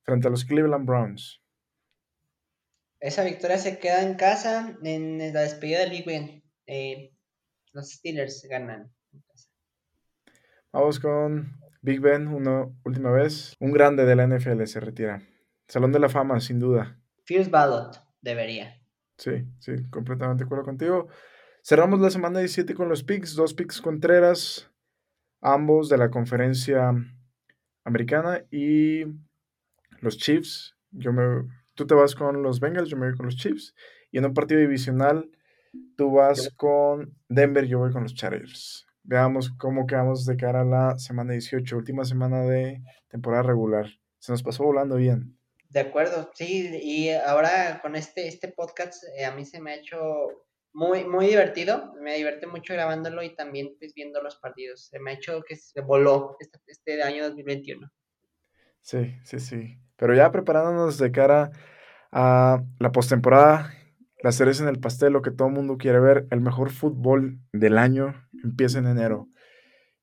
Frente 0.04 0.28
a 0.28 0.32
los 0.32 0.46
Cleveland 0.46 0.86
Browns. 0.86 1.42
Esa 3.00 3.24
victoria 3.24 3.58
se 3.58 3.80
queda 3.80 4.02
en 4.02 4.16
casa 4.16 4.78
en 4.84 5.34
la 5.34 5.42
despedida 5.42 5.80
del 5.80 5.92
Big 5.92 6.06
Ben. 6.06 6.44
Eh, 6.66 7.14
los 7.72 7.92
Steelers 7.92 8.46
ganan. 8.50 8.92
Vamos 10.72 11.00
con 11.00 11.60
Big 11.82 12.02
Ben, 12.02 12.28
una 12.28 12.68
última 12.84 13.12
vez. 13.12 13.56
Un 13.60 13.72
grande 13.72 14.06
de 14.06 14.16
la 14.16 14.28
NFL 14.28 14.66
se 14.66 14.80
retira. 14.80 15.22
Salón 15.68 15.92
de 15.92 16.00
la 16.00 16.10
fama, 16.10 16.40
sin 16.40 16.60
duda. 16.60 17.00
First 17.26 17.52
ballot, 17.52 18.04
debería. 18.22 18.82
Sí, 19.18 19.46
sí, 19.60 19.72
completamente 19.90 20.44
de 20.44 20.46
acuerdo 20.46 20.66
contigo. 20.66 21.08
Cerramos 21.64 22.00
la 22.00 22.10
semana 22.10 22.40
17 22.40 22.74
con 22.74 22.90
los 22.90 23.04
picks, 23.04 23.36
dos 23.36 23.54
picks 23.54 23.82
Contreras, 23.82 24.72
ambos 25.42 25.90
de 25.90 25.98
la 25.98 26.10
conferencia 26.10 26.94
americana 27.90 28.46
y 28.52 29.04
los 30.00 30.18
Chiefs. 30.18 30.76
Yo 30.92 31.12
me, 31.12 31.48
tú 31.76 31.86
te 31.86 31.96
vas 31.96 32.16
con 32.16 32.42
los 32.42 32.60
Bengals, 32.60 32.90
yo 32.90 32.98
me 32.98 33.08
voy 33.08 33.16
con 33.16 33.26
los 33.26 33.36
Chiefs. 33.36 33.76
Y 34.12 34.18
en 34.18 34.26
un 34.26 34.34
partido 34.34 34.62
divisional, 34.62 35.30
tú 35.96 36.12
vas 36.12 36.52
con 36.56 37.16
Denver, 37.28 37.66
yo 37.68 37.80
voy 37.80 37.92
con 37.92 38.04
los 38.04 38.16
Chargers 38.16 38.88
veamos 39.10 39.52
cómo 39.58 39.88
quedamos 39.88 40.26
de 40.26 40.38
cara 40.38 40.62
a 40.62 40.66
la 40.66 41.00
semana 41.00 41.34
18, 41.34 41.76
última 41.76 42.06
semana 42.06 42.44
de 42.44 42.82
temporada 43.10 43.42
regular. 43.42 43.88
Se 44.20 44.32
nos 44.32 44.44
pasó 44.44 44.64
volando 44.64 44.98
bien. 44.98 45.36
De 45.70 45.80
acuerdo, 45.80 46.30
sí, 46.36 46.70
y 46.82 47.10
ahora 47.10 47.80
con 47.82 47.96
este, 47.96 48.28
este 48.28 48.50
podcast 48.50 49.04
eh, 49.18 49.26
a 49.26 49.32
mí 49.32 49.46
se 49.46 49.60
me 49.60 49.72
ha 49.72 49.76
hecho 49.76 49.98
muy, 50.74 51.06
muy 51.06 51.28
divertido, 51.28 51.94
me 52.02 52.16
divierte 52.16 52.48
mucho 52.48 52.74
grabándolo 52.74 53.24
y 53.24 53.36
también 53.36 53.76
pues, 53.80 53.94
viendo 53.94 54.22
los 54.22 54.38
partidos. 54.38 54.88
Se 54.88 55.00
me 55.00 55.12
ha 55.12 55.14
hecho 55.16 55.42
que 55.48 55.56
se 55.56 55.82
voló 55.82 56.36
este, 56.40 56.60
este 56.68 57.02
año 57.04 57.28
2021. 57.28 57.90
Sí, 58.82 59.16
sí, 59.24 59.40
sí. 59.40 59.80
Pero 59.96 60.16
ya 60.16 60.32
preparándonos 60.32 60.98
de 60.98 61.12
cara 61.12 61.52
a 62.12 62.64
la 62.80 62.92
postemporada, 62.92 63.74
la 64.22 64.32
cereza 64.32 64.64
en 64.64 64.70
el 64.70 64.80
pastel, 64.80 65.14
lo 65.14 65.22
que 65.22 65.32
todo 65.32 65.48
el 65.48 65.54
mundo 65.54 65.78
quiere 65.78 66.00
ver, 66.00 66.28
el 66.32 66.42
mejor 66.42 66.72
fútbol 66.72 67.40
del 67.54 67.78
año 67.78 68.28
empieza 68.44 68.80
en 68.80 68.88
enero. 68.88 69.28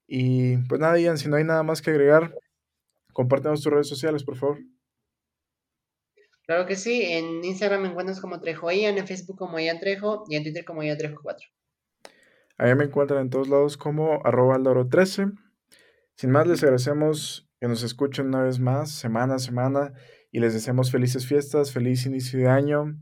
Y 0.06 0.58
pues 0.68 0.80
nada, 0.80 0.98
Ian, 0.98 1.18
si 1.18 1.28
no 1.28 1.36
hay 1.36 1.44
nada 1.44 1.62
más 1.62 1.82
que 1.82 1.90
agregar, 1.90 2.34
compártenos 3.12 3.62
tus 3.62 3.72
redes 3.72 3.88
sociales, 3.88 4.24
por 4.24 4.36
favor. 4.36 4.58
Claro 6.46 6.66
que 6.66 6.76
sí, 6.76 7.02
en 7.02 7.44
Instagram 7.44 7.82
me 7.82 7.88
encuentras 7.88 8.20
como 8.20 8.40
Trejo 8.40 8.70
Ian, 8.70 8.98
en 8.98 9.06
Facebook 9.06 9.36
como 9.36 9.58
Ian 9.58 9.80
Trejo 9.80 10.24
y 10.28 10.36
en 10.36 10.44
Twitter 10.44 10.64
como 10.64 10.82
Ian 10.82 10.96
Trejo 10.96 11.20
4. 11.22 11.46
Ahí 12.58 12.74
me 12.74 12.84
encuentran 12.84 13.20
en 13.20 13.30
todos 13.30 13.48
lados 13.48 13.76
como 13.76 14.24
arroba 14.24 14.58
13. 14.88 15.26
Sin 16.14 16.30
más, 16.30 16.46
les 16.46 16.62
agradecemos 16.62 17.50
que 17.60 17.68
nos 17.68 17.82
escuchen 17.82 18.28
una 18.28 18.42
vez 18.42 18.58
más, 18.58 18.90
semana 18.90 19.34
a 19.34 19.38
semana, 19.38 19.92
y 20.30 20.40
les 20.40 20.54
deseamos 20.54 20.90
felices 20.90 21.26
fiestas, 21.26 21.72
feliz 21.72 22.06
inicio 22.06 22.38
de 22.38 22.48
año. 22.48 22.96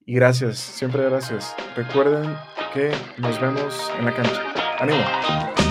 Y 0.00 0.14
gracias, 0.14 0.58
siempre 0.58 1.02
gracias. 1.04 1.54
Recuerden 1.76 2.36
que 2.74 2.92
nos 3.18 3.40
vemos 3.40 3.90
en 3.98 4.04
la 4.04 4.14
cancha. 4.14 4.42
¡Ánimo! 4.78 5.65